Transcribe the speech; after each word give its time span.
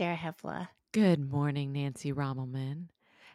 Sarah 0.00 0.16
Hepola. 0.16 0.68
Good 0.92 1.30
morning, 1.30 1.74
Nancy 1.74 2.10
Rommelmann. 2.10 2.86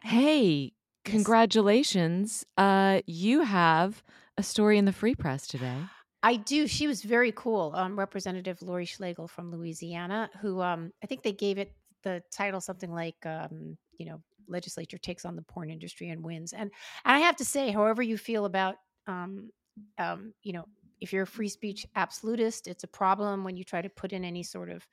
Hey, 0.02 0.72
congratulations. 1.04 2.44
Uh, 2.56 3.02
you 3.06 3.42
have 3.42 4.02
a 4.36 4.42
story 4.42 4.76
in 4.76 4.84
the 4.84 4.92
Free 4.92 5.14
Press 5.14 5.46
today. 5.46 5.76
I 6.24 6.34
do. 6.34 6.66
She 6.66 6.88
was 6.88 7.02
very 7.02 7.30
cool. 7.30 7.70
Um, 7.76 7.96
Representative 7.96 8.60
Laurie 8.62 8.84
Schlegel 8.84 9.28
from 9.28 9.52
Louisiana, 9.52 10.28
who 10.40 10.60
um, 10.60 10.90
I 11.04 11.06
think 11.06 11.22
they 11.22 11.30
gave 11.30 11.58
it 11.58 11.70
the 12.02 12.20
title 12.32 12.60
something 12.60 12.92
like, 12.92 13.24
um, 13.24 13.78
you 13.96 14.06
know, 14.06 14.20
legislature 14.48 14.98
takes 14.98 15.24
on 15.24 15.36
the 15.36 15.42
porn 15.42 15.70
industry 15.70 16.08
and 16.08 16.24
wins. 16.24 16.52
And, 16.52 16.72
and 17.04 17.16
I 17.16 17.20
have 17.20 17.36
to 17.36 17.44
say, 17.44 17.70
however 17.70 18.02
you 18.02 18.18
feel 18.18 18.44
about, 18.44 18.74
um, 19.06 19.50
um, 19.98 20.34
you 20.42 20.52
know, 20.52 20.64
if 21.00 21.12
you're 21.12 21.24
a 21.24 21.26
free 21.26 21.48
speech 21.48 21.86
absolutist, 21.94 22.66
it's 22.66 22.84
a 22.84 22.88
problem 22.88 23.44
when 23.44 23.56
you 23.56 23.64
try 23.64 23.82
to 23.82 23.88
put 23.88 24.12
in 24.12 24.24
any 24.24 24.42
sort 24.42 24.70
of 24.70 24.86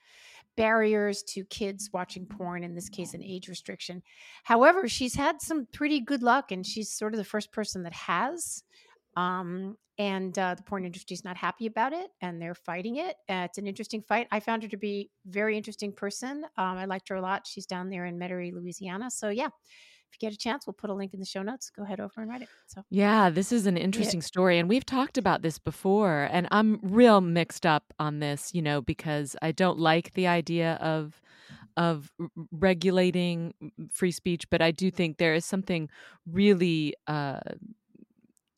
barriers 0.56 1.24
to 1.24 1.44
kids 1.46 1.90
watching 1.94 2.26
porn, 2.26 2.64
in 2.64 2.76
this 2.76 2.90
case, 2.90 3.14
an 3.14 3.24
age 3.24 3.48
restriction. 3.48 4.02
However, 4.44 4.88
she's 4.88 5.16
had 5.16 5.42
some 5.42 5.68
pretty 5.74 6.00
good 6.00 6.24
luck, 6.24 6.52
and 6.52 6.66
she's 6.66 6.92
sort 6.92 7.14
of 7.14 7.18
the 7.18 7.24
first 7.24 7.52
person 7.52 7.84
that 7.84 7.94
has. 7.94 8.64
Um, 9.16 9.78
and 10.00 10.38
uh, 10.40 10.56
the 10.56 10.64
porn 10.64 10.86
industry 10.86 11.14
is 11.14 11.24
not 11.24 11.38
happy 11.38 11.68
about 11.68 11.94
it, 11.94 12.10
and 12.22 12.42
they're 12.42 12.56
fighting 12.56 12.98
it. 12.98 13.16
Uh, 13.30 13.46
it's 13.46 13.60
an 13.60 13.68
interesting 13.68 14.02
fight. 14.02 14.28
I 14.32 14.40
found 14.40 14.64
her 14.64 14.70
to 14.70 14.78
be 14.78 15.12
very 15.28 15.56
interesting 15.56 15.94
person. 15.94 16.44
Um, 16.58 16.78
I 16.78 16.86
liked 16.86 17.10
her 17.10 17.16
a 17.16 17.22
lot. 17.22 17.46
She's 17.46 17.68
down 17.68 17.90
there 17.90 18.06
in 18.06 18.18
Metairie, 18.18 18.54
Louisiana. 18.54 19.12
So 19.12 19.30
yeah, 19.30 19.50
if 20.14 20.22
you 20.22 20.30
get 20.30 20.34
a 20.34 20.38
chance, 20.38 20.68
we'll 20.68 20.74
put 20.74 20.90
a 20.90 20.94
link 20.94 21.14
in 21.14 21.20
the 21.20 21.26
show 21.26 21.42
notes. 21.42 21.72
Go 21.76 21.84
head 21.84 22.00
over 22.00 22.14
and 22.18 22.30
write 22.30 22.44
it. 22.44 22.50
So 22.68 22.84
yeah, 22.90 23.30
this 23.30 23.52
is 23.52 23.66
an 23.66 23.78
interesting 23.78 24.20
yeah. 24.20 24.26
story, 24.26 24.60
and 24.60 24.70
we've 24.70 24.86
talked 24.86 25.18
about 25.18 25.42
this 25.42 25.58
before. 25.58 26.30
And 26.32 26.48
I'm 26.52 26.80
real 26.84 27.22
mixed 27.22 27.66
up 27.66 27.94
on 28.00 28.20
this, 28.20 28.54
you 28.54 28.62
know, 28.62 28.82
because 28.82 29.36
I 29.42 29.52
don't 29.52 29.80
like 29.80 30.14
the 30.14 30.28
idea 30.28 30.74
of 30.76 31.20
of 31.76 32.12
regulating 32.52 33.54
free 33.92 34.12
speech, 34.12 34.48
but 34.52 34.62
I 34.62 34.70
do 34.70 34.92
think 34.92 35.18
there 35.18 35.34
is 35.34 35.46
something 35.46 35.90
really 36.32 36.94
uh, 37.08 37.40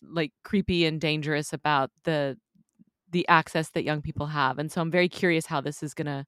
like 0.03 0.33
creepy 0.43 0.85
and 0.85 0.99
dangerous 0.99 1.53
about 1.53 1.91
the 2.03 2.37
the 3.11 3.25
access 3.29 3.69
that 3.69 3.85
young 3.85 4.01
people 4.01 4.27
have. 4.27 4.59
And 4.59 4.69
so 4.69 4.81
I'm 4.81 4.91
very 4.91 5.07
curious 5.07 5.45
how 5.45 5.61
this 5.61 5.81
is 5.81 5.93
gonna 5.93 6.25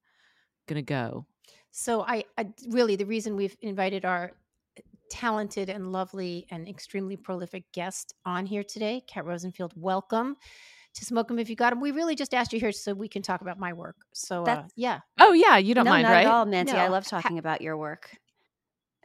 gonna 0.68 0.82
go. 0.82 1.26
So 1.72 2.02
I, 2.02 2.24
I 2.38 2.48
really 2.70 2.96
the 2.96 3.06
reason 3.06 3.36
we've 3.36 3.58
invited 3.62 4.06
our 4.06 4.32
talented 5.10 5.70
and 5.70 5.92
lovely 5.92 6.46
and 6.50 6.68
extremely 6.68 7.18
prolific 7.18 7.64
guest 7.74 8.14
on 8.26 8.46
here 8.46 8.64
today. 8.64 9.02
Kat 9.08 9.26
Rosenfield, 9.26 9.74
welcome 9.76 10.36
to 10.96 11.06
Smoke 11.06 11.30
'em 11.32 11.40
if 11.40 11.50
you 11.50 11.56
got 11.56 11.70
them. 11.72 11.80
We 11.80 11.92
really 11.92 12.16
just 12.16 12.34
asked 12.34 12.54
you 12.54 12.60
here 12.60 12.72
so 12.72 12.94
we 12.94 13.08
can 13.08 13.22
talk 13.22 13.42
about 13.42 13.60
my 13.60 13.74
work. 13.74 13.98
So 14.14 14.44
uh, 14.44 14.64
yeah. 14.76 15.00
Oh 15.20 15.34
yeah, 15.34 15.58
you 15.58 15.74
don't 15.74 15.86
no, 15.86 15.92
mind, 15.92 16.04
not 16.04 16.12
right? 16.12 16.26
At 16.26 16.32
all, 16.32 16.46
Nancy. 16.46 16.74
No. 16.74 16.80
I 16.80 16.88
love 16.88 17.06
talking 17.06 17.38
ha- 17.38 17.40
about 17.40 17.62
your 17.62 17.78
work. 17.78 18.10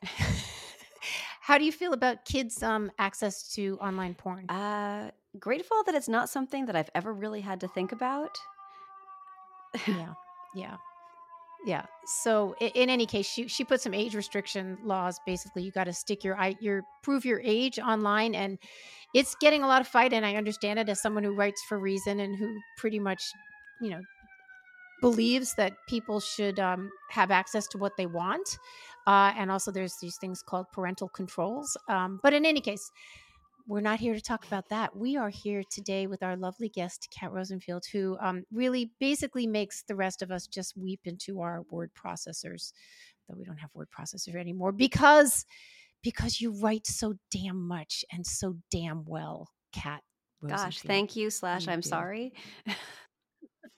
How 1.40 1.58
do 1.58 1.64
you 1.64 1.72
feel 1.72 1.92
about 1.92 2.24
kids' 2.24 2.62
um, 2.62 2.90
access 2.98 3.52
to 3.54 3.76
online 3.80 4.14
porn? 4.14 4.48
Uh, 4.48 5.10
grateful 5.38 5.82
that 5.84 5.94
it's 5.94 6.08
not 6.08 6.28
something 6.28 6.66
that 6.66 6.76
I've 6.76 6.90
ever 6.94 7.12
really 7.12 7.40
had 7.40 7.60
to 7.60 7.68
think 7.68 7.92
about. 7.92 8.38
yeah, 9.88 10.14
yeah. 10.54 10.76
Yeah. 11.64 11.84
So 12.04 12.56
in, 12.60 12.90
any 12.90 13.06
case, 13.06 13.26
she 13.26 13.46
she 13.46 13.64
put 13.64 13.80
some 13.80 13.94
age 13.94 14.16
restriction 14.16 14.78
laws. 14.82 15.20
Basically, 15.24 15.62
you 15.62 15.70
got 15.70 15.84
to 15.84 15.92
stick 15.92 16.24
your 16.24 16.36
your 16.60 16.82
prove 17.02 17.24
your 17.24 17.40
age 17.44 17.78
online, 17.78 18.34
and 18.34 18.58
it's 19.14 19.36
getting 19.36 19.62
a 19.62 19.68
lot 19.68 19.80
of 19.80 19.86
fight. 19.86 20.12
And 20.12 20.26
I 20.26 20.34
understand 20.34 20.80
it 20.80 20.88
as 20.88 21.00
someone 21.00 21.22
who 21.22 21.34
writes 21.34 21.62
for 21.68 21.78
Reason 21.78 22.18
and 22.18 22.36
who 22.36 22.58
pretty 22.76 22.98
much, 22.98 23.22
you 23.80 23.90
know, 23.90 24.00
believes 25.00 25.54
that 25.54 25.74
people 25.88 26.18
should 26.18 26.58
um, 26.58 26.90
have 27.10 27.30
access 27.30 27.68
to 27.68 27.78
what 27.78 27.96
they 27.96 28.06
want. 28.06 28.58
Uh, 29.06 29.32
and 29.36 29.50
also, 29.50 29.70
there's 29.70 29.96
these 30.02 30.16
things 30.16 30.42
called 30.42 30.66
parental 30.72 31.08
controls. 31.08 31.76
Um, 31.88 32.18
but 32.24 32.32
in 32.32 32.44
any 32.44 32.60
case, 32.60 32.90
we're 33.66 33.80
not 33.80 34.00
here 34.00 34.14
to 34.14 34.20
talk 34.20 34.46
about 34.46 34.68
that. 34.70 34.96
We 34.96 35.16
are 35.16 35.28
here 35.28 35.62
today 35.70 36.06
with 36.06 36.22
our 36.22 36.36
lovely 36.36 36.68
guest, 36.68 37.08
Kat 37.16 37.32
Rosenfield, 37.32 37.84
who 37.92 38.16
um, 38.20 38.44
really 38.52 38.90
basically 39.00 39.46
makes 39.46 39.82
the 39.82 39.94
rest 39.94 40.22
of 40.22 40.30
us 40.30 40.46
just 40.46 40.76
weep 40.76 41.00
into 41.04 41.40
our 41.40 41.62
word 41.70 41.90
processors, 41.94 42.72
though 43.28 43.36
we 43.36 43.44
don't 43.44 43.58
have 43.58 43.70
word 43.74 43.88
processors 43.96 44.34
anymore 44.34 44.72
because 44.72 45.44
because 46.02 46.40
you 46.40 46.52
write 46.60 46.86
so 46.86 47.14
damn 47.30 47.68
much 47.68 48.04
and 48.12 48.26
so 48.26 48.56
damn 48.70 49.04
well, 49.04 49.48
Kat. 49.72 50.02
Gosh, 50.46 50.80
thank 50.80 51.14
you. 51.14 51.30
Slash, 51.30 51.68
I'm 51.68 51.82
sorry. 51.82 52.32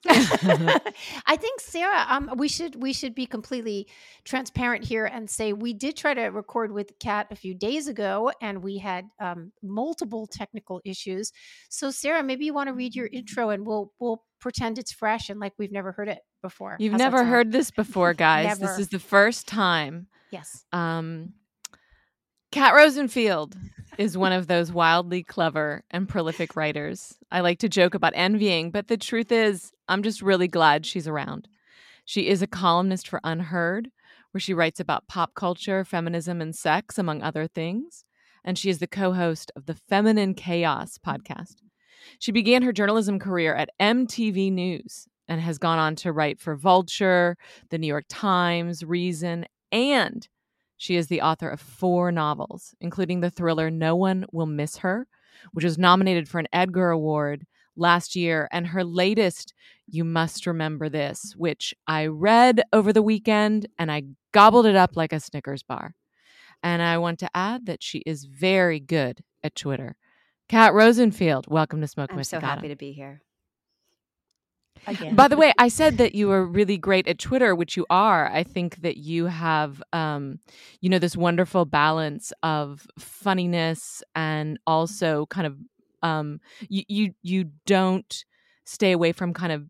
I 0.07 1.35
think 1.35 1.59
Sarah, 1.61 2.05
um, 2.09 2.31
we 2.37 2.47
should 2.47 2.81
we 2.81 2.93
should 2.93 3.15
be 3.15 3.25
completely 3.25 3.87
transparent 4.23 4.85
here 4.85 5.05
and 5.05 5.29
say 5.29 5.53
we 5.53 5.73
did 5.73 5.97
try 5.97 6.13
to 6.13 6.25
record 6.25 6.71
with 6.71 6.91
Kat 6.99 7.27
a 7.31 7.35
few 7.35 7.55
days 7.55 7.87
ago, 7.87 8.31
and 8.41 8.63
we 8.63 8.77
had 8.77 9.05
um, 9.19 9.51
multiple 9.63 10.27
technical 10.27 10.79
issues. 10.85 11.31
So, 11.69 11.89
Sarah, 11.89 12.21
maybe 12.21 12.45
you 12.45 12.53
want 12.53 12.67
to 12.67 12.73
read 12.73 12.95
your 12.95 13.07
intro, 13.07 13.49
and 13.49 13.65
we'll 13.65 13.91
we'll 13.99 14.23
pretend 14.39 14.77
it's 14.77 14.91
fresh 14.91 15.29
and 15.29 15.39
like 15.39 15.53
we've 15.57 15.71
never 15.71 15.91
heard 15.91 16.07
it 16.07 16.19
before. 16.43 16.77
You've 16.79 16.91
How's 16.91 16.99
never 16.99 17.23
heard 17.23 17.51
this 17.51 17.71
before, 17.71 18.13
guys. 18.27 18.59
this 18.59 18.77
is 18.77 18.89
the 18.89 18.99
first 18.99 19.47
time. 19.47 20.07
Yes. 20.29 20.65
Um, 20.71 21.33
Kat 22.51 22.73
Rosenfield 22.73 23.57
is 23.97 24.17
one 24.17 24.31
of 24.31 24.47
those 24.47 24.71
wildly 24.71 25.23
clever 25.23 25.83
and 25.91 26.07
prolific 26.07 26.55
writers. 26.55 27.15
I 27.31 27.41
like 27.41 27.59
to 27.59 27.69
joke 27.69 27.93
about 27.93 28.13
envying, 28.15 28.71
but 28.71 28.87
the 28.87 28.97
truth 28.97 29.31
is, 29.31 29.71
I'm 29.87 30.03
just 30.03 30.21
really 30.21 30.47
glad 30.47 30.85
she's 30.85 31.07
around. 31.07 31.47
She 32.05 32.27
is 32.27 32.41
a 32.41 32.47
columnist 32.47 33.07
for 33.07 33.19
UnHerd, 33.23 33.87
where 34.31 34.39
she 34.39 34.53
writes 34.53 34.79
about 34.79 35.07
pop 35.07 35.33
culture, 35.33 35.83
feminism, 35.83 36.41
and 36.41 36.55
sex, 36.55 36.97
among 36.97 37.21
other 37.21 37.47
things. 37.47 38.05
And 38.43 38.57
she 38.57 38.69
is 38.69 38.79
the 38.79 38.87
co 38.87 39.13
host 39.13 39.51
of 39.55 39.65
the 39.65 39.73
Feminine 39.73 40.33
Chaos 40.33 40.97
podcast. 40.97 41.55
She 42.19 42.31
began 42.31 42.61
her 42.61 42.71
journalism 42.73 43.17
career 43.17 43.55
at 43.55 43.69
MTV 43.81 44.51
News 44.51 45.07
and 45.27 45.41
has 45.41 45.57
gone 45.57 45.79
on 45.79 45.95
to 45.97 46.11
write 46.11 46.39
for 46.39 46.55
Vulture, 46.55 47.37
The 47.69 47.79
New 47.79 47.87
York 47.87 48.05
Times, 48.07 48.83
Reason, 48.83 49.45
and 49.71 50.27
she 50.77 50.95
is 50.95 51.07
the 51.07 51.21
author 51.21 51.49
of 51.49 51.59
four 51.59 52.11
novels, 52.11 52.75
including 52.79 53.21
the 53.21 53.29
thriller 53.29 53.69
No 53.69 53.95
One 53.95 54.25
Will 54.31 54.45
Miss 54.45 54.77
Her, 54.77 55.07
which 55.53 55.65
was 55.65 55.77
nominated 55.77 56.27
for 56.27 56.39
an 56.39 56.47
Edgar 56.51 56.89
Award 56.89 57.45
last 57.75 58.15
year, 58.15 58.47
and 58.51 58.67
her 58.67 58.83
latest, 58.83 59.53
You 59.87 60.03
Must 60.03 60.45
Remember 60.47 60.89
This, 60.89 61.33
which 61.35 61.73
I 61.87 62.05
read 62.07 62.61
over 62.71 62.93
the 62.93 63.03
weekend 63.03 63.67
and 63.77 63.91
I 63.91 64.03
gobbled 64.31 64.65
it 64.65 64.75
up 64.75 64.95
like 64.95 65.13
a 65.13 65.19
Snickers 65.19 65.63
bar. 65.63 65.95
And 66.63 66.81
I 66.81 66.97
want 66.97 67.19
to 67.19 67.29
add 67.35 67.65
that 67.67 67.83
she 67.83 67.99
is 67.99 68.25
very 68.25 68.79
good 68.79 69.23
at 69.43 69.55
Twitter. 69.55 69.95
Kat 70.47 70.73
Rosenfield, 70.73 71.47
welcome 71.47 71.81
to 71.81 71.87
Smoke 71.87 72.11
I'm 72.13 72.23
so 72.23 72.39
happy 72.39 72.67
to 72.69 72.75
be 72.75 72.91
here. 72.91 73.21
Again. 74.87 75.15
By 75.15 75.27
the 75.27 75.37
way, 75.37 75.53
I 75.57 75.67
said 75.67 75.97
that 75.97 76.15
you 76.15 76.27
were 76.27 76.45
really 76.45 76.77
great 76.77 77.07
at 77.07 77.17
Twitter, 77.17 77.55
which 77.55 77.75
you 77.75 77.85
are. 77.89 78.27
I 78.27 78.43
think 78.43 78.81
that 78.81 78.97
you 78.97 79.25
have, 79.25 79.81
um, 79.93 80.39
you 80.79 80.89
know, 80.89 80.99
this 80.99 81.17
wonderful 81.17 81.65
balance 81.65 82.31
of 82.43 82.87
funniness 82.99 84.03
and 84.13 84.59
also 84.67 85.25
kind 85.27 85.47
of, 85.47 85.57
um, 86.03 86.39
you 86.69 86.83
you 86.87 87.13
you 87.23 87.45
don't 87.65 88.25
stay 88.65 88.91
away 88.91 89.11
from 89.11 89.33
kind 89.33 89.51
of 89.51 89.65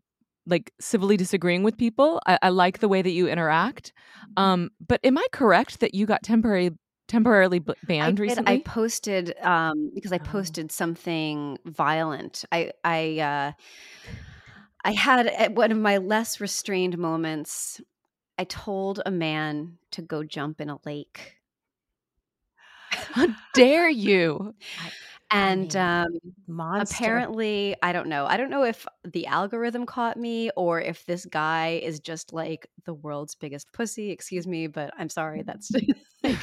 like 0.46 0.72
civilly 0.80 1.16
disagreeing 1.16 1.62
with 1.62 1.76
people. 1.76 2.20
I, 2.26 2.38
I 2.42 2.48
like 2.50 2.78
the 2.78 2.88
way 2.88 3.02
that 3.02 3.10
you 3.10 3.26
interact. 3.26 3.92
Mm-hmm. 4.36 4.42
Um, 4.42 4.70
but 4.86 5.00
am 5.02 5.18
I 5.18 5.26
correct 5.32 5.80
that 5.80 5.94
you 5.94 6.06
got 6.06 6.22
temporary 6.22 6.72
temporarily 7.08 7.60
banned 7.60 8.20
I 8.20 8.22
recently? 8.22 8.54
I 8.54 8.58
posted 8.58 9.34
um, 9.40 9.90
because 9.94 10.12
I 10.12 10.16
oh. 10.16 10.26
posted 10.26 10.66
oh. 10.66 10.72
something 10.72 11.58
violent. 11.64 12.44
I 12.52 12.72
I. 12.84 13.18
Uh, 13.20 13.52
I 14.86 14.92
had 14.92 15.26
at 15.26 15.52
one 15.52 15.72
of 15.72 15.78
my 15.78 15.96
less 15.96 16.40
restrained 16.40 16.96
moments, 16.96 17.80
I 18.38 18.44
told 18.44 19.02
a 19.04 19.10
man 19.10 19.78
to 19.90 20.00
go 20.00 20.22
jump 20.22 20.60
in 20.60 20.70
a 20.70 20.78
lake. 20.86 21.38
How 22.90 23.26
dare 23.52 23.90
you? 23.90 24.54
And 25.32 25.74
um, 25.74 26.06
apparently, 26.48 27.74
I 27.82 27.92
don't 27.92 28.06
know. 28.06 28.26
I 28.26 28.36
don't 28.36 28.48
know 28.48 28.62
if 28.62 28.86
the 29.02 29.26
algorithm 29.26 29.84
caught 29.84 30.16
me 30.16 30.52
or 30.56 30.80
if 30.80 31.04
this 31.04 31.26
guy 31.26 31.80
is 31.82 31.98
just 31.98 32.32
like 32.32 32.68
the 32.84 32.94
world's 32.94 33.34
biggest 33.34 33.72
pussy. 33.72 34.12
Excuse 34.12 34.46
me, 34.46 34.68
but 34.68 34.94
I'm 34.96 35.08
sorry. 35.08 35.42
That's 35.42 35.72
like, 36.22 36.38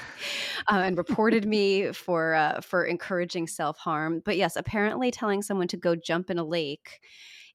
uh, 0.68 0.82
and 0.82 0.98
reported 0.98 1.46
me 1.48 1.94
for 1.94 2.34
uh, 2.34 2.60
for 2.60 2.84
encouraging 2.84 3.48
self 3.48 3.78
harm. 3.78 4.22
But 4.26 4.36
yes, 4.36 4.58
apparently, 4.58 5.12
telling 5.12 5.44
someone 5.44 5.70
to 5.70 5.78
go 5.78 5.96
jump 5.96 6.30
in 6.30 6.38
a 6.38 6.44
lake 6.44 7.00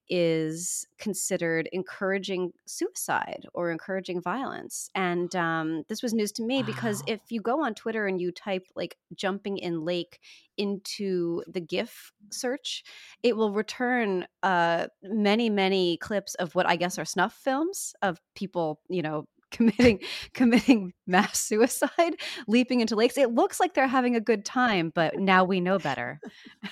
is 0.09 0.87
considered 0.97 1.69
encouraging 1.71 2.51
suicide 2.65 3.45
or 3.53 3.71
encouraging 3.71 4.21
violence. 4.21 4.89
And 4.95 5.33
um, 5.35 5.83
this 5.87 6.01
was 6.01 6.13
news 6.13 6.31
to 6.33 6.43
me 6.43 6.61
wow. 6.61 6.65
because 6.65 7.03
if 7.07 7.21
you 7.29 7.41
go 7.41 7.63
on 7.63 7.75
Twitter 7.75 8.07
and 8.07 8.19
you 8.19 8.31
type 8.31 8.67
like 8.75 8.97
jumping 9.15 9.57
in 9.57 9.85
lake 9.85 10.19
into 10.57 11.43
the 11.47 11.61
GIF 11.61 12.11
search, 12.31 12.83
it 13.23 13.37
will 13.37 13.51
return 13.51 14.25
uh, 14.43 14.87
many, 15.03 15.49
many 15.49 15.97
clips 15.97 16.35
of 16.35 16.55
what 16.55 16.67
I 16.67 16.75
guess 16.75 16.97
are 16.97 17.05
snuff 17.05 17.33
films 17.33 17.93
of 18.01 18.19
people, 18.35 18.79
you 18.89 19.01
know, 19.01 19.27
committing 19.51 19.99
committing 20.35 20.93
mass 21.07 21.39
suicide, 21.39 22.15
leaping 22.47 22.81
into 22.81 22.95
lakes. 22.95 23.17
It 23.17 23.33
looks 23.33 23.59
like 23.59 23.73
they're 23.73 23.87
having 23.87 24.15
a 24.15 24.21
good 24.21 24.45
time, 24.45 24.91
but 24.93 25.17
now 25.17 25.43
we 25.43 25.59
know 25.59 25.79
better. 25.79 26.19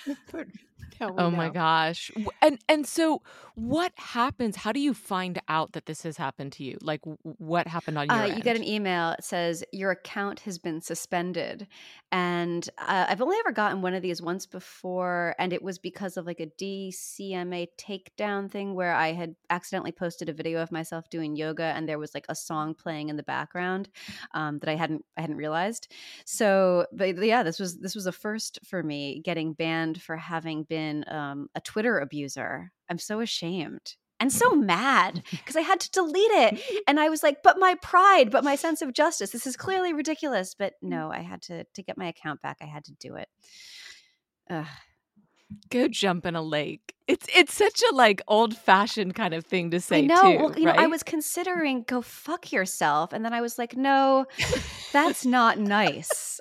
oh 1.02 1.32
my 1.32 1.50
gosh. 1.50 2.12
And 2.42 2.60
and 2.68 2.86
so 2.88 3.22
what 3.58 3.92
happens? 3.96 4.56
How 4.56 4.72
do 4.72 4.80
you 4.80 4.94
find 4.94 5.42
out 5.50 5.72
that 5.72 5.88
this 5.88 6.04
has 6.04 6.16
happened 6.16 6.52
to 6.54 6.64
you? 6.64 6.78
Like 6.80 7.02
what 7.24 7.68
happened 7.68 7.98
on 7.98 8.08
your 8.08 8.16
uh, 8.16 8.26
You 8.26 8.42
get 8.44 8.56
an 8.56 8.64
email. 8.64 9.12
It 9.12 9.24
says 9.24 9.64
your 9.72 9.90
account 9.90 10.42
has 10.42 10.60
been 10.60 10.80
suspended. 10.80 11.68
And 12.12 12.70
uh, 12.78 13.08
I've 13.10 13.22
only 13.22 13.38
ever 13.40 13.52
gotten 13.52 13.82
one 13.82 13.96
of 13.96 14.04
these 14.04 14.22
once 14.22 14.46
before. 14.46 15.34
And 15.40 15.52
it 15.54 15.64
was 15.64 15.80
because 15.80 16.18
of 16.18 16.28
like 16.28 16.40
a 16.40 16.46
DCMA 16.46 17.70
takedown 17.80 18.50
thing 18.50 18.76
where 18.76 18.94
I 18.94 19.14
had 19.14 19.36
accidentally 19.50 19.92
posted 19.92 20.30
a 20.30 20.34
video 20.34 20.62
of 20.62 20.72
myself 20.72 21.10
doing 21.10 21.36
yoga 21.36 21.64
and 21.64 21.90
there 21.90 22.00
was 22.00 22.14
like 22.14 22.26
a 22.30 22.36
song 22.36 22.76
playing 22.76 23.10
in 23.10 23.18
the 23.18 23.24
background 23.24 23.90
um, 24.36 24.60
that 24.60 24.70
I 24.70 24.76
hadn't 24.76 25.04
I 25.18 25.22
hadn't 25.22 25.38
realized. 25.38 25.92
So 26.26 26.86
but 26.94 27.18
yeah, 27.18 27.42
this 27.42 27.60
was 27.60 27.80
this 27.80 27.96
was 27.96 28.06
a 28.06 28.12
first 28.12 28.60
for 28.64 28.84
me 28.84 29.20
getting 29.26 29.54
banned 29.54 30.00
for 30.00 30.16
having 30.16 30.62
been 30.64 30.87
um, 31.08 31.50
a 31.56 31.62
Twitter 31.62 32.00
abuser. 32.00 32.72
I'm 32.90 33.00
so 33.00 33.20
ashamed 33.20 33.96
and 34.20 34.32
so 34.32 34.52
mad 34.56 35.24
because 35.32 35.56
I 35.56 35.62
had 35.62 35.80
to 35.82 35.92
delete 35.92 36.32
it. 36.32 36.62
And 36.88 37.02
I 37.02 37.10
was 37.10 37.22
like, 37.22 37.44
but 37.44 37.60
my 37.60 37.76
pride, 37.82 38.32
but 38.32 38.46
my 38.46 38.56
sense 38.56 38.82
of 38.82 38.94
justice. 38.94 39.32
This 39.32 39.46
is 39.46 39.58
clearly 39.58 39.92
ridiculous. 39.92 40.56
But 40.58 40.74
no, 40.82 41.12
I 41.12 41.20
had 41.20 41.42
to 41.44 41.66
to 41.66 41.84
get 41.84 41.98
my 41.98 42.08
account 42.08 42.42
back. 42.42 42.58
I 42.62 42.66
had 42.66 42.86
to 42.86 42.94
do 42.94 43.16
it. 43.16 43.28
Ugh. 44.50 44.66
Go 45.70 45.90
jump 45.90 46.26
in 46.26 46.36
a 46.36 46.42
lake. 46.42 46.94
It's 47.08 47.28
it's 47.36 47.54
such 47.54 47.82
a 47.92 47.96
like 47.96 48.22
old 48.28 48.56
fashioned 48.56 49.16
kind 49.16 49.34
of 49.34 49.46
thing 49.46 49.72
to 49.72 49.82
say. 49.82 50.04
No, 50.04 50.16
well, 50.24 50.58
you 50.58 50.68
right? 50.68 50.78
know, 50.78 50.84
I 50.84 50.88
was 50.88 51.04
considering 51.04 51.84
go 51.84 52.02
fuck 52.02 52.54
yourself, 52.54 53.12
and 53.12 53.26
then 53.26 53.34
I 53.34 53.42
was 53.42 53.58
like, 53.58 53.76
no, 53.76 54.26
that's 54.94 55.26
not 55.26 55.58
nice. 55.58 56.40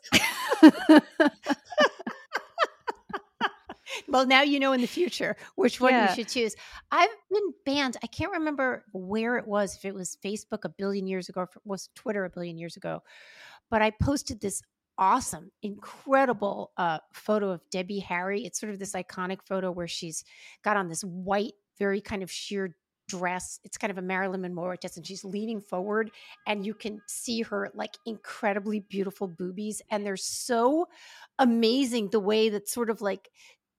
Well, 4.08 4.26
now 4.26 4.42
you 4.42 4.60
know 4.60 4.72
in 4.72 4.80
the 4.80 4.86
future 4.86 5.36
which 5.54 5.80
one 5.80 5.92
yeah. 5.92 6.10
you 6.10 6.14
should 6.14 6.28
choose. 6.28 6.54
I've 6.90 7.08
been 7.30 7.52
banned. 7.64 7.96
I 8.02 8.06
can't 8.06 8.32
remember 8.32 8.84
where 8.92 9.36
it 9.36 9.46
was, 9.46 9.76
if 9.76 9.84
it 9.84 9.94
was 9.94 10.16
Facebook 10.24 10.64
a 10.64 10.68
billion 10.68 11.06
years 11.06 11.28
ago, 11.28 11.42
if 11.42 11.56
it 11.56 11.62
was 11.64 11.88
Twitter 11.94 12.24
a 12.24 12.30
billion 12.30 12.58
years 12.58 12.76
ago. 12.76 13.02
But 13.70 13.82
I 13.82 13.90
posted 13.90 14.40
this 14.40 14.62
awesome, 14.98 15.50
incredible 15.62 16.72
uh, 16.76 16.98
photo 17.12 17.50
of 17.50 17.60
Debbie 17.70 18.00
Harry. 18.00 18.44
It's 18.44 18.60
sort 18.60 18.72
of 18.72 18.78
this 18.78 18.92
iconic 18.92 19.38
photo 19.44 19.70
where 19.70 19.88
she's 19.88 20.24
got 20.62 20.76
on 20.76 20.88
this 20.88 21.02
white, 21.02 21.52
very 21.78 22.00
kind 22.00 22.22
of 22.22 22.30
sheer 22.30 22.76
dress. 23.08 23.60
It's 23.64 23.78
kind 23.78 23.90
of 23.90 23.98
a 23.98 24.02
Marilyn 24.02 24.40
Monroe 24.40 24.76
dress, 24.76 24.96
and 24.96 25.06
she's 25.06 25.24
leaning 25.24 25.60
forward, 25.60 26.10
and 26.46 26.64
you 26.64 26.74
can 26.74 27.00
see 27.06 27.42
her 27.42 27.70
like 27.74 27.96
incredibly 28.04 28.80
beautiful 28.80 29.28
boobies, 29.28 29.82
and 29.90 30.04
they're 30.04 30.16
so 30.16 30.88
amazing 31.38 32.08
the 32.10 32.20
way 32.20 32.48
that 32.48 32.68
sort 32.68 32.90
of 32.90 33.00
like 33.00 33.30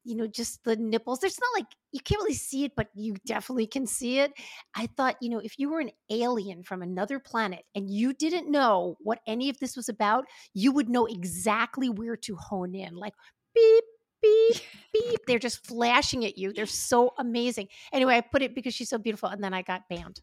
you 0.07 0.15
know, 0.15 0.25
just 0.25 0.63
the 0.63 0.77
nipples. 0.77 1.19
There's 1.19 1.39
not 1.39 1.59
like 1.59 1.68
you 1.92 2.00
can't 2.00 2.21
really 2.21 2.33
see 2.33 2.63
it, 2.63 2.71
but 2.77 2.88
you 2.95 3.15
definitely 3.25 3.68
can 3.68 3.86
see 3.86 4.19
it. 4.19 4.31
I 4.74 4.88
thought, 4.88 5.18
you 5.21 5.30
know, 5.30 5.39
if 5.39 5.59
you 5.59 5.69
were 5.69 5.81
an 5.81 5.92
alien 6.09 6.63
from 6.63 6.81
another 6.81 7.19
planet 7.19 7.63
and 7.75 7.89
you 7.89 8.13
didn't 8.13 8.50
know 8.50 8.95
what 9.01 9.19
any 9.27 9.50
of 9.50 9.59
this 9.59 9.75
was 9.75 9.89
about, 9.89 10.25
you 10.54 10.71
would 10.71 10.88
know 10.88 11.06
exactly 11.06 11.89
where 11.89 12.15
to 12.15 12.38
hone 12.38 12.74
in. 12.74 12.95
Like 12.95 13.13
beep, 13.54 13.83
beep, 14.21 14.56
beep. 14.94 15.19
They're 15.27 15.39
just 15.39 15.68
flashing 15.68 16.24
at 16.24 16.38
you. 16.38 16.54
They're 16.54 16.65
so 16.65 17.13
amazing. 17.19 17.68
Anyway, 17.92 18.15
I 18.15 18.21
put 18.21 18.42
it 18.42 18.56
because 18.56 18.74
she's 18.74 18.89
so 18.89 18.98
beautiful, 18.98 19.30
and 19.30 19.44
then 19.44 19.54
I 19.54 19.62
got 19.62 19.89
banned. 19.89 20.21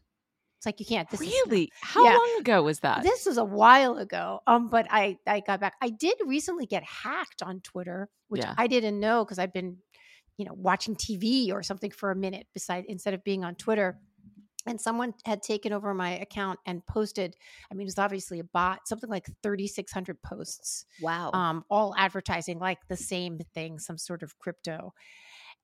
It's 0.57 0.65
like 0.65 0.79
you 0.79 0.85
can't. 0.85 1.09
This 1.09 1.19
really? 1.19 1.63
Is, 1.63 1.69
How 1.81 2.03
yeah. 2.03 2.13
long 2.13 2.37
ago 2.39 2.63
was 2.63 2.79
that? 2.79 3.03
This 3.03 3.25
was 3.25 3.37
a 3.37 3.43
while 3.43 3.97
ago. 3.97 4.39
Um, 4.47 4.69
but 4.69 4.87
I 4.89 5.17
I 5.27 5.41
got 5.41 5.59
back. 5.59 5.73
I 5.81 5.89
did 5.89 6.15
recently 6.25 6.65
get 6.65 6.83
hacked 6.83 7.41
on 7.43 7.61
Twitter, 7.61 8.09
which 8.29 8.41
yeah. 8.41 8.53
I 8.57 8.67
didn't 8.67 8.99
know 8.99 9.23
because 9.23 9.39
I've 9.39 9.53
been, 9.53 9.77
you 10.37 10.45
know, 10.45 10.53
watching 10.55 10.95
TV 10.95 11.51
or 11.51 11.61
something 11.61 11.91
for 11.91 12.11
a 12.11 12.15
minute 12.15 12.47
beside 12.53 12.85
instead 12.87 13.13
of 13.13 13.23
being 13.23 13.43
on 13.43 13.55
Twitter. 13.55 13.99
And 14.67 14.81
someone 14.81 15.13
had 15.25 15.43
taken 15.43 15.71
over 15.71 15.93
my 15.93 16.17
account 16.17 16.57
and 16.65 16.83
posted. 16.87 17.35
I 17.71 17.75
mean, 17.75 17.83
it 17.83 17.85
was 17.85 17.99
obviously 17.99 18.39
a 18.39 18.43
bot. 18.43 18.87
Something 18.87 19.11
like 19.11 19.27
thirty 19.43 19.67
six 19.67 19.91
hundred 19.91 20.21
posts. 20.23 20.85
Wow. 21.01 21.29
Um, 21.33 21.65
all 21.69 21.93
advertising 21.95 22.57
like 22.57 22.79
the 22.87 22.97
same 22.97 23.39
thing, 23.53 23.77
some 23.77 23.99
sort 23.99 24.23
of 24.23 24.39
crypto. 24.39 24.93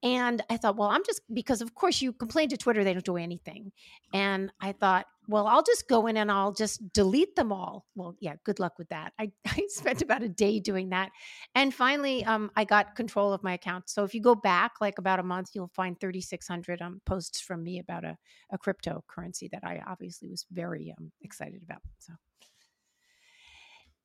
And 0.03 0.41
I 0.49 0.57
thought, 0.57 0.77
well, 0.77 0.89
I'm 0.89 1.03
just 1.05 1.21
because 1.31 1.61
of 1.61 1.75
course 1.75 2.01
you 2.01 2.11
complain 2.11 2.49
to 2.49 2.57
Twitter, 2.57 2.83
they 2.83 2.93
don't 2.93 3.05
do 3.05 3.17
anything. 3.17 3.71
And 4.13 4.51
I 4.59 4.71
thought, 4.71 5.05
well, 5.27 5.45
I'll 5.47 5.63
just 5.63 5.87
go 5.87 6.07
in 6.07 6.17
and 6.17 6.31
I'll 6.31 6.51
just 6.51 6.91
delete 6.93 7.35
them 7.35 7.51
all. 7.51 7.85
Well, 7.95 8.15
yeah, 8.19 8.33
good 8.43 8.59
luck 8.59 8.79
with 8.79 8.89
that. 8.89 9.13
I, 9.19 9.31
I 9.47 9.61
spent 9.67 10.01
about 10.01 10.23
a 10.23 10.29
day 10.29 10.59
doing 10.59 10.89
that. 10.89 11.11
And 11.53 11.73
finally, 11.73 12.25
um, 12.25 12.51
I 12.55 12.65
got 12.65 12.95
control 12.95 13.31
of 13.31 13.43
my 13.43 13.53
account. 13.53 13.89
So 13.89 14.03
if 14.03 14.13
you 14.15 14.21
go 14.21 14.33
back 14.33 14.73
like 14.81 14.97
about 14.97 15.19
a 15.19 15.23
month, 15.23 15.51
you'll 15.53 15.71
find 15.75 15.99
3,600 15.99 16.81
um, 16.81 17.01
posts 17.05 17.39
from 17.39 17.63
me 17.63 17.79
about 17.79 18.03
a, 18.03 18.17
a 18.51 18.57
cryptocurrency 18.57 19.49
that 19.51 19.63
I 19.63 19.81
obviously 19.87 20.29
was 20.29 20.45
very 20.51 20.93
um, 20.97 21.11
excited 21.21 21.61
about. 21.63 21.81
So. 21.99 22.13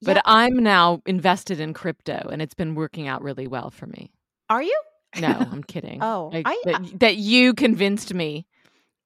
But 0.02 0.16
yeah. 0.16 0.22
I'm 0.26 0.58
now 0.58 1.00
invested 1.06 1.58
in 1.58 1.72
crypto 1.72 2.28
and 2.31 2.42
it's 2.42 2.54
been 2.54 2.75
working 2.75 3.08
out 3.08 3.22
really 3.22 3.46
well 3.46 3.70
for 3.70 3.87
me. 3.87 4.12
Are 4.50 4.62
you? 4.62 4.78
No, 5.18 5.28
I'm 5.52 5.62
kidding. 5.62 6.02
oh, 6.02 6.30
I, 6.32 6.42
I, 6.44 6.62
that, 6.64 7.00
that, 7.00 7.16
you 7.16 7.54
convinced 7.54 8.12
me. 8.12 8.46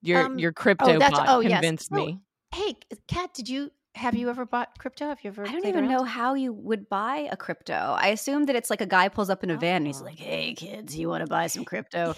Your 0.03 0.25
um, 0.25 0.39
your 0.39 0.51
oh, 0.51 0.61
crypto 0.61 0.97
oh, 0.97 0.99
bot 0.99 1.29
oh, 1.29 1.43
convinced 1.43 1.91
yes. 1.91 1.97
me. 1.97 2.21
hey, 2.55 2.75
Kat, 3.07 3.35
did 3.35 3.49
you 3.49 3.71
have 4.01 4.15
you 4.15 4.31
ever 4.31 4.47
bought 4.47 4.79
crypto? 4.79 5.09
Have 5.09 5.23
you 5.23 5.29
ever? 5.29 5.47
I 5.47 5.53
don't 5.53 5.67
even 5.67 5.85
around? 5.85 5.93
know 5.93 6.05
how 6.05 6.33
you 6.35 6.55
would 6.55 6.89
buy 6.89 7.29
a 7.31 7.37
crypto. 7.37 7.75
I 7.75 8.09
assume 8.09 8.47
that 8.47 8.57
it's 8.57 8.71
like 8.71 8.81
a 8.81 8.87
guy 8.87 9.09
pulls 9.09 9.29
up 9.29 9.45
in 9.45 9.51
a 9.51 9.57
van 9.57 9.77
and 9.77 9.87
he's 9.87 10.01
oh. 10.01 10.05
like, 10.05 10.19
"Hey, 10.19 10.55
kids, 10.55 10.97
you 10.97 11.09
want 11.09 11.21
to 11.21 11.27
buy 11.27 11.47
some 11.49 11.65
crypto?" 11.67 12.15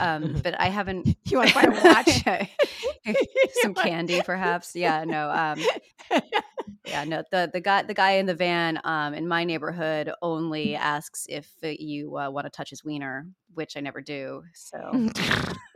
um, 0.00 0.40
but 0.42 0.58
I 0.58 0.68
haven't. 0.68 1.16
You 1.28 1.36
want 1.36 1.50
to 1.50 1.54
buy 1.54 1.62
a 1.64 1.84
watch? 1.84 2.48
some 3.60 3.74
candy, 3.74 4.22
perhaps? 4.22 4.74
Yeah, 4.74 5.04
no. 5.04 5.30
Um, 5.30 5.60
yeah, 6.86 7.04
no. 7.04 7.22
The 7.30 7.50
the 7.52 7.60
guy 7.60 7.82
the 7.82 7.92
guy 7.92 8.12
in 8.12 8.24
the 8.24 8.34
van 8.34 8.80
um, 8.84 9.12
in 9.12 9.28
my 9.28 9.44
neighborhood 9.44 10.10
only 10.22 10.74
asks 10.74 11.26
if 11.28 11.50
you 11.62 12.16
uh, 12.16 12.30
want 12.30 12.46
to 12.46 12.50
touch 12.50 12.70
his 12.70 12.82
wiener, 12.82 13.26
which 13.52 13.76
I 13.76 13.80
never 13.80 14.00
do. 14.00 14.44
So 14.54 15.10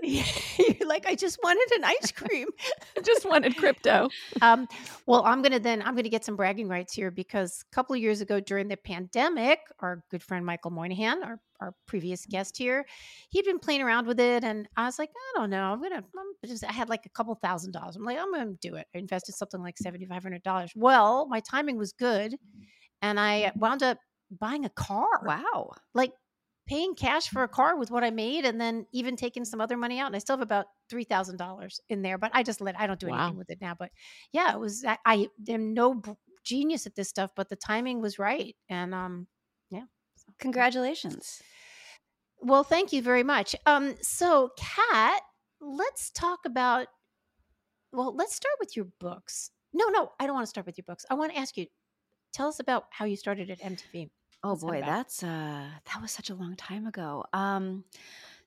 you're 0.58 0.88
like, 0.88 1.06
I 1.06 1.14
just 1.14 1.38
wanted 1.44 1.78
an 1.78 1.84
ice 1.84 2.10
cream. 2.10 2.48
just 3.04 3.24
wanted 3.28 3.56
crypto. 3.56 4.08
Um, 4.40 4.66
well, 5.06 5.22
I'm 5.24 5.40
gonna 5.42 5.60
then 5.60 5.82
I'm 5.82 5.94
gonna 5.94 6.08
get 6.08 6.24
some 6.24 6.34
bragging 6.34 6.66
rights 6.66 6.92
here 6.94 7.12
because 7.12 7.64
a 7.70 7.74
couple 7.74 7.94
of 7.94 8.00
years 8.00 8.20
ago 8.20 8.40
during 8.40 8.66
the 8.66 8.76
pandemic, 8.76 9.60
our 9.78 10.02
good 10.10 10.22
friend 10.22 10.44
Michael 10.44 10.72
Moynihan, 10.72 11.22
our 11.22 11.38
our 11.60 11.74
previous 11.86 12.26
guest 12.26 12.56
here, 12.56 12.84
he'd 13.30 13.44
been 13.44 13.60
playing 13.60 13.82
around 13.82 14.06
with 14.08 14.18
it, 14.18 14.42
and 14.42 14.68
I 14.76 14.86
was 14.86 14.98
like, 14.98 15.10
I 15.10 15.38
don't 15.38 15.50
know, 15.50 15.72
I'm 15.72 15.80
gonna. 15.80 16.02
I'm 16.18 16.48
just, 16.48 16.64
I 16.64 16.72
had 16.72 16.88
like 16.88 17.06
a 17.06 17.10
couple 17.10 17.34
thousand 17.36 17.72
dollars. 17.72 17.94
I'm 17.94 18.04
like, 18.04 18.18
I'm 18.18 18.32
gonna 18.32 18.54
do 18.60 18.74
it. 18.74 18.86
I 18.94 18.98
invested 18.98 19.34
something 19.36 19.62
like 19.62 19.78
seventy 19.78 20.06
five 20.06 20.22
hundred 20.24 20.42
dollars. 20.42 20.72
Well, 20.74 21.26
my 21.28 21.40
timing 21.40 21.78
was 21.78 21.92
good, 21.92 22.34
and 23.00 23.20
I 23.20 23.52
wound 23.54 23.82
up 23.84 23.98
buying 24.40 24.64
a 24.64 24.70
car. 24.70 25.22
Wow! 25.24 25.72
Like 25.94 26.12
paying 26.72 26.94
cash 26.94 27.28
for 27.28 27.42
a 27.42 27.48
car 27.48 27.76
with 27.76 27.90
what 27.90 28.02
I 28.02 28.10
made, 28.10 28.46
and 28.46 28.58
then 28.58 28.86
even 28.92 29.14
taking 29.14 29.44
some 29.44 29.60
other 29.60 29.76
money 29.76 29.98
out. 29.98 30.06
And 30.06 30.16
I 30.16 30.20
still 30.20 30.36
have 30.36 30.42
about 30.42 30.66
three 30.88 31.04
thousand 31.04 31.36
dollars 31.36 31.80
in 31.90 32.00
there, 32.00 32.16
but 32.16 32.30
I 32.32 32.42
just 32.42 32.62
let. 32.62 32.80
I 32.80 32.86
don't 32.86 32.98
do 32.98 33.08
wow. 33.08 33.18
anything 33.18 33.38
with 33.38 33.50
it 33.50 33.58
now. 33.60 33.76
But 33.78 33.90
yeah, 34.32 34.54
it 34.54 34.58
was. 34.58 34.82
I, 34.86 34.96
I 35.04 35.28
am 35.48 35.74
no 35.74 36.00
genius 36.44 36.86
at 36.86 36.94
this 36.94 37.10
stuff, 37.10 37.30
but 37.36 37.50
the 37.50 37.56
timing 37.56 38.00
was 38.00 38.18
right, 38.18 38.56
and 38.70 38.94
um, 38.94 39.26
yeah. 39.70 39.84
Congratulations. 40.38 41.42
Well, 42.40 42.64
thank 42.64 42.92
you 42.92 43.02
very 43.02 43.22
much. 43.22 43.54
Um, 43.66 43.94
so 44.00 44.50
Kat, 44.56 45.20
let's 45.60 46.10
talk 46.10 46.40
about. 46.46 46.86
Well, 47.92 48.16
let's 48.16 48.34
start 48.34 48.54
with 48.58 48.74
your 48.74 48.86
books. 48.98 49.50
No, 49.74 49.88
no, 49.88 50.10
I 50.18 50.26
don't 50.26 50.34
want 50.34 50.46
to 50.46 50.50
start 50.50 50.66
with 50.66 50.78
your 50.78 50.84
books. 50.86 51.04
I 51.10 51.14
want 51.14 51.32
to 51.32 51.38
ask 51.38 51.56
you. 51.58 51.66
Tell 52.32 52.48
us 52.48 52.60
about 52.60 52.84
how 52.88 53.04
you 53.04 53.16
started 53.16 53.50
at 53.50 53.60
MTV. 53.60 54.08
Oh 54.44 54.56
boy, 54.56 54.82
that's 54.84 55.22
uh 55.22 55.68
that 55.84 56.02
was 56.02 56.10
such 56.10 56.30
a 56.30 56.34
long 56.34 56.56
time 56.56 56.86
ago. 56.86 57.24
Um 57.32 57.84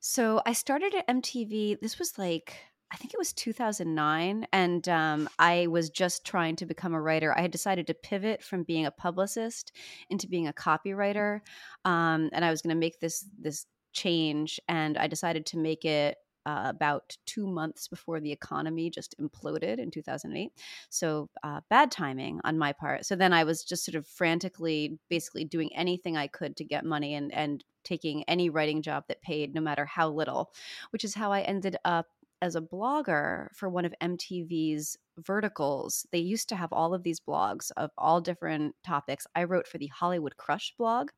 so 0.00 0.42
I 0.46 0.52
started 0.52 0.94
at 0.94 1.08
MTV. 1.08 1.80
This 1.80 1.98
was 1.98 2.18
like 2.18 2.56
I 2.92 2.96
think 2.96 3.12
it 3.12 3.18
was 3.18 3.32
2009 3.32 4.46
and 4.52 4.88
um, 4.88 5.28
I 5.40 5.66
was 5.66 5.90
just 5.90 6.24
trying 6.24 6.54
to 6.56 6.66
become 6.66 6.94
a 6.94 7.00
writer. 7.00 7.36
I 7.36 7.42
had 7.42 7.50
decided 7.50 7.88
to 7.88 7.94
pivot 7.94 8.42
from 8.44 8.62
being 8.62 8.86
a 8.86 8.92
publicist 8.92 9.72
into 10.08 10.28
being 10.28 10.46
a 10.46 10.52
copywriter. 10.52 11.40
Um, 11.84 12.30
and 12.32 12.44
I 12.44 12.50
was 12.50 12.62
going 12.62 12.74
to 12.74 12.78
make 12.78 13.00
this 13.00 13.24
this 13.38 13.66
change 13.92 14.60
and 14.68 14.96
I 14.98 15.08
decided 15.08 15.46
to 15.46 15.58
make 15.58 15.84
it 15.84 16.16
uh, 16.46 16.62
about 16.66 17.16
two 17.26 17.46
months 17.46 17.88
before 17.88 18.20
the 18.20 18.32
economy 18.32 18.88
just 18.88 19.14
imploded 19.20 19.78
in 19.78 19.90
2008. 19.90 20.52
So 20.88 21.28
uh, 21.42 21.60
bad 21.68 21.90
timing 21.90 22.40
on 22.44 22.56
my 22.56 22.72
part. 22.72 23.04
So 23.04 23.16
then 23.16 23.32
I 23.32 23.44
was 23.44 23.64
just 23.64 23.84
sort 23.84 23.96
of 23.96 24.06
frantically, 24.06 24.98
basically 25.10 25.44
doing 25.44 25.70
anything 25.74 26.16
I 26.16 26.28
could 26.28 26.56
to 26.56 26.64
get 26.64 26.84
money 26.84 27.14
and 27.14 27.34
and 27.34 27.64
taking 27.84 28.24
any 28.24 28.50
writing 28.50 28.82
job 28.82 29.04
that 29.08 29.22
paid, 29.22 29.54
no 29.54 29.60
matter 29.60 29.84
how 29.84 30.08
little. 30.08 30.52
Which 30.90 31.04
is 31.04 31.14
how 31.14 31.32
I 31.32 31.42
ended 31.42 31.76
up 31.84 32.06
as 32.42 32.54
a 32.54 32.60
blogger 32.60 33.48
for 33.54 33.68
one 33.68 33.84
of 33.84 33.94
MTV's 34.02 34.96
verticals. 35.18 36.06
They 36.12 36.18
used 36.18 36.48
to 36.50 36.56
have 36.56 36.72
all 36.72 36.92
of 36.94 37.02
these 37.02 37.20
blogs 37.20 37.70
of 37.76 37.90
all 37.96 38.20
different 38.20 38.74
topics. 38.84 39.26
I 39.34 39.44
wrote 39.44 39.66
for 39.66 39.78
the 39.78 39.86
Hollywood 39.88 40.36
Crush 40.36 40.74
blog. 40.76 41.10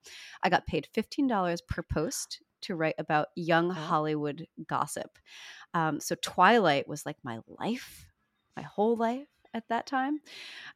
I 0.42 0.48
got 0.48 0.66
paid 0.66 0.88
$15 0.96 1.58
per 1.66 1.82
post 1.82 2.40
to 2.62 2.74
write 2.74 2.94
about 2.98 3.28
young 3.34 3.70
Hollywood 3.70 4.46
gossip. 4.66 5.18
Um, 5.74 6.00
so 6.00 6.14
Twilight 6.20 6.88
was 6.88 7.04
like 7.06 7.16
my 7.22 7.38
life, 7.46 8.06
my 8.56 8.62
whole 8.62 8.96
life 8.96 9.28
at 9.54 9.68
that 9.68 9.86
time. 9.86 10.20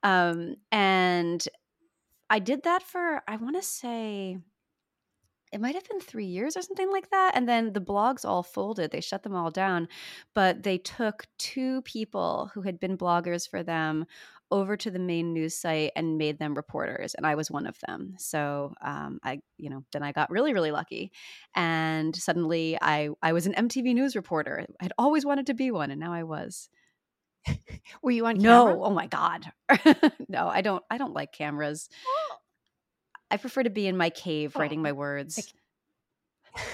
Um, 0.03 0.57
and 0.71 1.47
I 2.31 2.39
did 2.39 2.63
that 2.65 2.83
for, 2.83 3.23
I 3.27 3.37
want 3.37 3.57
to 3.57 3.63
say, 3.63 4.39
it 5.53 5.61
might 5.61 5.75
have 5.75 5.87
been 5.87 6.01
three 6.01 6.27
years 6.27 6.57
or 6.57 6.63
something 6.63 6.91
like 6.91 7.11
that. 7.11 7.33
And 7.35 7.47
then 7.47 7.75
the 7.75 7.81
blogs 7.81 8.25
all 8.25 8.43
folded, 8.43 8.91
they 8.91 9.03
shut 9.03 9.23
them 9.23 9.35
all 9.35 9.51
down. 9.51 9.87
But 10.35 10.63
they 10.63 10.79
took 10.79 11.27
two 11.39 11.83
people 11.83 12.51
who 12.55 12.63
had 12.63 12.81
been 12.81 12.97
bloggers 12.97 13.49
for 13.49 13.63
them 13.63 14.07
over 14.53 14.77
to 14.77 14.91
the 14.91 14.99
main 14.99 15.33
news 15.33 15.55
site 15.55 15.91
and 15.97 16.19
made 16.19 16.39
them 16.39 16.55
reporters 16.55 17.15
and 17.15 17.27
i 17.27 17.35
was 17.35 17.51
one 17.51 17.67
of 17.67 17.77
them 17.87 18.15
so 18.19 18.73
um, 18.83 19.19
i 19.25 19.41
you 19.59 19.71
know 19.71 19.83
then 19.93 20.03
i 20.03 20.13
got 20.13 20.31
really 20.31 20.53
really 20.53 20.71
lucky 20.71 21.11
and 21.57 22.15
suddenly 22.15 22.79
i 22.81 23.09
i 23.23 23.33
was 23.33 23.47
an 23.47 23.55
mtv 23.55 23.95
news 23.95 24.15
reporter 24.15 24.65
i 24.81 24.85
had 24.85 24.93
always 24.99 25.25
wanted 25.25 25.47
to 25.47 25.55
be 25.55 25.71
one 25.71 25.91
and 25.91 26.01
now 26.01 26.13
i 26.13 26.23
was 26.23 26.69
were 28.03 28.13
you 28.13 28.27
on 28.27 28.37
camera? 28.37 28.75
no 28.75 28.85
oh 28.85 28.91
my 28.91 29.09
god 29.09 29.51
no 30.29 30.47
i 30.49 30.61
don't 30.61 30.85
i 30.91 30.97
don't 30.99 31.15
like 31.15 31.33
cameras 31.33 31.89
I 33.33 33.39
prefer 33.39 33.63
to 33.63 33.71
be 33.71 33.87
in 33.87 33.97
my 33.97 34.11
cave 34.11 34.53
oh, 34.55 34.61
writing 34.61 34.83
my 34.83 34.93
words. 34.93 35.53
Like, 36.55 36.65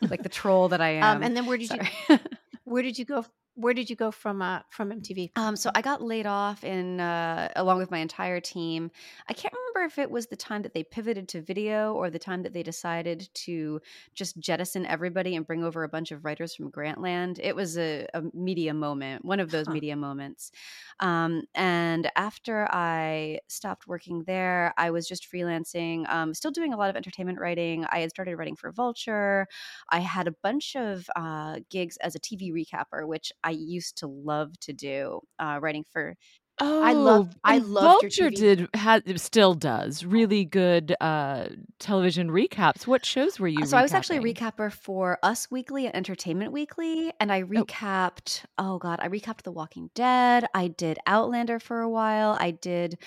like 0.10 0.22
the 0.24 0.28
troll 0.28 0.68
that 0.70 0.80
I 0.80 0.98
um, 0.98 1.04
am. 1.04 1.16
Um, 1.18 1.22
and 1.22 1.36
then 1.36 1.46
where 1.46 1.56
did 1.56 1.68
Sorry. 1.68 1.88
you 2.08 2.18
where 2.64 2.82
did 2.82 2.98
you 2.98 3.04
go 3.04 3.24
where 3.58 3.74
did 3.74 3.90
you 3.90 3.96
go 3.96 4.10
from 4.10 4.40
uh, 4.40 4.60
from 4.70 4.90
MTV? 4.90 5.32
Um, 5.36 5.56
so 5.56 5.70
I 5.74 5.82
got 5.82 6.00
laid 6.00 6.26
off 6.26 6.62
in 6.62 7.00
uh, 7.00 7.48
along 7.56 7.78
with 7.78 7.90
my 7.90 7.98
entire 7.98 8.40
team. 8.40 8.90
I 9.28 9.32
can't 9.32 9.52
remember 9.52 9.67
if 9.82 9.98
it 9.98 10.10
was 10.10 10.26
the 10.26 10.36
time 10.36 10.62
that 10.62 10.74
they 10.74 10.82
pivoted 10.82 11.28
to 11.28 11.40
video 11.40 11.92
or 11.94 12.10
the 12.10 12.18
time 12.18 12.42
that 12.42 12.52
they 12.52 12.62
decided 12.62 13.28
to 13.34 13.80
just 14.14 14.38
jettison 14.38 14.86
everybody 14.86 15.36
and 15.36 15.46
bring 15.46 15.64
over 15.64 15.84
a 15.84 15.88
bunch 15.88 16.10
of 16.10 16.24
writers 16.24 16.54
from 16.54 16.70
Grantland. 16.70 17.38
It 17.42 17.54
was 17.54 17.78
a, 17.78 18.06
a 18.14 18.22
media 18.34 18.74
moment, 18.74 19.24
one 19.24 19.40
of 19.40 19.50
those 19.50 19.66
huh. 19.66 19.72
media 19.72 19.96
moments. 19.96 20.50
Um, 21.00 21.42
and 21.54 22.10
after 22.16 22.68
I 22.70 23.40
stopped 23.48 23.86
working 23.86 24.24
there, 24.26 24.74
I 24.76 24.90
was 24.90 25.08
just 25.08 25.30
freelancing, 25.30 26.08
um, 26.08 26.34
still 26.34 26.50
doing 26.50 26.72
a 26.72 26.76
lot 26.76 26.90
of 26.90 26.96
entertainment 26.96 27.38
writing. 27.40 27.84
I 27.90 28.00
had 28.00 28.10
started 28.10 28.36
writing 28.36 28.56
for 28.56 28.72
Vulture. 28.72 29.46
I 29.90 30.00
had 30.00 30.28
a 30.28 30.34
bunch 30.42 30.76
of 30.76 31.08
uh, 31.16 31.60
gigs 31.70 31.96
as 31.98 32.14
a 32.14 32.20
TV 32.20 32.52
recapper, 32.52 33.06
which 33.06 33.32
I 33.44 33.50
used 33.50 33.98
to 33.98 34.06
love 34.06 34.58
to 34.60 34.72
do, 34.72 35.20
uh, 35.38 35.58
writing 35.60 35.84
for 35.84 36.16
Oh, 36.60 36.82
I 36.82 36.92
love 36.92 37.36
I 37.44 37.58
love 37.58 38.00
Vulture 38.02 38.30
did 38.30 38.68
had 38.74 39.20
still 39.20 39.54
does 39.54 40.04
really 40.04 40.44
good 40.44 40.94
uh 41.00 41.48
television 41.78 42.30
recaps. 42.30 42.86
What 42.86 43.06
shows 43.06 43.38
were 43.38 43.48
you? 43.48 43.64
So 43.64 43.76
recapping? 43.76 43.78
I 43.78 43.82
was 43.82 43.94
actually 43.94 44.16
a 44.18 44.22
recapper 44.22 44.72
for 44.72 45.18
Us 45.22 45.50
Weekly 45.50 45.86
and 45.86 45.94
Entertainment 45.94 46.52
Weekly, 46.52 47.12
and 47.20 47.30
I 47.30 47.42
oh. 47.42 47.46
recapped. 47.46 48.44
Oh. 48.58 48.74
oh 48.74 48.78
God, 48.78 48.98
I 49.00 49.08
recapped 49.08 49.42
The 49.42 49.52
Walking 49.52 49.90
Dead. 49.94 50.46
I 50.54 50.68
did 50.68 50.98
Outlander 51.06 51.60
for 51.60 51.80
a 51.80 51.88
while. 51.88 52.36
I 52.40 52.50
did 52.50 52.98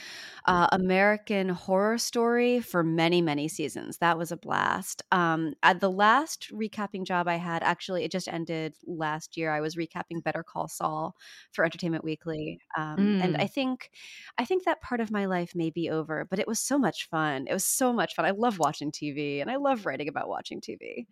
uh, 0.46 0.67
American 0.72 1.50
Horror 1.50 1.98
Story 1.98 2.62
for 2.62 2.84
many 2.84 3.22
many 3.22 3.48
seasons. 3.48 3.98
That 3.98 4.17
was 4.17 4.31
a 4.31 4.38
blast. 4.38 5.01
Um, 5.12 5.55
at 5.62 5.81
the 5.81 5.91
last 5.91 6.50
recapping 6.53 7.03
job 7.03 7.27
I 7.27 7.36
had, 7.36 7.63
actually, 7.63 8.05
it 8.05 8.12
just 8.12 8.29
ended 8.29 8.75
last 8.86 9.36
year. 9.36 9.51
I 9.51 9.60
was 9.60 9.75
recapping 9.75 10.24
Better 10.24 10.43
Call 10.43 10.67
Saul 10.70 11.15
for 11.51 11.65
Entertainment 11.65 12.03
Weekly, 12.03 12.62
um, 12.77 12.98
mm. 12.98 13.24
and 13.24 13.40
I 13.41 13.48
think 13.48 13.89
I 14.38 14.45
think 14.45 14.65
that 14.65 14.81
part 14.81 15.01
of 15.01 15.12
my 15.12 15.25
life 15.25 15.55
may 15.55 15.69
be 15.69 15.89
over, 15.89 16.25
but 16.29 16.39
it 16.39 16.48
was 16.48 16.60
so 16.60 16.77
much 16.77 17.10
fun. 17.10 17.48
It 17.48 17.53
was 17.53 17.65
so 17.65 17.91
much 17.91 18.15
fun. 18.15 18.25
I 18.25 18.31
love 18.31 18.60
watching 18.60 18.91
TV 18.91 19.41
and 19.41 19.50
I 19.50 19.55
love 19.55 19.86
writing 19.86 20.07
about 20.07 20.29
watching 20.29 20.62
TV. 20.62 21.07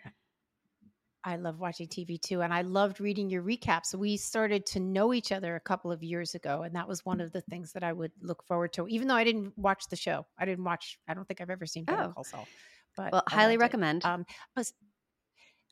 I 1.23 1.35
love 1.35 1.59
watching 1.59 1.87
TV 1.87 2.19
too. 2.19 2.41
And 2.41 2.53
I 2.53 2.61
loved 2.61 3.01
reading 3.01 3.29
your 3.29 3.43
recaps. 3.43 3.93
We 3.93 4.15
started 4.17 4.65
to 4.67 4.79
know 4.79 5.13
each 5.13 5.31
other 5.31 5.55
a 5.55 5.59
couple 5.59 5.91
of 5.91 6.01
years 6.01 6.33
ago. 6.33 6.61
And 6.63 6.75
that 6.75 6.87
was 6.87 7.05
one 7.05 7.19
of 7.19 7.31
the 7.33 7.41
things 7.41 7.73
that 7.73 7.83
I 7.83 7.91
would 7.91 8.11
look 8.21 8.43
forward 8.43 8.73
to, 8.73 8.87
even 8.87 9.07
though 9.07 9.15
I 9.15 9.25
didn't 9.25 9.57
watch 9.57 9.83
the 9.89 9.97
show. 9.97 10.25
I 10.37 10.45
didn't 10.45 10.63
watch, 10.63 10.97
I 11.07 11.13
don't 11.13 11.27
think 11.27 11.41
I've 11.41 11.49
ever 11.49 11.65
seen 11.65 11.83
Better 11.83 12.03
oh. 12.03 12.13
Call 12.13 12.23
Saul. 12.23 12.47
But 12.95 13.11
well, 13.11 13.23
highly 13.27 13.57
recommend. 13.57 14.05
Um, 14.05 14.25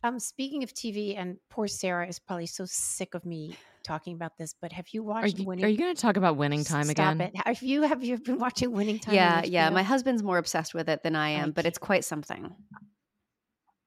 um, 0.03 0.19
speaking 0.19 0.63
of 0.63 0.73
TV, 0.73 1.17
and 1.17 1.37
poor 1.49 1.67
Sarah 1.67 2.07
is 2.07 2.19
probably 2.19 2.45
so 2.45 2.65
sick 2.67 3.15
of 3.15 3.25
me 3.25 3.55
talking 3.87 4.13
about 4.13 4.37
this, 4.37 4.53
but 4.61 4.71
have 4.73 4.87
you 4.91 5.03
watched 5.03 5.35
are 5.35 5.39
you, 5.39 5.45
Winning? 5.45 5.65
Are 5.65 5.67
you 5.67 5.77
going 5.77 5.95
to 5.95 6.01
talk 6.01 6.17
about 6.17 6.37
Winning 6.37 6.63
Time 6.63 6.85
Stop 6.85 7.15
again? 7.15 7.21
It. 7.21 7.41
Have 7.45 7.63
you 7.63 7.83
have 7.83 8.03
you 8.03 8.17
been 8.17 8.37
watching 8.37 8.71
Winning 8.71 8.99
Time? 8.99 9.15
Yeah, 9.15 9.43
yeah. 9.43 9.69
My 9.69 9.83
husband's 9.83 10.21
more 10.21 10.37
obsessed 10.37 10.73
with 10.73 10.89
it 10.89 11.03
than 11.03 11.15
I 11.15 11.29
am, 11.29 11.49
I 11.49 11.51
but 11.51 11.65
it's 11.65 11.77
quite 11.77 12.03
something. 12.03 12.53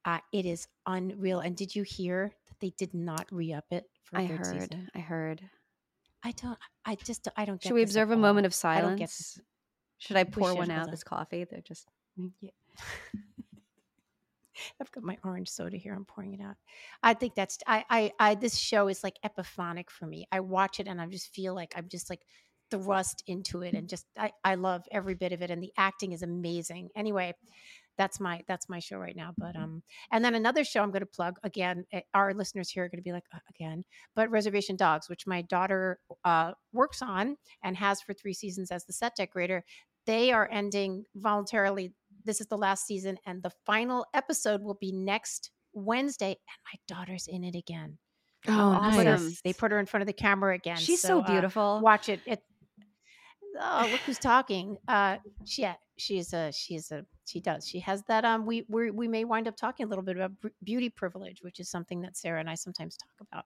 Uh, 0.05 0.19
it 0.33 0.47
is 0.47 0.67
unreal. 0.87 1.41
And 1.41 1.55
did 1.55 1.75
you 1.77 1.83
hear 1.83 2.33
that 2.49 2.61
they 2.61 2.73
did 2.79 2.95
not 2.95 3.27
re 3.31 3.53
up 3.53 3.67
it? 3.71 3.85
For 4.05 4.19
I 4.19 4.25
heard. 4.25 4.47
Season? 4.47 4.89
I 4.95 4.99
heard. 4.99 5.43
I 6.25 6.33
don't. 6.33 6.59
I 6.85 6.95
just. 6.97 7.29
I 7.37 7.45
don't. 7.45 7.63
Should 7.63 7.75
we 7.75 7.83
observe 7.83 8.11
a 8.11 8.17
moment 8.17 8.47
of 8.47 8.55
silence? 8.55 9.39
Should 9.99 10.17
I 10.17 10.25
pour 10.25 10.55
one 10.55 10.71
out? 10.71 10.91
This 10.91 11.05
coffee. 11.05 11.45
They're 11.45 11.61
just. 11.61 11.87
Yeah. 12.41 12.51
I've 14.81 14.91
got 14.93 15.05
my 15.05 15.19
orange 15.25 15.49
soda 15.49 15.77
here. 15.77 15.95
I'm 15.95 16.05
pouring 16.05 16.35
it 16.35 16.41
out. 16.41 16.57
I 17.03 17.15
think 17.15 17.35
that's 17.35 17.59
I 17.67 17.85
I 17.91 18.13
I 18.19 18.35
this 18.35 18.57
show 18.57 18.89
is 18.89 19.03
like 19.03 19.19
epiphonic 19.25 19.91
for 19.91 20.07
me. 20.07 20.27
I 20.33 20.41
watch 20.41 20.81
it 20.81 20.89
and 20.89 21.01
I 21.01 21.07
just 21.07 21.35
feel 21.35 21.55
like 21.55 21.73
I'm 21.77 21.89
just 21.89 22.11
like 22.11 22.23
thrust 22.71 23.23
into 23.27 23.63
it 23.63 23.75
and 23.75 23.89
just 23.89 24.07
I 24.19 24.33
I 24.45 24.55
love 24.55 24.85
every 24.93 25.15
bit 25.15 25.33
of 25.33 25.43
it 25.43 25.51
and 25.51 25.63
the 25.63 25.73
acting 25.77 26.13
is 26.13 26.23
amazing. 26.23 26.91
Anyway, 26.95 27.35
that's 28.01 28.19
my 28.19 28.41
that's 28.49 28.67
my 28.67 28.79
show 28.79 28.97
right 28.97 29.15
now 29.15 29.35
but 29.37 29.55
um 29.57 29.83
and 30.11 30.25
then 30.25 30.35
another 30.35 30.65
show 30.65 30.83
i'm 30.83 30.91
going 30.91 31.01
to 31.01 31.07
plug 31.07 31.37
again 31.43 31.85
eh, 31.93 32.01
our 32.15 32.33
listeners 32.33 32.71
here 32.71 32.85
are 32.85 32.89
going 32.89 32.99
to 32.99 33.03
be 33.03 33.13
like 33.13 33.27
uh, 33.35 33.39
again 33.51 33.85
but 34.17 34.31
reservation 34.31 34.75
dogs 34.75 35.07
which 35.11 35.27
my 35.27 35.43
daughter 35.43 35.99
uh 36.25 36.53
works 36.73 37.03
on 37.03 37.37
and 37.63 37.77
has 37.77 38.01
for 38.01 38.15
three 38.15 38.33
seasons 38.33 38.71
as 38.71 38.87
the 38.87 38.93
set 38.95 39.15
decorator 39.17 39.63
they 40.07 40.33
are 40.33 40.49
ending 40.51 41.05
voluntarily 41.15 41.93
this 42.25 42.41
is 42.41 42.47
the 42.47 42.59
last 42.59 42.87
season, 42.87 43.19
and 43.27 43.43
the 43.43 43.53
final 43.67 44.07
episode 44.15 44.63
will 44.63 44.79
be 44.81 44.93
next 44.93 45.51
Wednesday. 45.73 46.31
And 46.31 46.37
my 46.73 46.97
daughter's 46.97 47.27
in 47.27 47.45
it 47.45 47.55
again. 47.55 47.99
Oh, 48.49 48.53
awesome! 48.53 49.05
Nice. 49.05 49.41
They 49.43 49.53
put 49.53 49.71
her 49.71 49.79
in 49.79 49.87
front 49.87 50.03
of 50.03 50.07
the 50.07 50.13
camera 50.13 50.55
again. 50.55 50.79
She's 50.79 51.03
so, 51.03 51.09
so 51.09 51.21
uh, 51.21 51.31
beautiful. 51.31 51.63
Uh, 51.63 51.81
watch 51.81 52.09
it. 52.09 52.21
It. 52.27 52.43
Oh, 53.61 53.89
look 53.91 54.01
who's 54.01 54.19
talking. 54.19 54.77
Uh, 54.87 55.17
she, 55.45 55.63
yeah, 55.63 55.75
she's 55.99 56.33
a, 56.33 56.53
she's 56.53 56.91
a, 56.93 57.05
she 57.27 57.41
does. 57.41 57.67
She 57.67 57.81
has 57.81 58.03
that. 58.09 58.25
Um, 58.25 58.47
we 58.47 58.65
we 58.69 58.91
we 58.91 59.09
may 59.09 59.25
wind 59.25 59.49
up 59.49 59.57
talking 59.57 59.85
a 59.85 59.89
little 59.89 60.05
bit 60.05 60.17
about 60.17 60.33
beauty 60.63 60.89
privilege, 60.89 61.39
which 61.43 61.61
is 61.61 61.69
something 61.69 62.01
that 62.03 62.17
Sarah 62.17 62.41
and 62.41 62.49
I 62.49 62.55
sometimes 62.55 62.97
talk 62.97 63.29
about. 63.29 63.45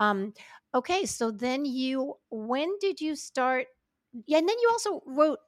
Um, 0.00 0.34
okay, 0.74 1.06
so 1.06 1.30
then 1.30 1.64
you, 1.64 2.14
when 2.30 2.68
did 2.80 3.00
you 3.00 3.16
start? 3.16 3.66
Yeah, 4.26 4.38
and 4.38 4.48
then 4.48 4.56
you 4.60 4.68
also 4.70 5.02
wrote, 5.06 5.38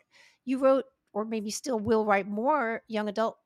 you 0.44 0.58
wrote 0.58 0.84
or 1.18 1.24
maybe 1.24 1.50
still 1.50 1.80
will 1.80 2.04
write 2.04 2.28
more 2.28 2.82
young 2.86 3.08
adult 3.08 3.38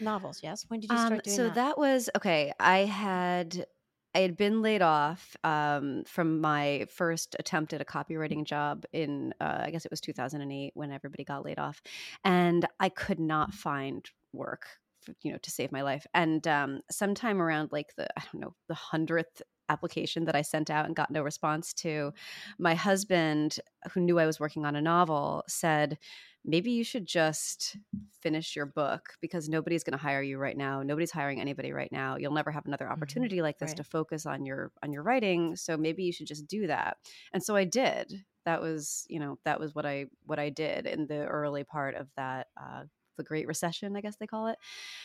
novels. 0.00 0.40
Yes. 0.42 0.64
When 0.68 0.80
did 0.80 0.90
you 0.90 0.96
start 0.96 1.12
um, 1.12 1.20
doing 1.22 1.36
so 1.36 1.44
that? 1.44 1.54
So 1.54 1.54
that 1.54 1.78
was 1.78 2.10
okay. 2.16 2.52
I 2.58 2.78
had 2.78 3.66
I 4.14 4.18
had 4.18 4.36
been 4.36 4.60
laid 4.60 4.82
off 4.82 5.36
um, 5.44 6.02
from 6.04 6.40
my 6.40 6.86
first 6.90 7.36
attempt 7.38 7.72
at 7.72 7.80
a 7.80 7.84
copywriting 7.84 8.44
job 8.44 8.84
in, 8.92 9.32
uh, 9.40 9.62
I 9.62 9.70
guess 9.70 9.84
it 9.84 9.90
was 9.92 10.00
2008 10.00 10.72
when 10.74 10.90
everybody 10.90 11.22
got 11.22 11.44
laid 11.44 11.60
off. 11.60 11.80
And 12.24 12.66
I 12.80 12.88
could 12.88 13.20
not 13.20 13.54
find 13.54 14.04
work, 14.32 14.66
for, 15.00 15.14
you 15.22 15.30
know, 15.30 15.38
to 15.38 15.50
save 15.52 15.70
my 15.70 15.82
life. 15.82 16.08
And 16.12 16.44
um, 16.48 16.80
sometime 16.90 17.40
around 17.40 17.70
like 17.70 17.94
the, 17.96 18.08
I 18.18 18.24
don't 18.32 18.40
know, 18.40 18.54
the 18.66 18.74
hundredth 18.74 19.42
application 19.68 20.24
that 20.24 20.34
I 20.34 20.42
sent 20.42 20.70
out 20.70 20.86
and 20.86 20.96
got 20.96 21.12
no 21.12 21.22
response 21.22 21.72
to, 21.74 22.12
my 22.58 22.74
husband, 22.74 23.60
who 23.92 24.00
knew 24.00 24.18
I 24.18 24.26
was 24.26 24.40
working 24.40 24.66
on 24.66 24.74
a 24.74 24.82
novel, 24.82 25.44
said, 25.46 25.98
maybe 26.44 26.70
you 26.70 26.84
should 26.84 27.06
just 27.06 27.76
finish 28.22 28.56
your 28.56 28.66
book 28.66 29.14
because 29.20 29.48
nobody's 29.48 29.84
going 29.84 29.96
to 29.96 30.02
hire 30.02 30.22
you 30.22 30.38
right 30.38 30.56
now 30.56 30.82
nobody's 30.82 31.10
hiring 31.10 31.40
anybody 31.40 31.72
right 31.72 31.92
now 31.92 32.16
you'll 32.16 32.32
never 32.32 32.50
have 32.50 32.66
another 32.66 32.86
mm-hmm. 32.86 32.92
opportunity 32.92 33.36
mm-hmm. 33.36 33.44
like 33.44 33.58
this 33.58 33.70
right. 33.70 33.76
to 33.76 33.84
focus 33.84 34.26
on 34.26 34.44
your 34.44 34.72
on 34.82 34.92
your 34.92 35.02
writing 35.02 35.56
so 35.56 35.76
maybe 35.76 36.02
you 36.02 36.12
should 36.12 36.26
just 36.26 36.46
do 36.46 36.66
that 36.66 36.96
and 37.32 37.42
so 37.42 37.56
i 37.56 37.64
did 37.64 38.24
that 38.44 38.60
was 38.60 39.04
you 39.08 39.18
know 39.18 39.38
that 39.44 39.60
was 39.60 39.74
what 39.74 39.86
i 39.86 40.06
what 40.24 40.38
i 40.38 40.48
did 40.48 40.86
in 40.86 41.06
the 41.06 41.24
early 41.26 41.64
part 41.64 41.94
of 41.94 42.08
that 42.16 42.48
uh, 42.60 42.82
the 43.20 43.24
Great 43.24 43.46
Recession, 43.46 43.96
I 43.96 44.00
guess 44.00 44.16
they 44.16 44.26
call 44.26 44.46
it. 44.46 44.56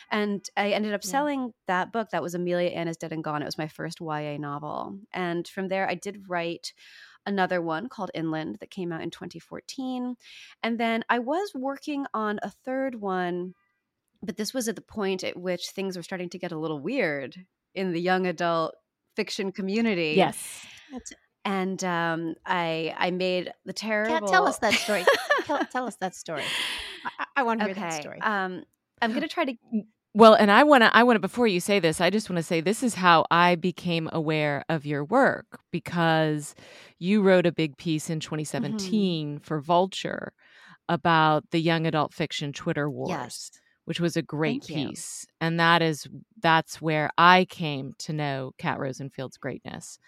And 0.10 0.48
I 0.56 0.72
ended 0.72 0.94
up 0.94 1.04
yeah. 1.04 1.12
selling 1.12 1.54
that 1.68 1.92
book. 1.92 2.10
That 2.12 2.24
was 2.24 2.34
Amelia 2.34 2.70
Anne 2.70 2.88
is 2.88 2.96
Dead 2.98 3.12
and 3.12 3.24
Gone. 3.24 3.42
It 3.42 3.46
was 3.46 3.58
my 3.58 3.68
first 3.68 4.00
YA 4.00 4.38
novel. 4.38 4.98
And 5.14 5.46
from 5.46 5.68
there, 5.68 5.88
I 5.88 5.96
did 5.96 6.30
write 6.30 6.74
another 7.26 7.62
one 7.62 7.90
called 7.90 8.12
Inland 8.14 8.58
that 8.60 8.70
came 8.70 8.92
out 8.92 9.02
in 9.02 9.10
2014. 9.10 10.16
And 10.64 10.80
then 10.80 11.04
I 11.10 11.20
was 11.20 11.52
working 11.56 12.06
on 12.14 12.40
a 12.42 12.50
third 12.50 12.96
one, 12.96 13.54
but 14.22 14.38
this 14.38 14.54
was 14.54 14.68
at 14.68 14.76
the 14.76 14.82
point 14.82 15.24
at 15.24 15.38
which 15.38 15.70
things 15.70 15.98
were 15.98 16.04
starting 16.04 16.30
to 16.30 16.40
get 16.40 16.52
a 16.52 16.58
little 16.58 16.80
weird 16.80 17.36
in 17.74 17.92
the 17.92 18.02
young 18.02 18.28
adult 18.28 18.76
fiction 19.16 19.52
community. 19.52 20.14
Yes. 20.16 20.66
and 21.46 21.84
um, 21.84 22.36
I 22.46 22.94
I 22.98 23.12
made 23.12 23.54
the 23.66 23.74
terrible. 23.74 24.20
Kat, 24.20 24.28
tell 24.28 24.48
us 24.48 24.58
that 24.60 24.74
story. 24.74 25.06
tell, 25.46 25.64
tell, 25.66 25.88
us 25.88 25.96
that 25.98 26.16
story. 26.16 26.44
I, 27.20 27.26
I 27.38 27.44
want 27.44 27.60
to 27.60 27.66
hear 27.66 27.72
okay. 27.74 27.82
that 27.82 28.02
story. 28.02 28.20
Um, 28.20 28.64
I'm 29.02 29.12
going 29.12 29.22
to 29.22 29.28
try 29.28 29.46
to. 29.46 29.54
Well, 30.16 30.34
and 30.34 30.50
I 30.50 30.64
want 30.64 30.84
to. 30.84 30.96
I 30.96 31.04
want 31.04 31.18
to. 31.18 31.20
Before 31.20 31.46
you 31.46 31.60
say 31.60 31.80
this, 31.80 32.00
I 32.00 32.10
just 32.10 32.30
want 32.30 32.38
to 32.38 32.44
say 32.44 32.62
this 32.62 32.84
is 32.84 32.96
how 32.96 33.26
I 33.30 33.56
became 33.56 34.10
aware 34.14 34.64
of 34.70 34.86
your 34.86 35.04
work 35.04 35.60
because 35.72 36.56
you 37.00 37.22
wrote 37.22 37.46
a 37.46 37.52
big 37.52 37.76
piece 37.78 38.10
in 38.10 38.22
2017 38.22 39.36
mm-hmm. 39.36 39.44
for 39.44 39.60
Vulture 39.60 40.32
about 40.88 41.44
the 41.52 41.60
young 41.60 41.86
adult 41.86 42.14
fiction 42.14 42.54
Twitter 42.54 42.90
wars. 42.90 43.10
Yes 43.10 43.52
which 43.86 44.00
was 44.00 44.18
a 44.18 44.22
great 44.22 44.64
Thank 44.64 44.90
piece. 44.90 45.26
You. 45.28 45.34
And 45.42 45.60
that 45.60 45.82
is 45.82 46.08
that's 46.42 46.82
where 46.82 47.10
I 47.18 47.46
came 47.46 47.94
to 48.00 48.14
know 48.14 48.52
Kat 48.58 48.80
Rosenfield's 48.80 49.38
greatness. 49.38 50.00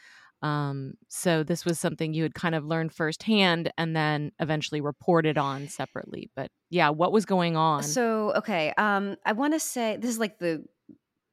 Um, 0.41 0.93
so 1.07 1.43
this 1.43 1.65
was 1.65 1.79
something 1.79 2.13
you 2.13 2.23
had 2.23 2.35
kind 2.35 2.55
of 2.55 2.65
learned 2.65 2.93
firsthand 2.93 3.71
and 3.77 3.95
then 3.95 4.31
eventually 4.39 4.81
reported 4.81 5.37
on 5.37 5.67
separately. 5.67 6.29
But 6.35 6.51
yeah, 6.69 6.89
what 6.89 7.11
was 7.11 7.25
going 7.25 7.55
on? 7.55 7.83
So 7.83 8.33
okay, 8.35 8.73
um, 8.77 9.15
I 9.25 9.33
want 9.33 9.53
to 9.53 9.59
say 9.59 9.97
this 9.97 10.11
is 10.11 10.19
like 10.19 10.39
the 10.39 10.63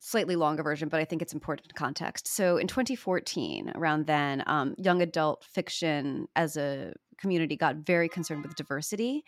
slightly 0.05 0.37
longer 0.37 0.63
version, 0.63 0.91
but 0.91 1.01
I 1.01 1.07
think 1.07 1.23
it's 1.23 1.33
important 1.33 1.75
context. 1.75 2.29
So 2.29 2.59
in 2.59 2.67
2014, 2.67 3.73
around 3.75 4.07
then, 4.07 4.43
um, 4.47 4.75
young 4.77 5.01
adult 5.01 5.43
fiction 5.45 6.29
as 6.37 6.59
a 6.59 6.93
community 7.19 7.57
got 7.57 7.77
very 7.77 8.09
concerned 8.09 8.43
with 8.43 8.55
diversity. 8.57 9.25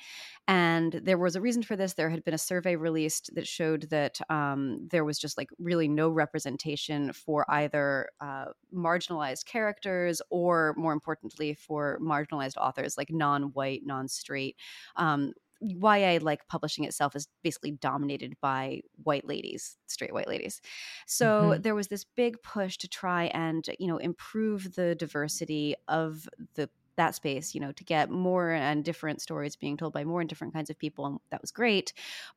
And 0.48 0.92
there 0.92 1.18
was 1.18 1.36
a 1.36 1.40
reason 1.40 1.62
for 1.62 1.76
this. 1.76 1.94
There 1.94 2.10
had 2.10 2.24
been 2.24 2.34
a 2.34 2.38
survey 2.38 2.76
released 2.76 3.34
that 3.34 3.46
showed 3.46 3.88
that 3.90 4.18
um, 4.30 4.88
there 4.90 5.04
was 5.04 5.18
just 5.18 5.36
like 5.36 5.48
really 5.58 5.88
no 5.88 6.08
representation 6.08 7.12
for 7.12 7.44
either 7.50 8.10
uh, 8.20 8.46
marginalized 8.74 9.46
characters 9.46 10.22
or, 10.30 10.74
more 10.76 10.92
importantly, 10.92 11.54
for 11.54 11.98
marginalized 12.00 12.56
authors, 12.56 12.96
like 12.96 13.10
non 13.10 13.44
white, 13.54 13.82
non 13.84 14.08
straight. 14.08 14.56
Um, 14.96 15.32
YA 15.60 16.18
like 16.20 16.46
publishing 16.48 16.84
itself 16.84 17.16
is 17.16 17.28
basically 17.42 17.72
dominated 17.72 18.34
by 18.40 18.80
white 19.02 19.26
ladies, 19.26 19.76
straight 19.86 20.12
white 20.12 20.28
ladies. 20.28 20.60
So 21.06 21.26
mm-hmm. 21.26 21.62
there 21.62 21.74
was 21.74 21.88
this 21.88 22.04
big 22.04 22.42
push 22.42 22.76
to 22.78 22.88
try 22.88 23.24
and, 23.26 23.66
you 23.78 23.86
know, 23.86 23.98
improve 23.98 24.74
the 24.74 24.94
diversity 24.94 25.74
of 25.88 26.28
the 26.54 26.68
that 26.96 27.14
space, 27.14 27.54
you 27.54 27.60
know, 27.60 27.72
to 27.72 27.84
get 27.84 28.10
more 28.10 28.50
and 28.50 28.84
different 28.84 29.20
stories 29.20 29.56
being 29.56 29.76
told 29.76 29.92
by 29.92 30.04
more 30.04 30.20
and 30.20 30.28
different 30.28 30.52
kinds 30.52 30.70
of 30.70 30.78
people. 30.78 31.06
And 31.06 31.18
that 31.30 31.40
was 31.40 31.50
great. 31.50 31.92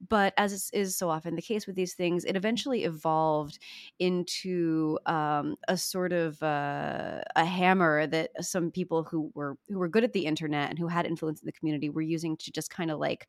But 0.07 0.33
as 0.37 0.69
is 0.73 0.97
so 0.97 1.09
often 1.09 1.35
the 1.35 1.41
case 1.41 1.65
with 1.67 1.75
these 1.75 1.93
things, 1.93 2.25
it 2.25 2.35
eventually 2.35 2.83
evolved 2.83 3.59
into 3.99 4.97
um, 5.05 5.55
a 5.67 5.77
sort 5.77 6.13
of 6.13 6.41
uh, 6.43 7.21
a 7.35 7.45
hammer 7.45 8.07
that 8.07 8.31
some 8.41 8.71
people 8.71 9.03
who 9.03 9.31
were 9.33 9.57
who 9.67 9.79
were 9.79 9.89
good 9.89 10.03
at 10.03 10.13
the 10.13 10.25
internet 10.25 10.69
and 10.69 10.79
who 10.79 10.87
had 10.87 11.05
influence 11.05 11.41
in 11.41 11.45
the 11.45 11.51
community 11.51 11.89
were 11.89 12.01
using 12.01 12.37
to 12.37 12.51
just 12.51 12.69
kind 12.69 12.91
of 12.91 12.99
like 12.99 13.27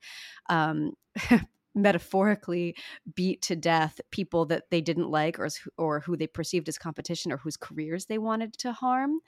um, 0.48 0.92
metaphorically 1.74 2.76
beat 3.14 3.42
to 3.42 3.56
death 3.56 4.00
people 4.10 4.46
that 4.46 4.64
they 4.70 4.80
didn't 4.80 5.10
like 5.10 5.38
or, 5.38 5.48
or 5.78 6.00
who 6.00 6.16
they 6.16 6.26
perceived 6.26 6.68
as 6.68 6.78
competition 6.78 7.32
or 7.32 7.36
whose 7.36 7.56
careers 7.56 8.06
they 8.06 8.18
wanted 8.18 8.52
to 8.58 8.72
harm. 8.72 9.20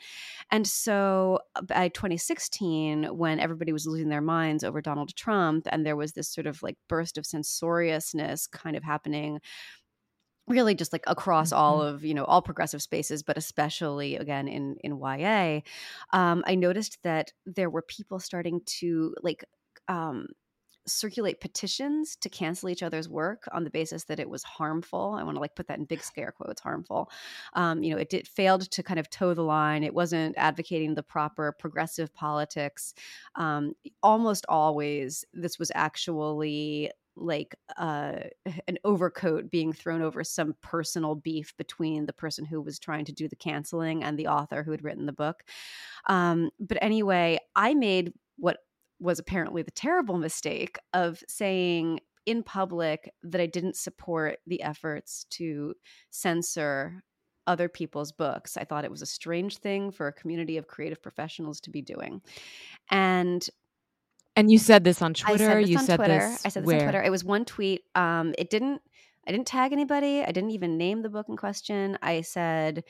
And 0.50 0.66
so 0.66 1.40
uh, 1.54 1.62
by 1.62 1.88
2016, 1.88 3.04
when 3.04 3.38
everybody 3.38 3.72
was 3.72 3.86
losing 3.86 4.08
their 4.08 4.20
minds 4.20 4.64
over 4.64 4.80
Donald 4.80 5.14
Trump, 5.14 5.66
and 5.70 5.86
there 5.86 5.96
was 5.96 6.12
this 6.12 6.28
sort 6.28 6.46
of 6.46 6.62
like 6.62 6.76
burst 6.88 7.18
of 7.18 7.26
censoriousness 7.26 8.46
kind 8.46 8.76
of 8.76 8.82
happening 8.82 9.40
really 10.48 10.74
just 10.74 10.92
like 10.92 11.04
across 11.06 11.50
mm-hmm. 11.50 11.60
all 11.60 11.80
of 11.80 12.04
you 12.04 12.14
know 12.14 12.24
all 12.24 12.42
progressive 12.42 12.82
spaces 12.82 13.22
but 13.22 13.38
especially 13.38 14.16
again 14.16 14.48
in 14.48 14.76
in 14.82 14.98
ya 14.98 15.60
um, 16.12 16.42
i 16.46 16.54
noticed 16.56 16.98
that 17.04 17.32
there 17.46 17.70
were 17.70 17.82
people 17.82 18.18
starting 18.18 18.60
to 18.66 19.14
like 19.22 19.44
um, 19.88 20.26
circulate 20.86 21.40
petitions 21.40 22.16
to 22.16 22.28
cancel 22.28 22.68
each 22.68 22.82
other's 22.82 23.08
work 23.08 23.44
on 23.52 23.64
the 23.64 23.70
basis 23.70 24.04
that 24.04 24.20
it 24.20 24.28
was 24.28 24.42
harmful. 24.42 25.16
I 25.18 25.22
want 25.22 25.36
to 25.36 25.40
like 25.40 25.54
put 25.54 25.68
that 25.68 25.78
in 25.78 25.84
big 25.84 26.02
scare 26.02 26.32
quotes, 26.32 26.60
harmful. 26.60 27.10
Um, 27.54 27.82
you 27.82 27.92
know, 27.92 28.00
it 28.00 28.10
did 28.10 28.26
failed 28.26 28.70
to 28.70 28.82
kind 28.82 29.00
of 29.00 29.10
toe 29.10 29.34
the 29.34 29.42
line. 29.42 29.84
It 29.84 29.94
wasn't 29.94 30.34
advocating 30.36 30.94
the 30.94 31.02
proper 31.02 31.52
progressive 31.52 32.14
politics. 32.14 32.94
Um, 33.36 33.74
almost 34.02 34.44
always, 34.48 35.24
this 35.32 35.58
was 35.58 35.70
actually 35.74 36.90
like 37.16 37.54
uh, 37.76 38.20
an 38.66 38.78
overcoat 38.84 39.50
being 39.50 39.72
thrown 39.72 40.02
over 40.02 40.24
some 40.24 40.54
personal 40.62 41.14
beef 41.14 41.54
between 41.56 42.06
the 42.06 42.12
person 42.12 42.44
who 42.44 42.60
was 42.60 42.78
trying 42.78 43.04
to 43.04 43.12
do 43.12 43.28
the 43.28 43.36
canceling 43.36 44.02
and 44.02 44.18
the 44.18 44.26
author 44.26 44.62
who 44.62 44.70
had 44.70 44.82
written 44.82 45.06
the 45.06 45.12
book. 45.12 45.44
Um, 46.06 46.50
but 46.58 46.78
anyway, 46.80 47.38
I 47.54 47.74
made 47.74 48.12
what 48.38 48.58
was 49.02 49.18
apparently 49.18 49.62
the 49.62 49.70
terrible 49.70 50.16
mistake 50.16 50.78
of 50.94 51.22
saying 51.28 52.00
in 52.24 52.42
public 52.42 53.12
that 53.24 53.40
I 53.40 53.46
didn't 53.46 53.76
support 53.76 54.38
the 54.46 54.62
efforts 54.62 55.26
to 55.30 55.74
censor 56.10 57.02
other 57.46 57.68
people's 57.68 58.12
books. 58.12 58.56
I 58.56 58.64
thought 58.64 58.84
it 58.84 58.90
was 58.90 59.02
a 59.02 59.06
strange 59.06 59.58
thing 59.58 59.90
for 59.90 60.06
a 60.06 60.12
community 60.12 60.56
of 60.56 60.68
creative 60.68 61.02
professionals 61.02 61.60
to 61.62 61.70
be 61.70 61.82
doing. 61.82 62.22
And 62.90 63.46
and 64.36 64.50
you 64.50 64.58
said 64.58 64.84
this 64.84 65.02
on 65.02 65.12
Twitter. 65.14 65.44
I 65.44 65.46
said 65.48 65.62
this 65.62 65.70
you 65.70 65.78
on 65.78 65.84
said 65.84 65.96
Twitter. 65.96 66.18
this 66.18 66.46
I 66.46 66.48
said 66.48 66.62
this 66.62 66.66
where? 66.66 66.76
on 66.76 66.82
Twitter. 66.84 67.02
It 67.02 67.10
was 67.10 67.24
one 67.24 67.44
tweet. 67.44 67.82
Um, 67.94 68.34
it 68.38 68.50
didn't. 68.50 68.80
I 69.26 69.32
didn't 69.32 69.46
tag 69.46 69.72
anybody. 69.72 70.22
I 70.22 70.32
didn't 70.32 70.50
even 70.50 70.78
name 70.78 71.02
the 71.02 71.10
book 71.10 71.26
in 71.28 71.36
question. 71.36 71.98
I 72.02 72.22
said 72.22 72.84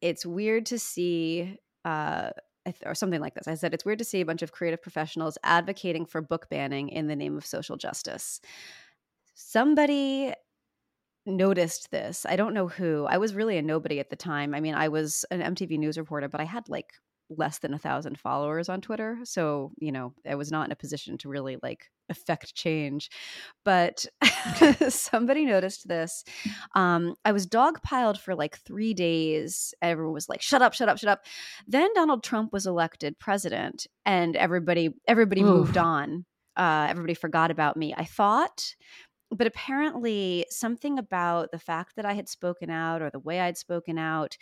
it's 0.00 0.24
weird 0.24 0.66
to 0.66 0.78
see 0.78 1.58
uh, 1.84 2.30
or 2.84 2.94
something 2.94 3.20
like 3.20 3.34
this. 3.34 3.48
I 3.48 3.54
said, 3.54 3.74
it's 3.74 3.84
weird 3.84 3.98
to 3.98 4.04
see 4.04 4.20
a 4.20 4.26
bunch 4.26 4.42
of 4.42 4.52
creative 4.52 4.82
professionals 4.82 5.38
advocating 5.42 6.06
for 6.06 6.20
book 6.20 6.48
banning 6.48 6.88
in 6.88 7.06
the 7.06 7.16
name 7.16 7.36
of 7.36 7.46
social 7.46 7.76
justice. 7.76 8.40
Somebody 9.34 10.32
noticed 11.26 11.90
this. 11.90 12.26
I 12.28 12.36
don't 12.36 12.54
know 12.54 12.68
who. 12.68 13.06
I 13.08 13.18
was 13.18 13.34
really 13.34 13.58
a 13.58 13.62
nobody 13.62 14.00
at 14.00 14.10
the 14.10 14.16
time. 14.16 14.54
I 14.54 14.60
mean, 14.60 14.74
I 14.74 14.88
was 14.88 15.24
an 15.30 15.40
MTV 15.40 15.78
News 15.78 15.98
reporter, 15.98 16.28
but 16.28 16.40
I 16.40 16.44
had 16.44 16.68
like 16.68 16.94
less 17.30 17.58
than 17.58 17.74
a 17.74 17.78
thousand 17.78 18.18
followers 18.18 18.68
on 18.68 18.80
Twitter. 18.80 19.18
So, 19.24 19.72
you 19.78 19.92
know, 19.92 20.14
I 20.28 20.34
was 20.34 20.50
not 20.50 20.66
in 20.66 20.72
a 20.72 20.76
position 20.76 21.18
to 21.18 21.28
really 21.28 21.58
like 21.62 21.90
affect 22.08 22.54
change. 22.54 23.10
But 23.64 24.06
somebody 24.88 25.44
noticed 25.44 25.88
this. 25.88 26.24
Um, 26.74 27.14
I 27.24 27.32
was 27.32 27.46
dogpiled 27.46 28.18
for 28.18 28.34
like 28.34 28.58
three 28.58 28.94
days. 28.94 29.74
Everyone 29.82 30.14
was 30.14 30.28
like, 30.28 30.42
shut 30.42 30.62
up, 30.62 30.74
shut 30.74 30.88
up, 30.88 30.98
shut 30.98 31.10
up. 31.10 31.24
Then 31.66 31.92
Donald 31.94 32.22
Trump 32.22 32.52
was 32.52 32.66
elected 32.66 33.18
president 33.18 33.86
and 34.04 34.36
everybody 34.36 34.90
everybody 35.06 35.42
moved 35.42 35.76
on. 35.76 36.24
Uh, 36.56 36.86
everybody 36.88 37.14
forgot 37.14 37.50
about 37.50 37.76
me. 37.76 37.94
I 37.96 38.04
thought 38.04 38.74
but 39.30 39.46
apparently 39.46 40.46
something 40.48 40.98
about 40.98 41.50
the 41.50 41.58
fact 41.58 41.96
that 41.96 42.06
I 42.06 42.14
had 42.14 42.28
spoken 42.28 42.70
out 42.70 43.02
or 43.02 43.10
the 43.10 43.18
way 43.18 43.40
I'd 43.40 43.58
spoken 43.58 43.98
out 43.98 44.38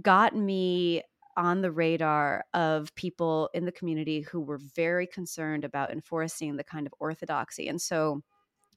got 0.00 0.34
me 0.34 1.02
on 1.36 1.62
the 1.62 1.72
radar 1.72 2.44
of 2.54 2.94
people 2.94 3.50
in 3.54 3.64
the 3.64 3.72
community 3.72 4.20
who 4.20 4.40
were 4.40 4.58
very 4.58 5.06
concerned 5.06 5.64
about 5.64 5.90
enforcing 5.90 6.56
the 6.56 6.64
kind 6.64 6.86
of 6.86 6.94
orthodoxy. 6.98 7.68
And 7.68 7.80
so 7.80 8.22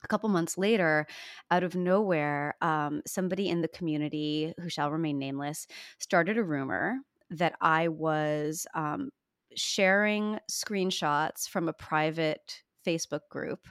a 0.04 0.08
couple 0.08 0.30
months 0.30 0.58
later, 0.58 1.08
out 1.52 1.63
of 1.63 1.76
nowhere, 1.76 2.56
um, 2.62 3.02
somebody 3.08 3.50
in 3.50 3.62
the 3.62 3.68
community 3.68 4.54
who 4.60 4.70
shall 4.70 4.91
remain 4.91 5.18
nameless 5.18 5.68
started 6.00 6.38
a 6.38 6.44
rumor 6.44 6.98
that 7.32 7.56
I 7.60 7.88
was 7.88 8.68
um, 8.76 9.10
sharing 9.56 10.39
screenshots 10.50 11.50
from 11.50 11.68
a 11.68 11.74
private 11.74 12.62
Facebook 12.86 13.22
group 13.30 13.68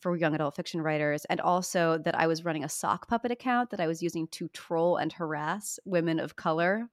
for 0.00 0.16
young 0.16 0.34
adult 0.34 0.56
fiction 0.56 0.82
writers, 0.82 1.24
and 1.26 1.40
also 1.40 1.98
that 1.98 2.18
I 2.18 2.26
was 2.26 2.44
running 2.44 2.64
a 2.64 2.68
sock 2.68 3.08
puppet 3.08 3.30
account 3.30 3.70
that 3.70 3.80
I 3.80 3.86
was 3.86 4.02
using 4.02 4.28
to 4.28 4.48
troll 4.48 4.96
and 4.96 5.12
harass 5.12 5.78
women 5.84 6.20
of 6.20 6.36
color 6.36 6.88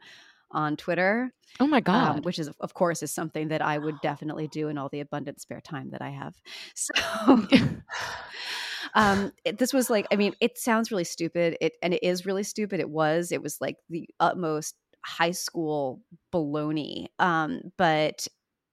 on 0.53 0.77
Twitter. 0.77 1.33
Oh 1.59 1.67
my 1.67 1.77
um, 1.77 1.83
god! 1.83 2.15
Um, 2.17 2.21
which 2.23 2.39
is, 2.39 2.49
of 2.59 2.73
course, 2.73 3.03
is 3.03 3.11
something 3.11 3.49
that 3.49 3.61
I 3.61 3.77
would 3.77 3.99
definitely 4.01 4.47
do 4.47 4.69
in 4.69 4.77
all 4.77 4.89
the 4.89 5.01
abundant 5.01 5.41
spare 5.41 5.61
time 5.61 5.89
that 5.91 6.01
I 6.01 6.09
have. 6.09 6.35
So, 6.75 6.93
um, 8.95 9.31
it, 9.43 9.57
this 9.57 9.73
was 9.73 9.89
like, 9.89 10.05
I 10.11 10.15
mean, 10.15 10.33
it 10.39 10.57
sounds 10.57 10.91
really 10.91 11.03
stupid. 11.03 11.57
It 11.61 11.73
and 11.81 11.93
it 11.93 12.03
is 12.03 12.25
really 12.25 12.43
stupid. 12.43 12.79
It 12.79 12.89
was. 12.89 13.31
It 13.31 13.41
was 13.41 13.59
like 13.59 13.77
the 13.89 14.07
utmost 14.19 14.75
high 15.03 15.31
school 15.31 16.01
baloney. 16.33 17.07
Um, 17.19 17.61
but 17.77 18.27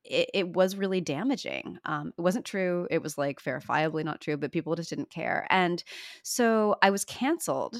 it, 0.04 0.30
it, 0.32 0.48
was 0.48 0.76
really 0.76 1.00
damaging. 1.00 1.78
Um, 1.84 2.12
it 2.16 2.20
wasn't 2.20 2.44
true. 2.44 2.86
It 2.90 3.02
was 3.02 3.18
like 3.18 3.42
verifiably 3.42 4.04
not 4.04 4.20
true, 4.20 4.36
but 4.36 4.52
people 4.52 4.74
just 4.74 4.90
didn't 4.90 5.10
care. 5.10 5.46
And 5.50 5.82
so 6.22 6.76
I 6.82 6.90
was 6.90 7.04
canceled 7.04 7.76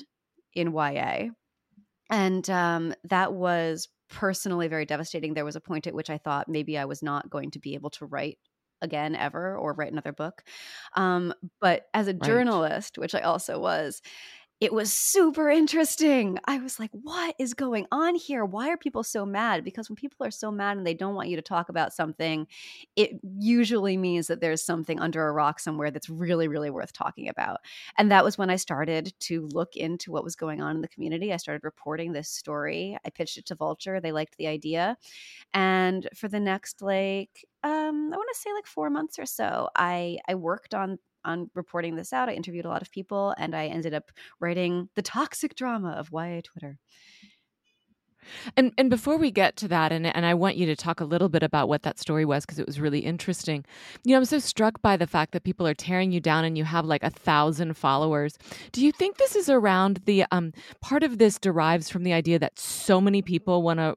in 0.55 0.73
YA 0.73 1.29
and 2.11 2.49
um, 2.51 2.95
that 3.05 3.33
was 3.33 3.89
personally 4.09 4.69
very 4.69 4.85
devastating. 4.85 5.35
There 5.35 5.45
was 5.45 5.57
a 5.57 5.61
point 5.61 5.87
at 5.87 5.95
which 5.95 6.11
I 6.11 6.19
thought 6.19 6.49
maybe 6.49 6.77
I 6.77 6.85
was 6.85 7.03
not 7.03 7.31
going 7.31 7.51
to 7.53 7.59
be 7.59 7.75
able 7.75 7.91
to 7.91 8.07
write 8.07 8.39
again 8.83 9.15
ever 9.15 9.57
or 9.57 9.75
write 9.75 9.93
another 9.93 10.13
book. 10.13 10.43
Um, 10.97 11.35
but 11.61 11.87
as 11.95 12.09
a 12.09 12.15
journalist, 12.15 12.99
which 12.99 13.15
I 13.15 13.21
also 13.21 13.61
was, 13.61 14.03
it 14.61 14.75
was 14.75 14.93
super 14.93 15.49
interesting. 15.49 16.39
I 16.45 16.59
was 16.59 16.79
like, 16.79 16.91
what 16.93 17.35
is 17.39 17.55
going 17.55 17.87
on 17.91 18.15
here? 18.15 18.45
Why 18.45 18.69
are 18.69 18.77
people 18.77 19.03
so 19.03 19.25
mad? 19.25 19.65
Because 19.65 19.89
when 19.89 19.97
people 19.97 20.27
are 20.27 20.31
so 20.31 20.51
mad 20.51 20.77
and 20.77 20.87
they 20.87 20.93
don't 20.93 21.15
want 21.15 21.31
you 21.31 21.37
to 21.37 21.43
talk 21.43 21.71
about 21.71 21.95
something, 21.95 22.47
it 22.95 23.13
usually 23.39 23.97
means 23.97 24.27
that 24.27 24.43
there's 24.43 24.63
something 24.63 25.01
under 25.01 25.27
a 25.27 25.33
rock 25.33 25.61
somewhere 25.61 25.91
that's 25.91 26.11
really, 26.11 26.47
really 26.47 26.69
worth 26.69 26.93
talking 26.93 27.27
about. 27.29 27.61
And 27.97 28.11
that 28.11 28.23
was 28.23 28.37
when 28.37 28.51
I 28.51 28.57
started 28.57 29.15
to 29.21 29.49
look 29.49 29.77
into 29.77 30.13
what 30.13 30.25
was 30.25 30.37
going 30.37 30.61
on 30.61 30.77
in 30.77 30.83
the 30.83 30.89
community. 30.89 31.33
I 31.33 31.39
started 31.39 31.65
reporting 31.65 32.13
this 32.13 32.29
story. 32.29 32.99
I 33.03 33.09
pitched 33.09 33.39
it 33.39 33.47
to 33.47 33.55
Vulture. 33.55 33.99
They 33.99 34.13
liked 34.13 34.37
the 34.37 34.47
idea. 34.47 34.99
And 35.55 36.09
for 36.15 36.29
the 36.29 36.41
next, 36.41 36.83
like, 36.83 37.45
um, 37.63 38.13
I 38.13 38.17
want 38.17 38.29
to 38.35 38.41
say 38.41 38.53
like 38.53 38.67
four 38.67 38.91
months 38.91 39.19
or 39.19 39.27
so, 39.27 39.69
I 39.77 40.19
I 40.29 40.35
worked 40.35 40.75
on 40.75 40.99
on 41.25 41.51
reporting 41.55 41.97
this 41.97 42.13
out. 42.13 42.29
I 42.29 42.35
interviewed 42.35 42.65
a 42.65 42.69
lot 42.69 42.83
of 42.83 42.91
people 42.91 43.35
and 43.39 43.55
I 43.55 43.67
ended 43.67 43.95
up 43.95 44.11
writing 44.41 44.89
the 44.95 45.03
toxic 45.03 45.55
drama 45.55 45.91
of 45.91 46.11
YA 46.13 46.41
Twitter. 46.43 46.79
And 48.57 48.73
and 48.77 48.91
before 48.91 49.17
we 49.17 49.31
get 49.31 49.57
to 49.57 49.69
that, 49.69 49.93
and 49.93 50.07
and 50.07 50.27
I 50.27 50.35
want 50.35 50.57
you 50.57 50.67
to 50.67 50.77
talk 50.77 51.01
a 51.01 51.05
little 51.05 51.29
bit 51.29 51.43
about 51.43 51.69
what 51.69 51.83
that 51.83 51.99
story 51.99 52.25
was 52.25 52.45
because 52.45 52.59
it 52.59 52.67
was 52.67 52.81
really 52.81 53.01
interesting. 53.01 53.65
You 54.05 54.13
know, 54.13 54.19
I'm 54.19 54.25
so 54.25 54.39
struck 54.39 54.81
by 54.83 54.97
the 54.97 55.07
fact 55.07 55.33
that 55.33 55.45
people 55.45 55.67
are 55.67 55.75
tearing 55.75 56.13
you 56.13 56.21
down 56.21 56.45
and 56.45 56.57
you 56.57 56.65
have 56.65 56.85
like 56.85 57.03
a 57.03 57.11
thousand 57.11 57.77
followers. 57.77 58.39
Do 58.73 58.85
you 58.85 58.93
think 58.93 59.17
this 59.17 59.37
is 59.37 59.49
around 59.49 60.03
the 60.05 60.25
um 60.31 60.53
part 60.81 61.03
of 61.03 61.19
this 61.19 61.39
derives 61.39 61.89
from 61.91 62.05
the 62.05 62.13
idea 62.13 62.39
that 62.39 62.59
so 62.59 63.01
many 63.01 63.23
people 63.23 63.63
want 63.63 63.81
to 63.81 63.97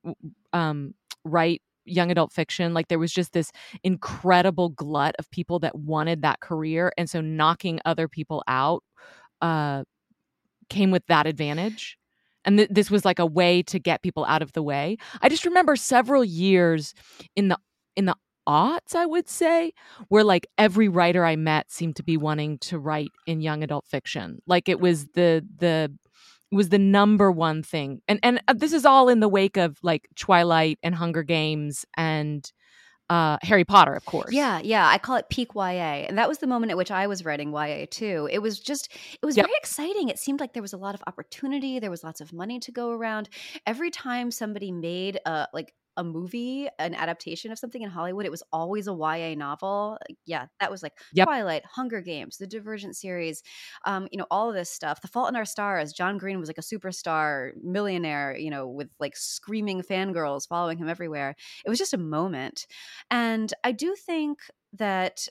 um 0.54 0.94
write 1.24 1.62
young 1.86 2.12
adult 2.12 2.32
fiction 2.32 2.74
like 2.74 2.88
there 2.88 3.00
was 3.00 3.12
just 3.12 3.34
this 3.34 3.52
incredible 3.84 4.70
glut 4.70 5.16
of 5.20 5.30
people 5.32 5.60
that 5.60 5.76
wanted 5.78 6.22
that 6.22 6.40
career 6.40 6.92
and 6.98 7.10
so 7.10 7.22
knocking 7.22 7.80
other 7.86 8.08
people 8.08 8.44
out 8.48 8.84
uh 9.42 9.84
came 10.70 10.92
with 10.92 11.06
that 11.08 11.28
advantage 11.28 11.98
and 12.46 12.58
th- 12.58 12.70
this 12.72 12.92
was 12.92 13.06
like 13.06 13.20
a 13.20 13.26
way 13.26 13.64
to 13.64 13.80
get 13.80 14.02
people 14.02 14.26
out 14.26 14.42
of 14.42 14.52
the 14.54 14.64
way. 14.64 14.98
I 15.22 15.30
just 15.30 15.46
remember 15.46 15.76
several 15.76 16.24
years 16.24 16.94
in 17.36 17.48
the 17.48 17.58
in 17.96 18.06
the 18.06 18.16
aughts 18.46 18.94
i 18.94 19.06
would 19.06 19.30
say 19.30 19.72
where 20.10 20.24
like 20.24 20.46
every 20.58 20.90
writer 20.90 21.24
i 21.24 21.34
met 21.34 21.72
seemed 21.72 21.96
to 21.96 22.04
be 22.04 22.18
wanting 22.18 22.58
to 22.58 22.78
write 22.78 23.08
in 23.26 23.40
young 23.40 23.64
adult 23.64 23.86
fiction. 23.88 24.40
Like 24.48 24.68
it 24.68 24.82
was 24.82 25.08
the 25.14 25.46
the 25.58 25.92
was 26.54 26.70
the 26.70 26.80
number 26.80 27.32
one 27.32 27.64
thing. 27.64 28.02
And 28.08 28.20
and 28.24 28.42
uh, 28.48 28.54
this 28.54 28.74
is 28.74 28.86
all 28.86 29.10
in 29.10 29.20
the 29.20 29.30
wake 29.30 29.58
of 29.58 29.78
like 29.84 30.08
Twilight 30.16 30.80
and 30.84 30.96
Hunger 30.96 31.24
Games 31.24 31.86
and 31.98 32.52
uh, 33.10 33.38
Harry 33.44 33.66
Potter, 33.66 33.94
of 33.94 34.06
course. 34.06 34.34
Yeah, 34.34 34.60
yeah. 34.64 34.88
I 34.88 34.98
call 34.98 35.18
it 35.18 35.30
peak 35.30 35.50
YA. 35.56 36.06
And 36.08 36.18
that 36.18 36.28
was 36.28 36.40
the 36.40 36.48
moment 36.48 36.72
at 36.72 36.78
which 36.78 36.90
I 36.90 37.06
was 37.08 37.26
writing 37.26 37.54
YA 37.54 37.86
too. 37.90 38.28
It 38.32 38.40
was 38.40 38.60
just, 38.60 38.92
it 39.22 39.26
was 39.26 39.38
yep. 39.38 39.46
very 39.46 39.56
exciting. 39.58 40.10
It 40.10 40.18
seemed 40.18 40.40
like 40.40 40.54
there 40.54 40.62
was 40.62 40.74
a 40.74 40.78
lot 40.78 40.96
of 40.96 41.04
opportunity. 41.06 41.80
There 41.80 41.92
was 41.92 42.04
lots 42.04 42.22
of 42.22 42.34
money 42.34 42.60
to 42.60 42.72
go 42.72 42.92
around. 42.92 43.30
Every 43.68 43.92
time 43.92 44.32
somebody 44.32 44.72
made 44.72 45.20
a, 45.26 45.48
like 45.54 45.74
a 45.98 46.04
movie, 46.04 46.68
an 46.80 46.94
adaptation 46.94 47.52
of 47.52 47.60
something 47.60 47.82
in 47.82 47.90
Hollywood, 47.90 48.26
it 48.26 48.32
was 48.32 48.44
always 48.52 48.88
a 48.88 48.94
YA 48.94 49.36
novel. 49.36 49.98
Yeah, 50.26 50.48
that 50.60 50.72
was 50.72 50.84
like 50.84 50.94
yep. 51.14 51.28
Twilight, 51.28 51.66
Hunger 51.66 52.02
Games, 52.02 52.38
the 52.38 52.48
Divergent 52.48 52.96
series, 52.96 53.44
um, 53.86 54.08
you 54.12 54.18
know, 54.18 54.28
all 54.32 54.50
of 54.50 54.56
this 54.56 54.70
stuff. 54.70 55.02
The 55.02 55.08
Fault 55.08 55.30
in 55.30 55.36
Our 55.36 55.46
Stars. 55.46 55.94
John 55.94 56.18
Green 56.18 56.40
was 56.40 56.50
like 56.50 56.58
a 56.58 56.62
superstar 56.62 57.52
millionaire, 57.62 58.36
you 58.38 58.50
know, 58.50 58.68
with 58.68 58.90
like 59.00 59.16
screaming 59.16 59.82
fangirls 59.82 60.48
following 60.48 60.78
him 60.78 60.90
everywhere. 60.90 61.36
It 61.66 61.70
was 61.70 61.80
just 61.80 61.94
a 61.94 61.98
moment. 61.98 62.68
And 63.12 63.54
I 63.64 63.72
do 63.72 63.96
think 63.96 64.40
that 64.74 65.28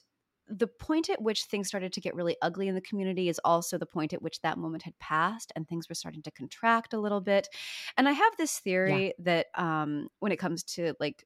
the 0.48 0.66
point 0.66 1.08
at 1.08 1.22
which 1.22 1.44
things 1.44 1.68
started 1.68 1.92
to 1.92 2.00
get 2.00 2.14
really 2.14 2.36
ugly 2.42 2.68
in 2.68 2.74
the 2.74 2.80
community 2.80 3.28
is 3.28 3.40
also 3.44 3.78
the 3.78 3.86
point 3.86 4.12
at 4.12 4.22
which 4.22 4.40
that 4.40 4.58
moment 4.58 4.82
had 4.82 4.98
passed 4.98 5.52
and 5.54 5.66
things 5.66 5.88
were 5.88 5.94
starting 5.94 6.22
to 6.22 6.30
contract 6.30 6.92
a 6.92 6.98
little 6.98 7.20
bit. 7.20 7.48
And 7.96 8.08
I 8.08 8.12
have 8.12 8.36
this 8.36 8.58
theory 8.58 9.06
yeah. 9.06 9.12
that 9.20 9.46
um, 9.54 10.08
when 10.18 10.32
it 10.32 10.38
comes 10.38 10.62
to 10.64 10.94
like 11.00 11.24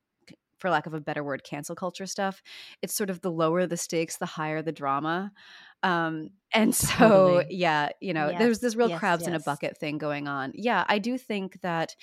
for 0.58 0.70
lack 0.70 0.86
of 0.86 0.94
a 0.94 1.00
better 1.00 1.22
word, 1.22 1.44
cancel 1.44 1.74
culture 1.74 2.06
stuff. 2.06 2.42
It's 2.82 2.94
sort 2.94 3.10
of 3.10 3.20
the 3.20 3.30
lower 3.30 3.66
the 3.66 3.76
stakes, 3.76 4.16
the 4.16 4.26
higher 4.26 4.62
the 4.62 4.72
drama. 4.72 5.32
Um, 5.82 6.30
and 6.52 6.74
so, 6.74 6.96
totally. 6.96 7.46
yeah, 7.50 7.90
you 8.00 8.14
know, 8.14 8.30
yes. 8.30 8.38
there's 8.38 8.58
this 8.60 8.76
real 8.76 8.88
yes, 8.88 8.98
crabs 8.98 9.22
yes. 9.22 9.28
in 9.28 9.34
a 9.34 9.40
bucket 9.40 9.78
thing 9.78 9.98
going 9.98 10.28
on. 10.28 10.52
Yeah, 10.54 10.84
I 10.88 10.98
do 10.98 11.18
think 11.18 11.60
that 11.62 11.94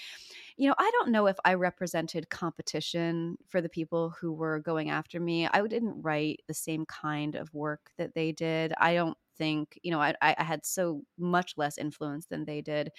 you 0.57 0.67
know, 0.67 0.75
I 0.77 0.91
don't 0.91 1.11
know 1.11 1.27
if 1.27 1.37
I 1.45 1.55
represented 1.55 2.29
competition 2.29 3.37
for 3.47 3.61
the 3.61 3.69
people 3.69 4.13
who 4.19 4.31
were 4.31 4.59
going 4.59 4.89
after 4.89 5.19
me. 5.19 5.47
I 5.47 5.65
didn't 5.65 6.01
write 6.01 6.41
the 6.47 6.53
same 6.53 6.85
kind 6.85 7.35
of 7.35 7.53
work 7.53 7.91
that 7.97 8.13
they 8.13 8.31
did. 8.31 8.73
I 8.77 8.93
don't 8.93 9.17
think, 9.37 9.79
you 9.81 9.91
know, 9.91 9.99
I, 9.99 10.13
I 10.21 10.43
had 10.43 10.65
so 10.65 11.01
much 11.17 11.53
less 11.57 11.77
influence 11.77 12.27
than 12.27 12.45
they 12.45 12.61
did. 12.61 12.91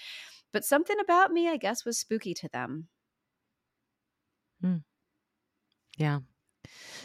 But 0.52 0.64
something 0.64 0.98
about 1.00 1.30
me, 1.30 1.48
I 1.48 1.56
guess, 1.56 1.84
was 1.84 1.98
spooky 1.98 2.34
to 2.34 2.48
them. 2.48 2.88
Mm. 4.64 4.82
Yeah. 5.96 6.20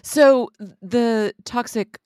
So 0.01 0.49
the 0.81 1.33
toxic 1.45 1.99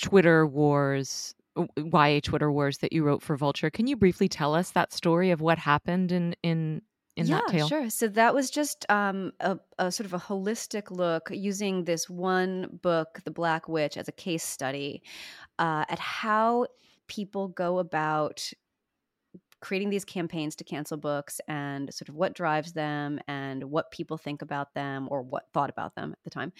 Twitter 0.00 0.46
wars 0.46 1.34
YA 1.76 2.20
Twitter 2.22 2.52
wars 2.52 2.78
that 2.78 2.92
you 2.92 3.02
wrote 3.02 3.22
for 3.22 3.36
Vulture. 3.36 3.70
Can 3.70 3.86
you 3.86 3.96
briefly 3.96 4.28
tell 4.28 4.54
us 4.54 4.70
that 4.70 4.92
story 4.92 5.30
of 5.30 5.40
what 5.40 5.58
happened 5.58 6.12
in 6.12 6.34
in 6.42 6.82
in 7.16 7.26
yeah, 7.26 7.36
that 7.36 7.48
tale? 7.48 7.68
Sure. 7.68 7.90
So 7.90 8.06
that 8.08 8.34
was 8.34 8.48
just 8.50 8.86
um, 8.88 9.32
a, 9.40 9.58
a, 9.78 9.90
sort 9.90 10.06
of 10.06 10.14
a 10.14 10.18
holistic 10.18 10.90
look 10.92 11.28
using 11.32 11.84
this 11.84 12.08
one 12.08 12.78
book, 12.80 13.20
The 13.24 13.32
Black 13.32 13.68
Witch, 13.68 13.96
as 13.96 14.06
a 14.06 14.12
case 14.12 14.44
study 14.44 15.02
uh, 15.58 15.84
at 15.88 15.98
how 15.98 16.66
people 17.08 17.48
go 17.48 17.78
about 17.78 18.52
creating 19.60 19.90
these 19.90 20.04
campaigns 20.04 20.54
to 20.56 20.64
cancel 20.64 20.96
books 20.96 21.40
and 21.48 21.92
sort 21.92 22.08
of 22.08 22.14
what 22.14 22.34
drives 22.34 22.72
them 22.72 23.18
and 23.26 23.64
what 23.64 23.90
people 23.90 24.16
think 24.16 24.42
about 24.42 24.72
them 24.74 25.08
or 25.10 25.22
what 25.22 25.44
thought 25.52 25.70
about 25.70 25.94
them 25.94 26.12
at 26.12 26.18
the 26.24 26.30
time. 26.30 26.52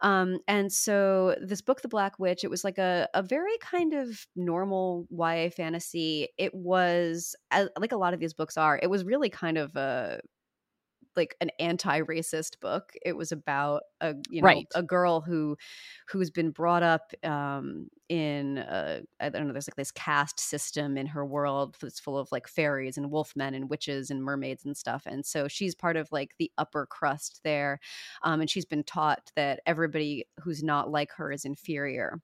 Um, 0.00 0.38
and 0.48 0.72
so 0.72 1.36
this 1.42 1.60
book, 1.60 1.82
The 1.82 1.88
Black 1.88 2.18
Witch, 2.18 2.44
it 2.44 2.50
was 2.50 2.64
like 2.64 2.78
a, 2.78 3.08
a 3.14 3.22
very 3.22 3.56
kind 3.60 3.92
of 3.92 4.26
normal 4.34 5.06
YA 5.10 5.50
fantasy. 5.50 6.28
It 6.38 6.54
was, 6.54 7.36
like 7.78 7.92
a 7.92 7.96
lot 7.96 8.14
of 8.14 8.20
these 8.20 8.34
books 8.34 8.56
are, 8.56 8.78
it 8.82 8.88
was 8.88 9.04
really 9.04 9.28
kind 9.28 9.58
of 9.58 9.76
a 9.76 10.20
like 11.16 11.36
an 11.40 11.50
anti-racist 11.58 12.60
book. 12.60 12.92
It 13.04 13.16
was 13.16 13.32
about 13.32 13.82
a 14.00 14.14
you 14.30 14.40
know 14.40 14.46
right. 14.46 14.66
a 14.74 14.82
girl 14.82 15.20
who 15.20 15.56
who's 16.08 16.30
been 16.30 16.50
brought 16.50 16.82
up 16.82 17.12
um, 17.24 17.88
in 18.08 18.58
I 18.58 19.28
don't 19.28 19.46
know. 19.46 19.52
There's 19.52 19.68
like 19.68 19.76
this 19.76 19.90
caste 19.90 20.40
system 20.40 20.96
in 20.96 21.06
her 21.06 21.24
world 21.24 21.76
that's 21.80 22.00
full 22.00 22.18
of 22.18 22.30
like 22.32 22.48
fairies 22.48 22.96
and 22.96 23.10
wolfmen 23.10 23.54
and 23.54 23.68
witches 23.70 24.10
and 24.10 24.22
mermaids 24.22 24.64
and 24.64 24.76
stuff. 24.76 25.04
And 25.06 25.24
so 25.24 25.48
she's 25.48 25.74
part 25.74 25.96
of 25.96 26.08
like 26.12 26.34
the 26.38 26.50
upper 26.58 26.86
crust 26.86 27.40
there, 27.44 27.80
um, 28.22 28.40
and 28.40 28.50
she's 28.50 28.66
been 28.66 28.84
taught 28.84 29.30
that 29.36 29.60
everybody 29.66 30.26
who's 30.40 30.62
not 30.62 30.90
like 30.90 31.12
her 31.12 31.32
is 31.32 31.44
inferior 31.44 32.20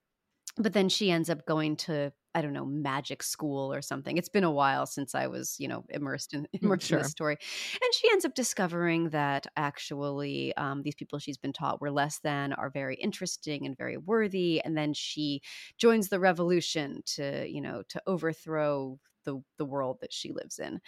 but 0.57 0.73
then 0.73 0.89
she 0.89 1.11
ends 1.11 1.29
up 1.29 1.45
going 1.45 1.75
to 1.75 2.11
I 2.35 2.41
don't 2.41 2.53
know, 2.53 2.65
magic 2.65 3.23
school 3.23 3.73
or 3.73 3.81
something. 3.81 4.17
It's 4.17 4.29
been 4.29 4.43
a 4.43 4.51
while 4.51 4.85
since 4.85 5.15
I 5.15 5.27
was, 5.27 5.55
you 5.57 5.67
know, 5.67 5.85
immersed 5.89 6.33
in 6.33 6.41
mm, 6.55 6.61
immersed 6.61 6.87
sure. 6.87 6.97
in 6.99 7.03
this 7.03 7.11
story. 7.11 7.37
And 7.81 7.93
she 7.93 8.09
ends 8.11 8.25
up 8.25 8.35
discovering 8.35 9.09
that 9.09 9.47
actually 9.55 10.55
um, 10.57 10.83
these 10.83 10.95
people 10.95 11.17
she's 11.17 11.37
been 11.37 11.53
taught 11.53 11.81
were 11.81 11.91
less 11.91 12.19
than 12.19 12.53
are 12.53 12.69
very 12.69 12.95
interesting 12.95 13.65
and 13.65 13.77
very 13.77 13.97
worthy. 13.97 14.61
And 14.63 14.77
then 14.77 14.93
she 14.93 15.41
joins 15.77 16.09
the 16.09 16.19
revolution 16.19 17.01
to, 17.15 17.47
you 17.49 17.61
know, 17.61 17.83
to 17.89 18.01
overthrow 18.05 18.99
the 19.23 19.41
the 19.57 19.65
world 19.65 19.97
that 20.01 20.13
she 20.13 20.31
lives 20.31 20.59
in. 20.59 20.79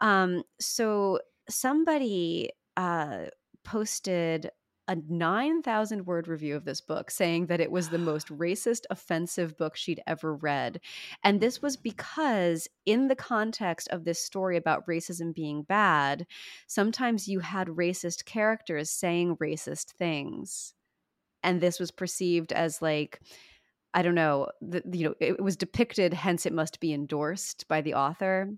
Um, 0.00 0.42
so 0.60 1.18
somebody 1.48 2.50
uh, 2.76 3.26
posted 3.64 4.50
a 4.86 4.96
9,000 5.08 6.06
word 6.06 6.28
review 6.28 6.56
of 6.56 6.64
this 6.64 6.80
book 6.80 7.10
saying 7.10 7.46
that 7.46 7.60
it 7.60 7.70
was 7.70 7.88
the 7.88 7.98
most 7.98 8.28
racist, 8.38 8.82
offensive 8.90 9.56
book 9.56 9.76
she'd 9.76 10.02
ever 10.06 10.34
read. 10.34 10.80
And 11.22 11.40
this 11.40 11.62
was 11.62 11.76
because, 11.76 12.68
in 12.84 13.08
the 13.08 13.16
context 13.16 13.88
of 13.88 14.04
this 14.04 14.22
story 14.22 14.56
about 14.56 14.86
racism 14.86 15.34
being 15.34 15.62
bad, 15.62 16.26
sometimes 16.66 17.28
you 17.28 17.40
had 17.40 17.68
racist 17.68 18.24
characters 18.24 18.90
saying 18.90 19.36
racist 19.36 19.92
things. 19.92 20.74
And 21.42 21.60
this 21.60 21.78
was 21.78 21.90
perceived 21.90 22.52
as 22.52 22.80
like, 22.80 23.20
I 23.92 24.02
don't 24.02 24.14
know, 24.14 24.48
the, 24.60 24.82
you 24.92 25.04
know, 25.04 25.14
it 25.20 25.40
was 25.40 25.56
depicted, 25.56 26.12
hence 26.12 26.46
it 26.46 26.52
must 26.52 26.80
be 26.80 26.92
endorsed 26.92 27.68
by 27.68 27.80
the 27.80 27.94
author. 27.94 28.50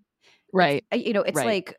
Right. 0.53 0.85
It's, 0.91 1.07
you 1.07 1.13
know, 1.13 1.23
it's 1.23 1.37
right. 1.37 1.47
like 1.47 1.77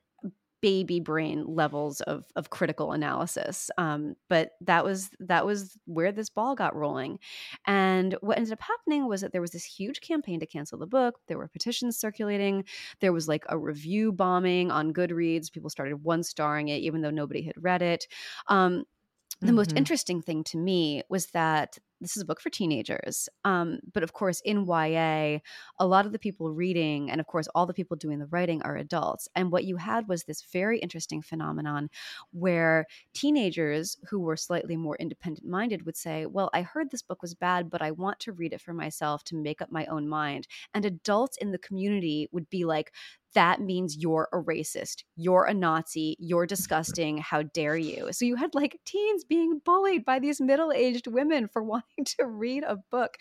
baby 0.62 1.00
brain 1.00 1.44
levels 1.46 2.02
of 2.02 2.26
of 2.36 2.50
critical 2.50 2.92
analysis 2.92 3.70
um, 3.78 4.16
but 4.30 4.52
that 4.62 4.84
was 4.84 5.10
that 5.20 5.46
was 5.46 5.78
where 5.86 6.12
this 6.12 6.30
ball 6.30 6.56
got 6.56 6.76
rolling. 6.76 7.20
And 7.66 8.16
what 8.22 8.38
ended 8.38 8.54
up 8.54 8.62
happening 8.62 9.08
was 9.08 9.22
that 9.22 9.32
there 9.32 9.42
was 9.42 9.52
this 9.52 9.64
huge 9.64 10.02
campaign 10.02 10.40
to 10.40 10.46
cancel 10.46 10.78
the 10.78 10.88
book. 10.88 11.20
There 11.28 11.38
were 11.38 11.48
petitions 11.48 11.98
circulating. 11.98 12.66
There 13.00 13.14
was 13.14 13.28
like 13.28 13.46
a 13.50 13.58
review 13.58 14.12
bombing 14.12 14.72
on 14.72 14.94
goodreads. 14.94 15.52
People 15.52 15.70
started 15.70 16.04
one 16.04 16.24
starring 16.24 16.70
it 16.70 16.80
even 16.80 17.02
though 17.02 17.10
nobody 17.10 17.42
had 17.42 17.56
read 17.58 17.82
it. 17.82 18.08
Um, 18.48 18.84
the 19.40 19.48
mm-hmm. 19.48 19.56
most 19.56 19.74
interesting 19.76 20.22
thing 20.22 20.44
to 20.46 20.58
me 20.58 21.04
was 21.10 21.28
that 21.28 21.78
this 22.00 22.16
is 22.16 22.22
a 22.22 22.26
book 22.26 22.40
for 22.40 22.50
teenagers. 22.50 23.28
Um, 23.44 23.80
but 23.94 24.04
of 24.04 24.14
course, 24.14 24.42
in 24.42 24.66
YA, 24.66 25.40
a 25.80 25.88
lot 25.88 26.06
of 26.06 26.12
the 26.12 26.20
people 26.20 26.52
reading, 26.52 27.10
and 27.10 27.20
of 27.20 27.28
course, 27.28 27.48
all 27.56 27.66
the 27.66 27.74
people 27.74 27.98
doing 27.98 28.20
the 28.20 28.28
writing 28.28 28.62
are 28.64 28.78
adults. 28.78 29.28
And 29.36 29.52
what 29.52 29.64
you 29.64 29.78
had 29.78 30.08
was 30.08 30.24
this 30.24 30.44
very 30.54 30.80
interesting 30.80 31.22
phenomenon 31.22 31.90
where 32.32 32.86
teenagers 33.14 33.98
who 34.10 34.20
were 34.20 34.38
slightly 34.38 34.76
more 34.76 34.96
independent 34.98 35.48
minded 35.48 35.86
would 35.86 35.98
say, 35.98 36.26
Well, 36.26 36.50
I 36.54 36.62
heard 36.62 36.92
this 36.92 37.02
book 37.02 37.22
was 37.22 37.34
bad, 37.34 37.70
but 37.70 37.82
I 37.82 37.92
want 37.92 38.20
to 38.22 38.32
read 38.32 38.54
it 38.54 38.62
for 38.62 38.74
myself 38.74 39.24
to 39.26 39.36
make 39.36 39.62
up 39.62 39.72
my 39.72 39.86
own 39.86 40.08
mind. 40.08 40.48
And 40.74 40.86
adults 40.86 41.38
in 41.38 41.52
the 41.52 41.58
community 41.58 42.28
would 42.32 42.50
be 42.50 42.66
like, 42.66 42.94
that 43.38 43.62
means 43.62 43.96
you're 43.96 44.28
a 44.34 44.38
racist. 44.38 45.04
You're 45.16 45.44
a 45.44 45.54
Nazi. 45.54 46.18
You're 46.20 46.46
mm-hmm. 46.46 46.48
disgusting. 46.48 47.18
How 47.20 47.44
dare 47.44 47.78
you? 47.78 48.12
So 48.12 48.26
you 48.26 48.36
had 48.36 48.56
like 48.56 48.80
teens 48.84 49.24
being 49.24 49.62
bullied 49.64 50.04
by 50.04 50.18
these 50.18 50.42
middle 50.42 50.72
aged 50.72 51.06
women 51.06 51.48
for 51.48 51.62
wanting 51.78 52.06
to 52.18 52.26
read 52.26 52.64
a 52.64 52.78
book 52.90 53.18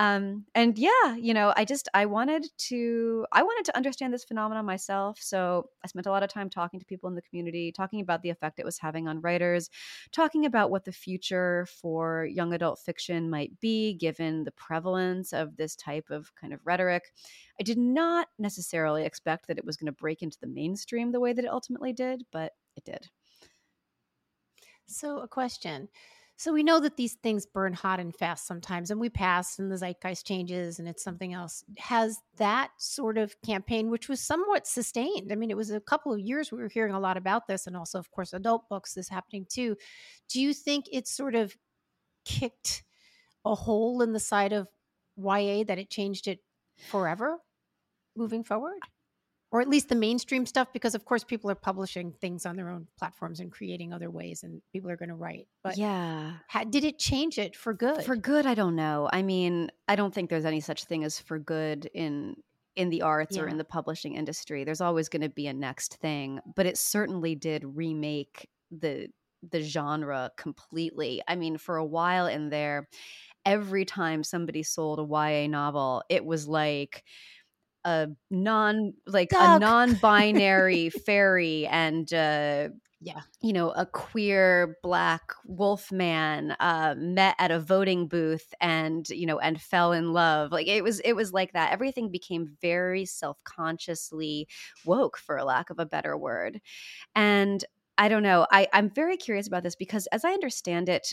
um, 0.00 0.46
and 0.54 0.78
yeah 0.78 1.14
you 1.14 1.34
know 1.34 1.52
i 1.56 1.64
just 1.64 1.88
i 1.94 2.06
wanted 2.06 2.46
to 2.56 3.26
i 3.32 3.42
wanted 3.42 3.64
to 3.64 3.76
understand 3.76 4.12
this 4.12 4.24
phenomenon 4.24 4.64
myself 4.64 5.18
so 5.20 5.68
i 5.84 5.86
spent 5.86 6.06
a 6.06 6.10
lot 6.10 6.22
of 6.22 6.30
time 6.30 6.50
talking 6.50 6.80
to 6.80 6.86
people 6.86 7.08
in 7.08 7.14
the 7.14 7.22
community 7.22 7.70
talking 7.70 8.00
about 8.00 8.22
the 8.22 8.30
effect 8.30 8.58
it 8.58 8.64
was 8.64 8.78
having 8.78 9.06
on 9.06 9.20
writers 9.20 9.70
talking 10.10 10.46
about 10.46 10.70
what 10.70 10.84
the 10.84 10.92
future 10.92 11.66
for 11.80 12.24
young 12.24 12.52
adult 12.52 12.78
fiction 12.78 13.28
might 13.30 13.58
be 13.60 13.94
given 13.94 14.44
the 14.44 14.50
prevalence 14.52 15.32
of 15.32 15.56
this 15.56 15.76
type 15.76 16.10
of 16.10 16.34
kind 16.34 16.52
of 16.52 16.60
rhetoric. 16.64 17.12
I 17.58 17.62
did 17.62 17.78
not 17.78 18.28
necessarily 18.38 19.04
expect 19.04 19.46
that 19.48 19.58
it 19.58 19.64
was 19.64 19.76
going 19.76 19.86
to 19.86 19.92
break 19.92 20.22
into 20.22 20.38
the 20.40 20.46
mainstream 20.46 21.12
the 21.12 21.20
way 21.20 21.32
that 21.32 21.44
it 21.44 21.50
ultimately 21.50 21.92
did 21.92 22.24
but 22.32 22.52
it 22.76 22.84
did. 22.84 23.08
So 24.86 25.18
a 25.18 25.28
question 25.28 25.88
so 26.40 26.54
we 26.54 26.62
know 26.62 26.80
that 26.80 26.96
these 26.96 27.16
things 27.22 27.44
burn 27.44 27.74
hot 27.74 28.00
and 28.00 28.16
fast 28.16 28.46
sometimes, 28.46 28.90
and 28.90 28.98
we 28.98 29.10
pass, 29.10 29.58
and 29.58 29.70
the 29.70 29.76
zeitgeist 29.76 30.26
changes, 30.26 30.78
and 30.78 30.88
it's 30.88 31.04
something 31.04 31.34
else. 31.34 31.62
Has 31.76 32.18
that 32.38 32.70
sort 32.78 33.18
of 33.18 33.34
campaign, 33.42 33.90
which 33.90 34.08
was 34.08 34.22
somewhat 34.22 34.66
sustained, 34.66 35.32
I 35.32 35.34
mean, 35.34 35.50
it 35.50 35.56
was 35.58 35.70
a 35.70 35.80
couple 35.80 36.14
of 36.14 36.18
years 36.18 36.50
we 36.50 36.56
were 36.56 36.70
hearing 36.70 36.94
a 36.94 36.98
lot 36.98 37.18
about 37.18 37.46
this, 37.46 37.66
and 37.66 37.76
also, 37.76 37.98
of 37.98 38.10
course, 38.10 38.32
adult 38.32 38.70
books 38.70 38.96
is 38.96 39.10
happening 39.10 39.44
too. 39.50 39.76
Do 40.30 40.40
you 40.40 40.54
think 40.54 40.86
it's 40.90 41.14
sort 41.14 41.34
of 41.34 41.54
kicked 42.24 42.84
a 43.44 43.54
hole 43.54 44.00
in 44.00 44.14
the 44.14 44.18
side 44.18 44.54
of 44.54 44.66
YA 45.18 45.64
that 45.64 45.78
it 45.78 45.90
changed 45.90 46.26
it 46.26 46.38
forever 46.78 47.36
moving 48.16 48.44
forward? 48.44 48.80
Or 49.52 49.60
at 49.60 49.68
least 49.68 49.88
the 49.88 49.96
mainstream 49.96 50.46
stuff 50.46 50.68
because 50.72 50.94
of 50.94 51.04
course 51.04 51.24
people 51.24 51.50
are 51.50 51.56
publishing 51.56 52.12
things 52.20 52.46
on 52.46 52.56
their 52.56 52.68
own 52.68 52.86
platforms 52.98 53.40
and 53.40 53.50
creating 53.50 53.92
other 53.92 54.10
ways 54.10 54.42
and 54.42 54.62
people 54.72 54.90
are 54.90 54.96
going 54.96 55.08
to 55.08 55.14
write 55.14 55.46
but 55.62 55.76
yeah. 55.76 56.32
how, 56.48 56.64
did 56.64 56.84
it 56.84 56.98
change 56.98 57.38
it 57.38 57.56
for 57.56 57.74
good? 57.74 58.04
For 58.04 58.16
good 58.16 58.46
i 58.46 58.54
don't 58.54 58.76
know. 58.76 59.08
I 59.12 59.22
mean 59.22 59.70
i 59.88 59.96
don't 59.96 60.14
think 60.14 60.30
there's 60.30 60.44
any 60.44 60.60
such 60.60 60.84
thing 60.84 61.04
as 61.04 61.18
for 61.18 61.38
good 61.38 61.88
in 61.92 62.36
in 62.76 62.88
the 62.88 63.02
arts 63.02 63.36
yeah. 63.36 63.42
or 63.42 63.48
in 63.48 63.58
the 63.58 63.64
publishing 63.64 64.14
industry. 64.14 64.62
There's 64.62 64.80
always 64.80 65.08
going 65.08 65.22
to 65.22 65.28
be 65.28 65.48
a 65.48 65.52
next 65.52 65.96
thing 65.96 66.40
but 66.56 66.66
it 66.66 66.78
certainly 66.78 67.34
did 67.34 67.64
remake 67.64 68.48
the 68.70 69.08
the 69.50 69.62
genre 69.62 70.30
completely. 70.36 71.22
I 71.26 71.36
mean 71.36 71.58
for 71.58 71.76
a 71.76 71.84
while 71.84 72.26
in 72.26 72.50
there 72.50 72.88
every 73.46 73.86
time 73.86 74.22
somebody 74.22 74.62
sold 74.62 74.98
a 74.98 75.02
YA 75.02 75.46
novel 75.46 76.02
it 76.10 76.24
was 76.24 76.46
like 76.46 77.04
a 77.84 78.08
non 78.30 78.92
like 79.06 79.30
Duck. 79.30 79.56
a 79.56 79.58
non-binary 79.58 80.90
fairy 81.06 81.66
and 81.66 82.12
uh 82.12 82.68
yeah 83.00 83.20
you 83.40 83.52
know 83.52 83.70
a 83.70 83.86
queer 83.86 84.76
black 84.82 85.32
wolf 85.46 85.90
man 85.90 86.54
uh 86.60 86.94
met 86.98 87.34
at 87.38 87.50
a 87.50 87.58
voting 87.58 88.06
booth 88.06 88.52
and 88.60 89.08
you 89.08 89.26
know 89.26 89.38
and 89.38 89.60
fell 89.60 89.92
in 89.92 90.12
love 90.12 90.52
like 90.52 90.66
it 90.66 90.84
was 90.84 91.00
it 91.00 91.14
was 91.14 91.32
like 91.32 91.52
that 91.52 91.72
everything 91.72 92.10
became 92.10 92.56
very 92.60 93.06
self-consciously 93.06 94.46
woke 94.84 95.16
for 95.16 95.42
lack 95.42 95.70
of 95.70 95.78
a 95.78 95.86
better 95.86 96.16
word 96.16 96.60
and 97.14 97.64
I 97.98 98.08
don't 98.08 98.22
know. 98.22 98.46
I, 98.50 98.66
I'm 98.72 98.88
very 98.88 99.18
curious 99.18 99.46
about 99.46 99.62
this 99.62 99.76
because, 99.76 100.06
as 100.06 100.24
I 100.24 100.30
understand 100.30 100.88
it, 100.88 101.12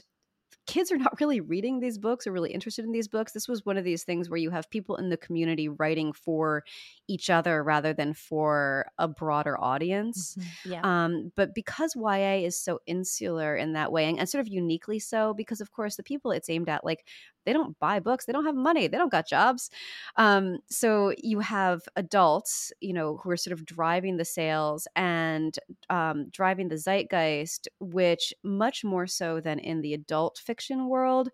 kids 0.67 0.91
are 0.91 0.97
not 0.97 1.19
really 1.19 1.39
reading 1.39 1.79
these 1.79 1.97
books 1.97 2.27
or 2.27 2.31
really 2.31 2.51
interested 2.51 2.85
in 2.85 2.91
these 2.91 3.07
books. 3.07 3.31
This 3.31 3.47
was 3.47 3.65
one 3.65 3.77
of 3.77 3.83
these 3.83 4.03
things 4.03 4.29
where 4.29 4.37
you 4.37 4.51
have 4.51 4.69
people 4.69 4.97
in 4.97 5.09
the 5.09 5.17
community 5.17 5.69
writing 5.69 6.13
for 6.13 6.63
each 7.07 7.29
other 7.29 7.63
rather 7.63 7.93
than 7.93 8.13
for 8.13 8.85
a 8.97 9.07
broader 9.07 9.59
audience. 9.59 10.35
Mm-hmm. 10.35 10.71
Yeah. 10.73 10.81
Um, 10.83 11.31
but 11.35 11.55
because 11.55 11.95
YA 11.95 12.45
is 12.45 12.59
so 12.59 12.79
insular 12.85 13.55
in 13.55 13.73
that 13.73 13.91
way, 13.91 14.09
and, 14.09 14.19
and 14.19 14.29
sort 14.29 14.45
of 14.45 14.51
uniquely 14.51 14.99
so, 14.99 15.33
because 15.33 15.61
of 15.61 15.71
course 15.71 15.95
the 15.95 16.03
people 16.03 16.31
it's 16.31 16.49
aimed 16.49 16.69
at, 16.69 16.83
like 16.83 17.05
they 17.47 17.53
don't 17.53 17.79
buy 17.79 17.99
books 17.99 18.25
they 18.25 18.33
don't 18.33 18.45
have 18.45 18.55
money 18.55 18.87
they 18.87 18.97
don't 18.97 19.11
got 19.11 19.27
jobs. 19.27 19.69
Um, 20.17 20.59
so 20.69 21.13
you 21.17 21.39
have 21.39 21.81
adults 21.95 22.71
you 22.81 22.93
know 22.93 23.17
who 23.17 23.29
are 23.31 23.37
sort 23.37 23.53
of 23.53 23.65
driving 23.65 24.17
the 24.17 24.25
sales 24.25 24.87
and 24.95 25.57
um, 25.89 26.29
driving 26.29 26.67
the 26.67 26.75
zeitgeist 26.77 27.67
which 27.79 28.33
much 28.43 28.83
more 28.83 29.07
so 29.07 29.39
than 29.39 29.59
in 29.59 29.81
the 29.81 29.93
adult 29.93 30.37
fiction 30.37 30.89
world 30.89 31.29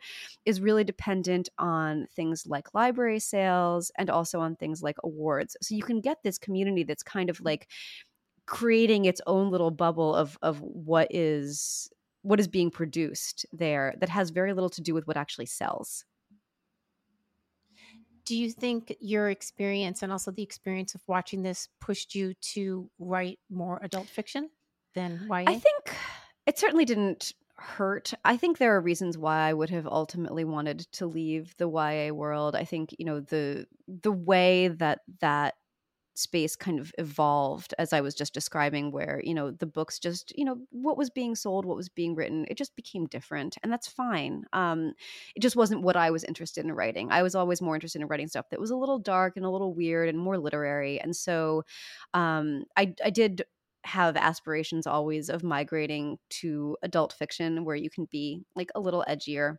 is 0.45 0.61
really 0.61 0.83
dependent 0.83 1.49
on 1.57 2.07
things 2.15 2.45
like 2.45 2.73
library 2.73 3.19
sales 3.19 3.91
and 3.97 4.09
also 4.09 4.39
on 4.39 4.55
things 4.55 4.83
like 4.83 4.97
awards. 5.03 5.57
So 5.61 5.75
you 5.75 5.83
can 5.83 6.01
get 6.01 6.17
this 6.23 6.37
community 6.37 6.83
that's 6.83 7.03
kind 7.03 7.29
of 7.29 7.41
like 7.41 7.67
creating 8.45 9.05
its 9.05 9.21
own 9.27 9.49
little 9.51 9.71
bubble 9.71 10.13
of 10.15 10.37
of 10.41 10.61
what 10.61 11.07
is 11.09 11.89
what 12.23 12.39
is 12.39 12.47
being 12.47 12.71
produced 12.71 13.45
there 13.53 13.93
that 13.99 14.09
has 14.09 14.31
very 14.31 14.53
little 14.53 14.69
to 14.69 14.81
do 14.81 14.93
with 14.93 15.05
what 15.07 15.17
actually 15.17 15.45
sells 15.45 16.05
do 18.25 18.37
you 18.37 18.51
think 18.51 18.95
your 18.99 19.29
experience 19.29 20.01
and 20.01 20.11
also 20.11 20.31
the 20.31 20.43
experience 20.43 20.95
of 20.95 21.01
watching 21.07 21.43
this 21.43 21.67
pushed 21.81 22.15
you 22.15 22.33
to 22.35 22.89
write 22.99 23.39
more 23.49 23.79
adult 23.83 24.07
fiction 24.07 24.49
than 24.95 25.27
YA? 25.29 25.43
I 25.47 25.59
think 25.59 25.95
it 26.45 26.57
certainly 26.57 26.85
didn't 26.85 27.33
hurt. 27.55 28.13
I 28.23 28.37
think 28.37 28.57
there 28.57 28.75
are 28.75 28.81
reasons 28.81 29.17
why 29.17 29.49
I 29.49 29.53
would 29.53 29.69
have 29.69 29.87
ultimately 29.87 30.43
wanted 30.43 30.79
to 30.93 31.05
leave 31.05 31.53
the 31.57 31.69
YA 31.69 32.13
world. 32.13 32.55
I 32.55 32.63
think, 32.63 32.95
you 32.97 33.05
know, 33.05 33.19
the 33.19 33.67
the 33.87 34.11
way 34.11 34.69
that 34.69 35.01
that 35.19 35.55
space 36.15 36.55
kind 36.55 36.79
of 36.79 36.91
evolved 36.97 37.73
as 37.77 37.93
I 37.93 38.01
was 38.01 38.15
just 38.15 38.33
describing, 38.33 38.91
where, 38.91 39.21
you 39.23 39.33
know, 39.33 39.51
the 39.51 39.65
books 39.65 39.99
just, 39.99 40.33
you 40.37 40.45
know, 40.45 40.57
what 40.71 40.97
was 40.97 41.09
being 41.09 41.35
sold, 41.35 41.65
what 41.65 41.77
was 41.77 41.89
being 41.89 42.15
written, 42.15 42.45
it 42.49 42.57
just 42.57 42.75
became 42.75 43.05
different. 43.07 43.57
And 43.63 43.71
that's 43.71 43.87
fine. 43.87 44.43
Um, 44.53 44.93
it 45.35 45.41
just 45.41 45.55
wasn't 45.55 45.81
what 45.83 45.95
I 45.95 46.11
was 46.11 46.23
interested 46.23 46.63
in 46.65 46.71
writing. 46.71 47.11
I 47.11 47.23
was 47.23 47.35
always 47.35 47.61
more 47.61 47.75
interested 47.75 48.01
in 48.01 48.07
writing 48.07 48.27
stuff 48.27 48.49
that 48.51 48.59
was 48.59 48.71
a 48.71 48.75
little 48.75 48.99
dark 48.99 49.37
and 49.37 49.45
a 49.45 49.49
little 49.49 49.73
weird 49.73 50.09
and 50.09 50.17
more 50.19 50.37
literary. 50.37 50.99
And 50.99 51.15
so 51.15 51.63
um, 52.13 52.63
I, 52.77 52.93
I 53.03 53.09
did 53.09 53.43
have 53.85 54.15
aspirations 54.15 54.87
always 54.87 55.29
of 55.29 55.43
migrating 55.43 56.17
to 56.29 56.77
adult 56.83 57.11
fiction 57.11 57.65
where 57.65 57.75
you 57.75 57.89
can 57.89 58.07
be 58.09 58.45
like 58.55 58.69
a 58.75 58.79
little 58.79 59.03
edgier 59.09 59.57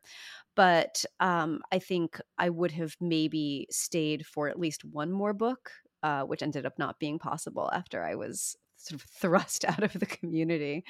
but 0.57 1.05
um, 1.21 1.61
i 1.73 1.79
think 1.79 2.19
i 2.39 2.49
would 2.49 2.71
have 2.73 2.97
maybe 3.01 3.67
stayed 3.71 4.25
for 4.27 4.49
at 4.49 4.59
least 4.59 4.85
one 4.85 5.13
more 5.13 5.35
book 5.35 5.71
uh, 6.05 6.23
which 6.23 6.43
ended 6.43 6.67
up 6.67 6.79
not 6.79 7.01
being 7.01 7.19
possible 7.19 7.71
after 7.73 8.05
I 8.05 8.15
was 8.15 8.57
sort 8.77 9.01
of 9.01 9.09
thrust 9.21 9.65
out 9.65 9.83
of 9.83 9.95
the 9.95 10.07
community. 10.07 10.85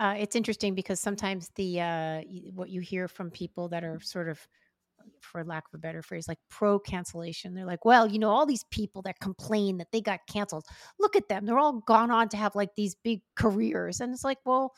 Uh, 0.00 0.14
it's 0.18 0.34
interesting 0.34 0.74
because 0.74 0.98
sometimes 0.98 1.50
the 1.54 1.80
uh, 1.80 2.22
what 2.54 2.70
you 2.70 2.80
hear 2.80 3.06
from 3.06 3.30
people 3.30 3.68
that 3.68 3.84
are 3.84 4.00
sort 4.00 4.30
of, 4.30 4.40
for 5.20 5.44
lack 5.44 5.64
of 5.68 5.74
a 5.74 5.78
better 5.78 6.02
phrase, 6.02 6.26
like 6.26 6.38
pro 6.48 6.78
cancellation. 6.78 7.54
They're 7.54 7.66
like, 7.66 7.84
well, 7.84 8.08
you 8.08 8.18
know, 8.18 8.30
all 8.30 8.46
these 8.46 8.64
people 8.70 9.02
that 9.02 9.20
complain 9.20 9.76
that 9.76 9.88
they 9.92 10.00
got 10.00 10.20
canceled, 10.26 10.64
look 10.98 11.14
at 11.16 11.28
them. 11.28 11.44
They're 11.44 11.58
all 11.58 11.82
gone 11.86 12.10
on 12.10 12.30
to 12.30 12.36
have 12.38 12.54
like 12.56 12.70
these 12.76 12.96
big 13.04 13.20
careers, 13.36 14.00
and 14.00 14.12
it's 14.12 14.24
like, 14.24 14.38
well, 14.46 14.72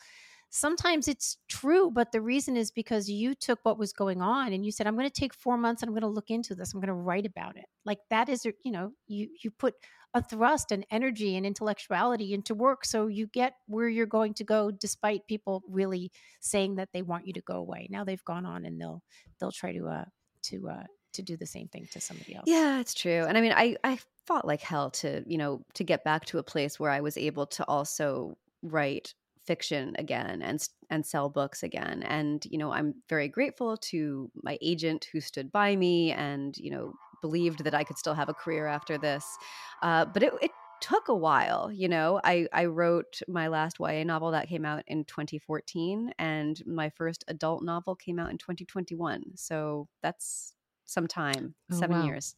sometimes 0.55 1.09
it's 1.09 1.37
true, 1.49 1.91
but 1.91 2.13
the 2.13 2.21
reason 2.21 2.55
is 2.55 2.71
because 2.71 3.09
you 3.09 3.35
took 3.35 3.59
what 3.63 3.77
was 3.77 3.91
going 3.91 4.21
on 4.21 4.53
and 4.53 4.65
you 4.65 4.71
said, 4.71 4.87
I'm 4.87 4.95
going 4.95 5.09
to 5.09 5.19
take 5.19 5.33
four 5.33 5.57
months 5.57 5.81
and 5.81 5.89
I'm 5.89 5.93
going 5.93 6.01
to 6.01 6.07
look 6.07 6.29
into 6.29 6.55
this. 6.55 6.73
I'm 6.73 6.79
going 6.79 6.87
to 6.87 6.93
write 6.93 7.25
about 7.25 7.57
it. 7.57 7.65
Like 7.83 7.99
that 8.09 8.29
is, 8.29 8.45
you 8.63 8.71
know, 8.71 8.91
you, 9.05 9.27
you 9.43 9.51
put 9.51 9.73
a 10.13 10.21
thrust 10.21 10.71
and 10.71 10.85
energy 10.89 11.35
and 11.35 11.45
intellectuality 11.45 12.33
into 12.33 12.55
work. 12.55 12.85
So 12.85 13.07
you 13.07 13.27
get 13.27 13.55
where 13.67 13.89
you're 13.89 14.05
going 14.05 14.33
to 14.35 14.45
go 14.45 14.71
despite 14.71 15.27
people 15.27 15.61
really 15.67 16.09
saying 16.39 16.75
that 16.75 16.87
they 16.93 17.01
want 17.01 17.27
you 17.27 17.33
to 17.33 17.41
go 17.41 17.55
away. 17.55 17.87
Now 17.91 18.05
they've 18.05 18.23
gone 18.23 18.45
on 18.45 18.63
and 18.63 18.79
they'll, 18.79 19.03
they'll 19.41 19.51
try 19.51 19.73
to, 19.73 19.87
uh, 19.87 20.05
to, 20.43 20.69
uh, 20.69 20.83
to 21.13 21.21
do 21.21 21.35
the 21.35 21.45
same 21.45 21.67
thing 21.67 21.85
to 21.91 21.99
somebody 21.99 22.33
else. 22.33 22.45
Yeah, 22.47 22.79
it's 22.79 22.93
true. 22.93 23.25
And 23.27 23.37
I 23.37 23.41
mean, 23.41 23.53
I, 23.53 23.75
I 23.83 23.99
fought 24.25 24.47
like 24.47 24.61
hell 24.61 24.91
to, 24.91 25.21
you 25.27 25.37
know, 25.37 25.65
to 25.73 25.83
get 25.83 26.05
back 26.05 26.23
to 26.27 26.37
a 26.37 26.43
place 26.43 26.79
where 26.79 26.91
I 26.91 27.01
was 27.01 27.17
able 27.17 27.45
to 27.47 27.65
also 27.65 28.37
write 28.61 29.13
fiction 29.45 29.95
again 29.97 30.41
and 30.41 30.67
and 30.89 31.05
sell 31.05 31.29
books 31.29 31.63
again 31.63 32.03
and 32.03 32.45
you 32.45 32.57
know 32.57 32.71
i'm 32.71 32.93
very 33.09 33.27
grateful 33.27 33.77
to 33.77 34.29
my 34.43 34.57
agent 34.61 35.07
who 35.11 35.19
stood 35.19 35.51
by 35.51 35.75
me 35.75 36.11
and 36.11 36.57
you 36.57 36.71
know 36.71 36.93
believed 37.21 37.63
that 37.63 37.73
i 37.73 37.83
could 37.83 37.97
still 37.97 38.13
have 38.13 38.29
a 38.29 38.33
career 38.33 38.67
after 38.67 38.97
this 38.97 39.25
uh, 39.81 40.05
but 40.05 40.23
it, 40.23 40.33
it 40.41 40.51
took 40.81 41.07
a 41.07 41.15
while. 41.15 41.71
You 41.71 41.87
know, 41.87 42.19
I 42.23 42.47
I 42.53 42.65
wrote 42.65 43.21
my 43.27 43.47
last 43.47 43.77
YA 43.79 44.03
novel 44.03 44.31
that 44.31 44.47
came 44.47 44.65
out 44.65 44.83
in 44.87 45.05
2014, 45.05 46.13
and 46.19 46.61
my 46.65 46.89
first 46.89 47.23
adult 47.27 47.63
novel 47.63 47.95
came 47.95 48.19
out 48.19 48.29
in 48.29 48.37
2021. 48.37 49.23
So 49.35 49.87
that's 50.01 50.53
some 50.85 51.07
time, 51.07 51.55
oh, 51.71 51.79
seven 51.79 51.99
wow. 51.99 52.05
years. 52.05 52.35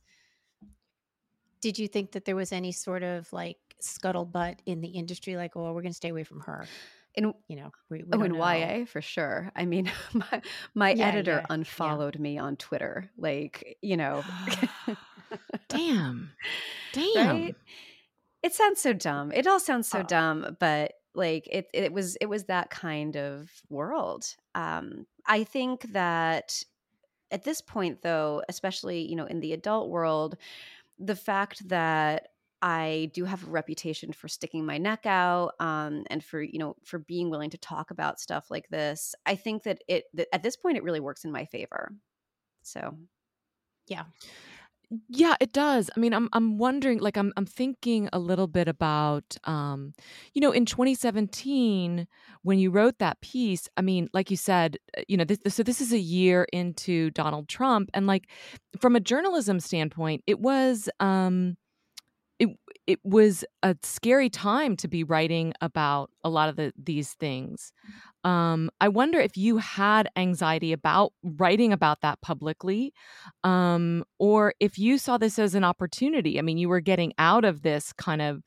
Did 1.60 1.80
you 1.80 1.88
think 1.88 2.12
that 2.12 2.26
there 2.26 2.36
was 2.36 2.52
any 2.52 2.72
sort 2.72 3.04
of 3.04 3.32
like 3.34 3.58
scuttlebutt 3.82 4.60
in 4.66 4.82
the 4.82 4.90
industry, 4.90 5.36
like, 5.36 5.56
oh, 5.56 5.74
we're 5.74 5.82
going 5.82 5.92
to 5.92 5.94
stay 5.94 6.10
away 6.10 6.24
from 6.24 6.42
her? 6.42 6.68
In 7.18 7.34
you 7.50 7.58
know 7.58 7.72
we, 7.90 8.04
we 8.04 8.10
oh 8.14 8.24
in 8.24 8.34
know. 8.34 8.50
YA 8.50 8.86
for 8.86 9.02
sure. 9.02 9.52
I 9.56 9.66
mean, 9.66 9.92
my 10.14 10.42
my 10.74 10.92
yeah, 10.92 11.08
editor 11.08 11.42
yeah, 11.42 11.46
unfollowed 11.50 12.16
yeah. 12.16 12.22
me 12.22 12.38
on 12.38 12.56
Twitter. 12.56 13.10
Like 13.18 13.78
you 13.82 13.98
know, 13.98 14.24
damn, 15.68 16.32
damn. 16.94 17.42
Right? 17.44 17.56
It 18.44 18.54
sounds 18.54 18.80
so 18.80 18.94
dumb. 18.94 19.32
It 19.34 19.48
all 19.48 19.60
sounds 19.60 19.90
so 19.90 20.00
oh. 20.00 20.04
dumb, 20.04 20.56
but 20.60 20.94
like 21.16 21.50
it 21.52 21.68
it 21.74 21.92
was 21.92 22.16
it 22.18 22.28
was 22.28 22.46
that 22.46 22.70
kind 22.70 23.18
of 23.18 23.50
world. 23.70 24.36
Um, 24.56 25.08
I 25.26 25.44
think 25.44 25.92
that 25.94 26.64
at 27.32 27.44
this 27.44 27.60
point, 27.60 28.04
though, 28.04 28.44
especially 28.48 29.02
you 29.02 29.16
know 29.16 29.26
in 29.26 29.40
the 29.40 29.54
adult 29.54 29.90
world, 29.90 30.38
the 31.00 31.16
fact 31.16 31.68
that 31.68 32.30
I 32.62 33.12
do 33.14 33.26
have 33.26 33.44
a 33.44 33.52
reputation 33.52 34.12
for 34.14 34.28
sticking 34.28 34.66
my 34.66 34.78
neck 34.78 35.06
out 35.06 35.54
um, 35.60 36.04
and 36.10 36.24
for 36.24 36.42
you 36.42 36.60
know 36.60 36.76
for 36.84 37.00
being 37.00 37.30
willing 37.30 37.52
to 37.52 37.58
talk 37.58 37.92
about 37.92 38.20
stuff 38.20 38.50
like 38.50 38.68
this. 38.70 39.16
I 39.26 39.36
think 39.36 39.64
that 39.64 39.84
it 39.88 40.06
that 40.14 40.28
at 40.34 40.44
this 40.44 40.56
point 40.56 40.78
it 40.78 40.84
really 40.84 41.00
works 41.00 41.24
in 41.24 41.32
my 41.32 41.46
favor. 41.46 41.94
So, 42.64 42.98
yeah. 43.88 44.04
Yeah, 45.10 45.36
it 45.42 45.52
does. 45.52 45.90
I 45.96 46.00
mean, 46.00 46.14
I'm 46.14 46.30
I'm 46.32 46.58
wondering 46.58 47.00
like 47.00 47.18
I'm 47.18 47.34
I'm 47.36 47.46
thinking 47.46 48.08
a 48.14 48.20
little 48.20 48.48
bit 48.48 48.70
about 48.70 49.36
um 49.44 49.94
you 50.34 50.40
know, 50.40 50.52
in 50.52 50.66
2017 50.66 52.08
when 52.44 52.58
you 52.58 52.72
wrote 52.72 52.98
that 53.00 53.20
piece, 53.20 53.68
I 53.76 53.82
mean, 53.82 54.10
like 54.14 54.32
you 54.32 54.38
said, 54.38 54.78
uh, 54.98 55.02
you 55.10 55.18
know, 55.18 55.26
this, 55.26 55.40
so 55.50 55.62
this 55.62 55.82
is 55.82 55.92
a 55.92 56.00
year 56.00 56.48
into 56.54 57.12
Donald 57.12 57.50
Trump 57.50 57.90
and 57.94 58.08
like 58.08 58.30
from 58.80 58.96
a 58.96 59.02
journalism 59.02 59.60
standpoint, 59.60 60.24
it 60.26 60.40
was 60.40 60.90
um 61.02 61.58
it 62.40 62.50
it 62.86 63.00
was 63.04 63.44
a 63.64 63.76
scary 63.84 64.30
time 64.30 64.78
to 64.78 64.88
be 64.88 65.04
writing 65.04 65.54
about 65.60 66.10
a 66.24 66.30
lot 66.30 66.48
of 66.48 66.56
the, 66.56 66.72
these 66.82 67.14
things. 67.14 67.74
Um, 68.24 68.70
I 68.80 68.88
wonder 68.88 69.20
if 69.20 69.36
you 69.36 69.58
had 69.58 70.10
anxiety 70.16 70.72
about 70.72 71.12
writing 71.22 71.74
about 71.74 72.00
that 72.02 72.22
publicly, 72.22 72.94
um, 73.44 74.06
or 74.20 74.54
if 74.62 74.80
you 74.80 74.98
saw 74.98 75.18
this 75.18 75.38
as 75.38 75.54
an 75.54 75.66
opportunity. 75.66 76.40
I 76.40 76.42
mean, 76.42 76.58
you 76.58 76.70
were 76.70 76.80
getting 76.80 77.14
out 77.18 77.44
of 77.44 77.62
this 77.62 77.92
kind 77.92 78.22
of 78.22 78.42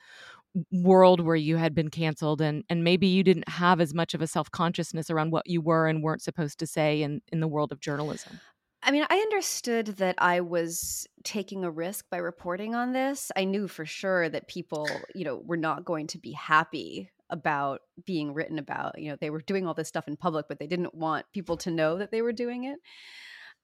world 0.73 1.21
where 1.21 1.37
you 1.37 1.57
had 1.57 1.75
been 1.75 1.91
canceled 1.91 2.41
and 2.41 2.65
and 2.69 2.83
maybe 2.83 3.07
you 3.07 3.23
didn't 3.23 3.49
have 3.49 3.81
as 3.81 3.95
much 3.95 4.15
of 4.15 4.23
a 4.23 4.27
self-consciousness 4.27 5.09
around 5.11 5.31
what 5.31 5.47
you 5.47 5.61
were 5.61 5.87
and 5.87 6.03
weren't 6.03 6.23
supposed 6.23 6.59
to 6.59 6.67
say 6.67 7.03
in 7.03 7.21
in 7.33 7.41
the 7.41 7.49
world 7.49 7.71
of 7.73 7.81
journalism. 7.81 8.41
I 8.83 8.93
mean, 8.93 9.05
I 9.11 9.17
understood 9.17 9.87
that 9.99 10.15
I 10.19 10.41
was 10.41 11.07
taking 11.23 11.65
a 11.65 11.71
risk 11.71 12.07
by 12.11 12.17
reporting 12.17 12.75
on 12.75 12.93
this. 12.93 13.31
I 13.37 13.45
knew 13.45 13.69
for 13.69 13.85
sure 13.85 14.29
that 14.29 14.49
people, 14.49 14.89
you 15.15 15.25
know, 15.25 15.43
were 15.45 15.59
not 15.59 15.85
going 15.85 16.07
to 16.09 16.19
be 16.19 16.33
happy 16.33 17.11
about 17.29 17.83
being 18.05 18.33
written 18.33 18.59
about. 18.59 18.99
You 18.99 19.11
know, 19.11 19.17
they 19.21 19.31
were 19.31 19.43
doing 19.43 19.67
all 19.67 19.75
this 19.75 19.89
stuff 19.89 20.09
in 20.09 20.17
public, 20.17 20.47
but 20.49 20.59
they 20.59 20.67
didn't 20.67 20.95
want 20.95 21.27
people 21.33 21.59
to 21.59 21.71
know 21.71 21.99
that 21.99 22.11
they 22.11 22.23
were 22.23 22.33
doing 22.33 22.65
it. 22.65 22.79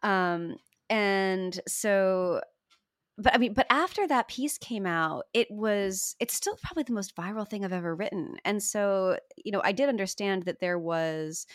Um, 0.02 0.56
and 0.90 1.58
so 1.66 2.40
but 3.18 3.34
I 3.34 3.38
mean, 3.38 3.54
but 3.54 3.66
after 3.70 4.06
that 4.06 4.28
piece 4.28 4.58
came 4.58 4.86
out, 4.86 5.24
it 5.32 5.50
was 5.50 6.16
it's 6.20 6.34
still 6.34 6.58
probably 6.62 6.82
the 6.82 6.92
most 6.92 7.16
viral 7.16 7.48
thing 7.48 7.64
I've 7.64 7.72
ever 7.72 7.94
written. 7.94 8.36
And 8.44 8.62
so, 8.62 9.18
you 9.42 9.52
know, 9.52 9.62
I 9.64 9.72
did 9.72 9.88
understand 9.88 10.44
that 10.44 10.60
there 10.60 10.78
was 10.78 11.46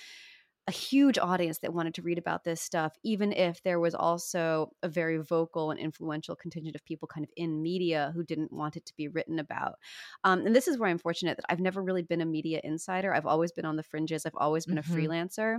a 0.68 0.72
huge 0.72 1.18
audience 1.18 1.60
that 1.60 1.74
wanted 1.74 1.96
to 1.96 2.02
read 2.04 2.18
about 2.18 2.44
this 2.44 2.62
stuff, 2.62 2.94
even 3.04 3.32
if 3.34 3.64
there 3.64 3.80
was 3.80 3.96
also 3.96 4.72
a 4.84 4.88
very 4.88 5.18
vocal 5.18 5.72
and 5.72 5.80
influential 5.80 6.36
contingent 6.36 6.76
of 6.76 6.86
people 6.86 7.08
kind 7.08 7.24
of 7.24 7.32
in 7.36 7.62
media 7.62 8.12
who 8.14 8.24
didn't 8.24 8.54
want 8.54 8.78
it 8.78 8.86
to 8.86 8.94
be 8.96 9.08
written 9.08 9.40
about. 9.40 9.76
Um, 10.24 10.46
and 10.46 10.56
this 10.56 10.68
is 10.68 10.78
where 10.78 10.90
I'm 10.90 11.00
fortunate 11.00 11.38
that 11.38 11.46
I've 11.50 11.60
never 11.60 11.82
really 11.82 12.04
been 12.04 12.22
a 12.22 12.26
media 12.26 12.62
insider. 12.64 13.14
I've 13.14 13.26
always 13.26 13.52
been 13.52 13.66
on 13.66 13.76
the 13.76 13.84
fringes, 13.84 14.26
I've 14.26 14.34
always 14.38 14.66
been 14.66 14.78
mm-hmm. 14.78 14.94
a 14.94 14.96
freelancer. 14.96 15.58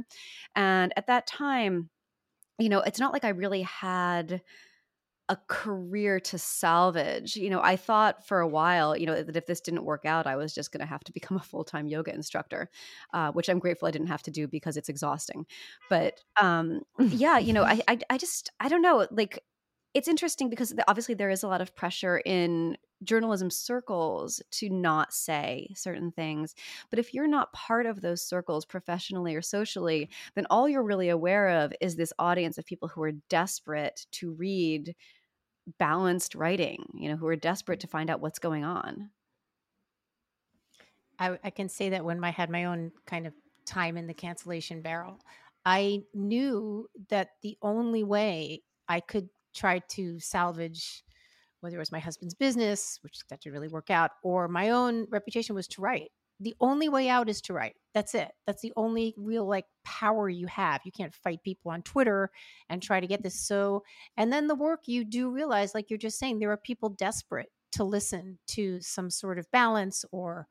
And 0.54 0.92
at 0.96 1.08
that 1.08 1.26
time, 1.26 1.90
you 2.58 2.68
know, 2.68 2.80
it's 2.80 3.00
not 3.00 3.12
like 3.12 3.24
I 3.24 3.30
really 3.30 3.62
had 3.62 4.40
a 5.28 5.36
career 5.46 6.20
to 6.20 6.38
salvage. 6.38 7.36
You 7.36 7.50
know, 7.50 7.60
I 7.62 7.76
thought 7.76 8.26
for 8.26 8.40
a 8.40 8.48
while, 8.48 8.96
you 8.96 9.06
know, 9.06 9.22
that 9.22 9.36
if 9.36 9.46
this 9.46 9.60
didn't 9.60 9.84
work 9.84 10.04
out, 10.04 10.26
I 10.26 10.36
was 10.36 10.52
just 10.52 10.72
going 10.72 10.80
to 10.80 10.86
have 10.86 11.04
to 11.04 11.12
become 11.12 11.36
a 11.36 11.40
full 11.40 11.64
time 11.64 11.88
yoga 11.88 12.14
instructor, 12.14 12.68
uh, 13.14 13.32
which 13.32 13.48
I'm 13.48 13.58
grateful 13.58 13.88
I 13.88 13.92
didn't 13.92 14.08
have 14.08 14.22
to 14.24 14.30
do 14.30 14.48
because 14.48 14.76
it's 14.76 14.88
exhausting. 14.88 15.46
But 15.88 16.20
um, 16.40 16.82
yeah, 16.98 17.38
you 17.38 17.52
know, 17.52 17.62
I, 17.62 17.80
I, 17.88 17.98
I 18.10 18.18
just, 18.18 18.50
I 18.60 18.68
don't 18.68 18.82
know, 18.82 19.06
like, 19.10 19.42
it's 19.94 20.08
interesting 20.08 20.48
because 20.48 20.74
obviously 20.88 21.14
there 21.14 21.30
is 21.30 21.42
a 21.42 21.48
lot 21.48 21.60
of 21.60 21.74
pressure 21.74 22.22
in 22.24 22.76
journalism 23.02 23.50
circles 23.50 24.42
to 24.52 24.70
not 24.70 25.12
say 25.12 25.68
certain 25.74 26.12
things. 26.12 26.54
But 26.88 26.98
if 26.98 27.12
you're 27.12 27.26
not 27.26 27.52
part 27.52 27.86
of 27.86 28.00
those 28.00 28.26
circles 28.26 28.64
professionally 28.64 29.34
or 29.34 29.42
socially, 29.42 30.08
then 30.34 30.46
all 30.50 30.68
you're 30.68 30.82
really 30.82 31.08
aware 31.08 31.48
of 31.48 31.72
is 31.80 31.96
this 31.96 32.12
audience 32.18 32.58
of 32.58 32.64
people 32.64 32.88
who 32.88 33.02
are 33.02 33.12
desperate 33.28 34.06
to 34.12 34.32
read 34.32 34.94
balanced 35.78 36.34
writing, 36.34 36.84
you 36.94 37.08
know, 37.08 37.16
who 37.16 37.26
are 37.26 37.36
desperate 37.36 37.80
to 37.80 37.86
find 37.86 38.10
out 38.10 38.20
what's 38.20 38.38
going 38.38 38.64
on. 38.64 39.10
I, 41.18 41.38
I 41.44 41.50
can 41.50 41.68
say 41.68 41.90
that 41.90 42.04
when 42.04 42.22
I 42.24 42.30
had 42.30 42.50
my 42.50 42.64
own 42.64 42.92
kind 43.06 43.26
of 43.26 43.34
time 43.64 43.96
in 43.96 44.06
the 44.06 44.14
cancellation 44.14 44.82
barrel, 44.82 45.20
I 45.64 46.02
knew 46.14 46.88
that 47.10 47.30
the 47.42 47.56
only 47.62 48.02
way 48.02 48.62
I 48.88 49.00
could 49.00 49.28
try 49.52 49.80
to 49.90 50.18
salvage 50.20 51.04
whether 51.62 51.76
it 51.76 51.78
was 51.78 51.92
my 51.92 52.00
husband's 52.00 52.34
business, 52.34 52.98
which 53.02 53.20
that 53.30 53.40
didn't 53.40 53.54
really 53.54 53.68
work 53.68 53.88
out, 53.88 54.10
or 54.24 54.48
my 54.48 54.70
own 54.70 55.06
reputation 55.10 55.54
was 55.54 55.68
to 55.68 55.80
write. 55.80 56.10
The 56.40 56.56
only 56.60 56.88
way 56.88 57.08
out 57.08 57.28
is 57.28 57.40
to 57.42 57.52
write. 57.52 57.76
That's 57.94 58.16
it. 58.16 58.32
That's 58.46 58.62
the 58.62 58.72
only 58.76 59.14
real 59.16 59.46
like 59.46 59.66
power 59.84 60.28
you 60.28 60.48
have. 60.48 60.80
You 60.84 60.90
can't 60.90 61.14
fight 61.14 61.40
people 61.44 61.70
on 61.70 61.82
Twitter 61.82 62.30
and 62.68 62.82
try 62.82 62.98
to 62.98 63.06
get 63.06 63.22
this. 63.22 63.38
So, 63.38 63.84
and 64.16 64.32
then 64.32 64.48
the 64.48 64.56
work 64.56 64.80
you 64.86 65.04
do 65.04 65.30
realize, 65.30 65.72
like 65.72 65.88
you're 65.88 65.98
just 65.98 66.18
saying, 66.18 66.40
there 66.40 66.50
are 66.50 66.56
people 66.56 66.88
desperate 66.88 67.50
to 67.72 67.84
listen 67.84 68.38
to 68.48 68.80
some 68.80 69.08
sort 69.08 69.38
of 69.38 69.48
balance 69.52 70.04
or 70.10 70.48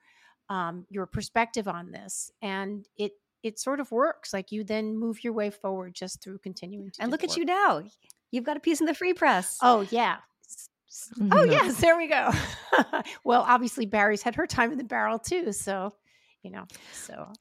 um, 0.50 0.86
your 0.90 1.06
perspective 1.06 1.68
on 1.68 1.92
this, 1.92 2.32
and 2.42 2.88
it 2.98 3.12
it 3.44 3.60
sort 3.60 3.82
of 3.82 3.92
works. 3.92 4.32
Like 4.32 4.52
you 4.54 4.64
then 4.64 4.98
move 4.98 5.26
your 5.26 5.34
way 5.34 5.50
forward 5.50 5.94
just 5.94 6.24
through 6.24 6.38
continuing 6.38 6.92
to. 6.92 7.02
And 7.02 7.12
look 7.12 7.26
at 7.26 7.36
you 7.36 7.44
now. 7.44 7.84
You've 8.32 8.46
got 8.46 8.58
a 8.58 8.62
piece 8.62 8.80
in 8.80 8.86
the 8.86 8.94
free 8.94 9.14
press. 9.14 9.58
Oh 9.62 9.86
yeah, 9.92 10.18
mm-hmm. 11.20 11.30
Oh 11.32 11.44
yes, 11.44 11.80
there 11.80 11.98
we 11.98 12.08
go. 12.08 12.32
well, 13.24 13.44
obviously 13.48 13.86
Barry's 13.86 14.22
had 14.22 14.36
her 14.36 14.48
time 14.48 14.72
in 14.72 14.78
the 14.78 14.84
barrel 14.84 15.20
too, 15.20 15.52
so 15.52 15.94
you 16.44 16.52
know. 16.52 16.66
So 16.94 17.32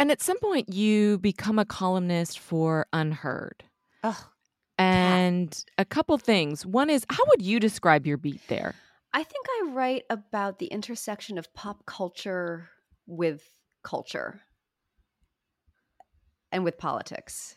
And 0.00 0.10
at 0.10 0.22
some 0.22 0.38
point 0.40 0.72
you 0.72 1.18
become 1.18 1.58
a 1.58 1.64
columnist 1.64 2.38
for 2.38 2.86
UnHerd. 2.92 3.60
Oh. 4.02 4.28
And 4.78 5.64
a 5.76 5.84
couple 5.84 6.16
things. 6.18 6.64
One 6.64 6.88
is 6.88 7.04
how 7.10 7.24
would 7.28 7.42
you 7.42 7.58
describe 7.60 8.06
your 8.06 8.16
beat 8.16 8.40
there? 8.48 8.74
I 9.12 9.24
think 9.24 9.46
I 9.48 9.70
write 9.70 10.04
about 10.10 10.58
the 10.58 10.66
intersection 10.66 11.38
of 11.38 11.52
pop 11.54 11.84
culture 11.86 12.68
with 13.06 13.42
culture 13.82 14.40
and 16.52 16.62
with 16.62 16.78
politics. 16.78 17.54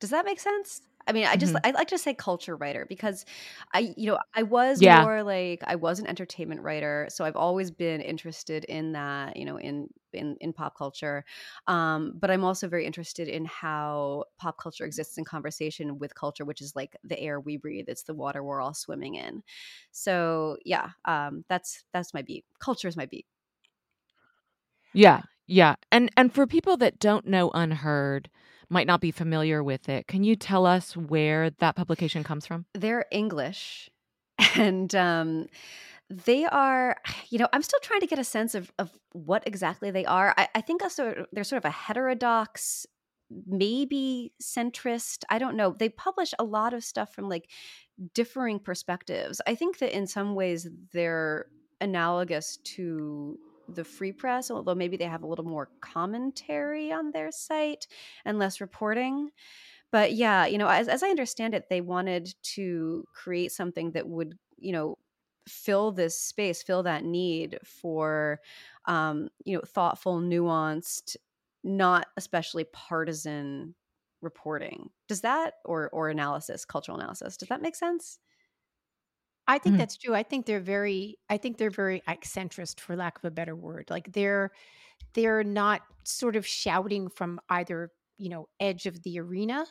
Does 0.00 0.10
that 0.10 0.24
make 0.24 0.40
sense? 0.40 0.82
I 1.06 1.12
mean, 1.12 1.26
I 1.26 1.36
just 1.36 1.54
mm-hmm. 1.54 1.66
I 1.66 1.70
like 1.72 1.88
to 1.88 1.98
say 1.98 2.14
culture 2.14 2.56
writer 2.56 2.86
because 2.88 3.24
I 3.72 3.94
you 3.96 4.06
know, 4.06 4.18
I 4.34 4.42
was 4.42 4.80
yeah. 4.80 5.02
more 5.02 5.22
like 5.22 5.62
I 5.66 5.76
was 5.76 5.98
an 5.98 6.06
entertainment 6.06 6.62
writer, 6.62 7.06
so 7.10 7.24
I've 7.24 7.36
always 7.36 7.70
been 7.70 8.00
interested 8.00 8.64
in 8.64 8.92
that, 8.92 9.36
you 9.36 9.44
know, 9.44 9.58
in 9.58 9.88
in 10.12 10.36
in 10.40 10.52
pop 10.52 10.76
culture. 10.76 11.24
Um, 11.66 12.14
but 12.18 12.30
I'm 12.30 12.44
also 12.44 12.68
very 12.68 12.86
interested 12.86 13.28
in 13.28 13.44
how 13.44 14.24
pop 14.38 14.58
culture 14.58 14.84
exists 14.84 15.18
in 15.18 15.24
conversation 15.24 15.98
with 15.98 16.14
culture, 16.14 16.44
which 16.44 16.60
is 16.60 16.74
like 16.74 16.96
the 17.04 17.18
air 17.20 17.40
we 17.40 17.56
breathe, 17.56 17.86
it's 17.88 18.04
the 18.04 18.14
water 18.14 18.42
we're 18.42 18.60
all 18.60 18.74
swimming 18.74 19.16
in. 19.16 19.42
So, 19.90 20.56
yeah, 20.64 20.90
um, 21.04 21.44
that's 21.48 21.84
that's 21.92 22.14
my 22.14 22.22
beat. 22.22 22.44
Culture 22.58 22.88
is 22.88 22.96
my 22.96 23.06
beat. 23.06 23.26
Yeah. 24.92 25.22
Yeah. 25.46 25.74
And 25.92 26.10
and 26.16 26.32
for 26.32 26.46
people 26.46 26.76
that 26.78 26.98
don't 26.98 27.26
know 27.26 27.50
UnHerd, 27.50 28.26
might 28.68 28.86
not 28.86 29.00
be 29.00 29.10
familiar 29.10 29.62
with 29.62 29.88
it. 29.88 30.06
Can 30.06 30.24
you 30.24 30.36
tell 30.36 30.66
us 30.66 30.96
where 30.96 31.50
that 31.50 31.76
publication 31.76 32.24
comes 32.24 32.46
from? 32.46 32.66
They're 32.74 33.06
English. 33.10 33.90
And 34.56 34.94
um, 34.94 35.46
they 36.10 36.44
are, 36.44 36.96
you 37.30 37.38
know, 37.38 37.48
I'm 37.52 37.62
still 37.62 37.80
trying 37.80 38.00
to 38.00 38.06
get 38.06 38.18
a 38.18 38.24
sense 38.24 38.54
of, 38.54 38.72
of 38.78 38.90
what 39.12 39.46
exactly 39.46 39.90
they 39.90 40.04
are. 40.04 40.34
I, 40.36 40.48
I 40.54 40.60
think 40.60 40.82
also 40.82 41.26
they're 41.32 41.44
sort 41.44 41.58
of 41.58 41.64
a 41.64 41.70
heterodox, 41.70 42.86
maybe 43.46 44.32
centrist. 44.42 45.24
I 45.30 45.38
don't 45.38 45.56
know. 45.56 45.74
They 45.76 45.88
publish 45.88 46.34
a 46.38 46.44
lot 46.44 46.74
of 46.74 46.84
stuff 46.84 47.14
from 47.14 47.28
like 47.28 47.48
differing 48.12 48.58
perspectives. 48.58 49.40
I 49.46 49.54
think 49.54 49.78
that 49.78 49.96
in 49.96 50.06
some 50.06 50.34
ways 50.34 50.68
they're 50.92 51.46
analogous 51.80 52.58
to 52.58 53.38
the 53.68 53.84
free 53.84 54.12
press, 54.12 54.50
although 54.50 54.74
maybe 54.74 54.96
they 54.96 55.04
have 55.04 55.22
a 55.22 55.26
little 55.26 55.44
more 55.44 55.70
commentary 55.80 56.92
on 56.92 57.10
their 57.10 57.30
site 57.30 57.86
and 58.24 58.38
less 58.38 58.60
reporting. 58.60 59.30
But 59.90 60.12
yeah, 60.12 60.46
you 60.46 60.58
know, 60.58 60.68
as, 60.68 60.88
as 60.88 61.02
I 61.02 61.08
understand 61.08 61.54
it, 61.54 61.68
they 61.70 61.80
wanted 61.80 62.34
to 62.54 63.04
create 63.14 63.52
something 63.52 63.92
that 63.92 64.08
would, 64.08 64.36
you 64.58 64.72
know, 64.72 64.98
fill 65.48 65.92
this 65.92 66.18
space, 66.18 66.62
fill 66.62 66.82
that 66.84 67.04
need 67.04 67.58
for, 67.64 68.40
um, 68.86 69.28
you 69.44 69.56
know, 69.56 69.62
thoughtful, 69.66 70.20
nuanced, 70.20 71.16
not 71.62 72.06
especially 72.16 72.64
partisan 72.64 73.74
reporting. 74.20 74.90
Does 75.06 75.20
that 75.20 75.54
or 75.64 75.90
or 75.90 76.08
analysis, 76.08 76.64
cultural 76.64 76.98
analysis, 76.98 77.36
does 77.36 77.48
that 77.48 77.62
make 77.62 77.76
sense? 77.76 78.18
I 79.46 79.58
think 79.58 79.74
mm-hmm. 79.74 79.80
that's 79.80 79.96
true. 79.96 80.14
I 80.14 80.22
think 80.22 80.46
they're 80.46 80.60
very 80.60 81.18
I 81.28 81.36
think 81.36 81.58
they're 81.58 81.70
very 81.70 82.02
eccentric 82.08 82.68
for 82.78 82.96
lack 82.96 83.18
of 83.18 83.24
a 83.24 83.30
better 83.30 83.54
word. 83.54 83.86
Like 83.90 84.12
they're 84.12 84.52
they're 85.14 85.44
not 85.44 85.82
sort 86.04 86.36
of 86.36 86.46
shouting 86.46 87.08
from 87.08 87.40
either, 87.50 87.90
you 88.18 88.30
know, 88.30 88.48
edge 88.60 88.86
of 88.86 89.02
the 89.02 89.20
arena. 89.20 89.66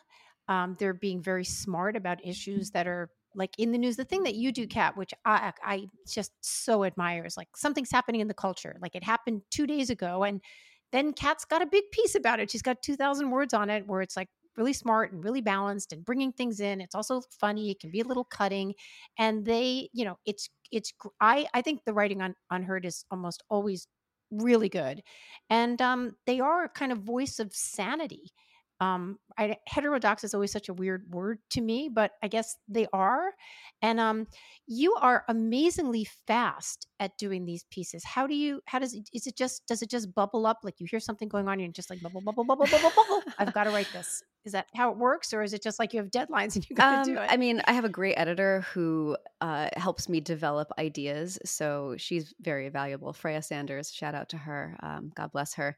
Um, 0.47 0.75
they're 0.79 0.93
being 0.93 1.21
very 1.21 1.45
smart 1.45 1.95
about 1.95 2.25
issues 2.25 2.71
that 2.71 2.87
are 2.87 3.09
like 3.35 3.51
in 3.57 3.71
the 3.71 3.77
news. 3.77 3.95
The 3.95 4.05
thing 4.05 4.23
that 4.23 4.35
you 4.35 4.51
do, 4.51 4.67
Kat, 4.67 4.95
which 4.95 5.13
I 5.25 5.53
I 5.63 5.87
just 6.07 6.31
so 6.41 6.83
admire 6.83 7.25
is 7.25 7.37
like 7.37 7.49
something's 7.55 7.91
happening 7.91 8.21
in 8.21 8.27
the 8.27 8.33
culture. 8.33 8.77
Like 8.81 8.95
it 8.95 9.03
happened 9.03 9.41
two 9.49 9.65
days 9.65 9.89
ago 9.89 10.23
and 10.23 10.41
then 10.91 11.11
Kat's 11.11 11.43
got 11.43 11.63
a 11.63 11.65
big 11.65 11.85
piece 11.91 12.13
about 12.13 12.39
it. 12.39 12.51
She's 12.51 12.61
got 12.61 12.83
2,000 12.83 13.31
words 13.31 13.51
on 13.55 13.71
it 13.71 13.87
where 13.87 14.01
it's 14.01 14.15
like 14.15 14.29
really 14.57 14.73
smart 14.73 15.11
and 15.11 15.23
really 15.23 15.41
balanced 15.41 15.93
and 15.93 16.05
bringing 16.05 16.31
things 16.31 16.59
in. 16.59 16.81
It's 16.81 16.95
also 16.95 17.21
funny. 17.39 17.71
It 17.71 17.79
can 17.79 17.91
be 17.91 18.01
a 18.01 18.05
little 18.05 18.25
cutting, 18.25 18.73
and 19.17 19.45
they, 19.45 19.89
you 19.93 20.05
know, 20.05 20.17
it's 20.25 20.49
it's. 20.71 20.93
I 21.21 21.47
I 21.53 21.61
think 21.61 21.81
the 21.85 21.93
writing 21.93 22.21
on 22.21 22.35
UnHerd 22.51 22.85
is 22.85 23.05
almost 23.11 23.43
always 23.49 23.87
really 24.31 24.69
good, 24.69 25.01
and 25.49 25.81
um, 25.81 26.15
they 26.25 26.39
are 26.39 26.65
a 26.65 26.69
kind 26.69 26.91
of 26.91 26.99
voice 26.99 27.39
of 27.39 27.53
sanity. 27.53 28.31
Um, 28.79 29.17
I, 29.37 29.57
heterodox 29.67 30.23
is 30.25 30.33
always 30.33 30.51
such 30.51 30.67
a 30.67 30.73
weird 30.73 31.05
word 31.09 31.39
to 31.51 31.61
me, 31.61 31.89
but 31.93 32.11
I 32.21 32.27
guess 32.27 32.57
they 32.67 32.87
are. 32.91 33.31
And 33.81 33.99
um, 33.99 34.27
you 34.67 34.95
are 34.95 35.23
amazingly 35.29 36.05
fast 36.27 36.87
at 36.99 37.17
doing 37.17 37.45
these 37.45 37.65
pieces. 37.71 38.03
How 38.03 38.27
do 38.27 38.35
you? 38.35 38.61
How 38.65 38.79
does 38.79 38.93
it? 38.93 39.09
Is 39.13 39.27
it 39.27 39.37
just? 39.37 39.65
Does 39.67 39.81
it 39.81 39.89
just 39.89 40.13
bubble 40.13 40.45
up? 40.45 40.59
Like 40.63 40.75
you 40.79 40.87
hear 40.89 40.99
something 40.99 41.29
going 41.29 41.47
on, 41.47 41.53
and 41.53 41.61
you're 41.61 41.71
just 41.71 41.89
like 41.89 42.01
bubble, 42.01 42.21
bubble, 42.21 42.43
bubble, 42.43 42.65
bubble, 42.65 42.91
bubble. 42.95 43.23
I've 43.39 43.53
got 43.53 43.65
to 43.65 43.69
write 43.71 43.91
this. 43.93 44.21
Is 44.45 44.51
that 44.51 44.67
how 44.75 44.91
it 44.91 44.97
works, 44.97 45.33
or 45.33 45.41
is 45.41 45.53
it 45.53 45.63
just 45.63 45.79
like 45.79 45.93
you 45.93 45.99
have 45.99 46.11
deadlines 46.11 46.55
and 46.55 46.69
you 46.69 46.75
got 46.75 46.91
to 46.91 46.97
um, 46.97 47.15
do 47.15 47.21
it? 47.21 47.27
I 47.29 47.37
mean, 47.37 47.61
I 47.65 47.73
have 47.73 47.85
a 47.85 47.89
great 47.89 48.15
editor 48.15 48.65
who 48.73 49.17
uh, 49.41 49.69
helps 49.75 50.09
me 50.09 50.19
develop 50.19 50.71
ideas, 50.77 51.39
so 51.45 51.95
she's 51.97 52.33
very 52.41 52.69
valuable. 52.69 53.13
Freya 53.13 53.41
Sanders, 53.41 53.91
shout 53.91 54.15
out 54.15 54.29
to 54.29 54.37
her. 54.37 54.77
Um, 54.83 55.11
God 55.15 55.31
bless 55.31 55.53
her. 55.55 55.77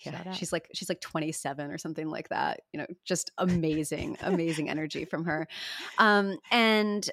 Yeah, 0.00 0.32
she's 0.32 0.52
like 0.52 0.68
she's 0.72 0.88
like 0.88 1.00
27 1.00 1.70
or 1.70 1.78
something 1.78 2.08
like 2.08 2.28
that. 2.30 2.60
You 2.72 2.80
know, 2.80 2.86
just 3.04 3.30
amazing, 3.38 4.16
amazing 4.22 4.70
energy 4.70 5.04
from 5.04 5.24
her. 5.24 5.46
Um, 5.98 6.38
and 6.50 7.08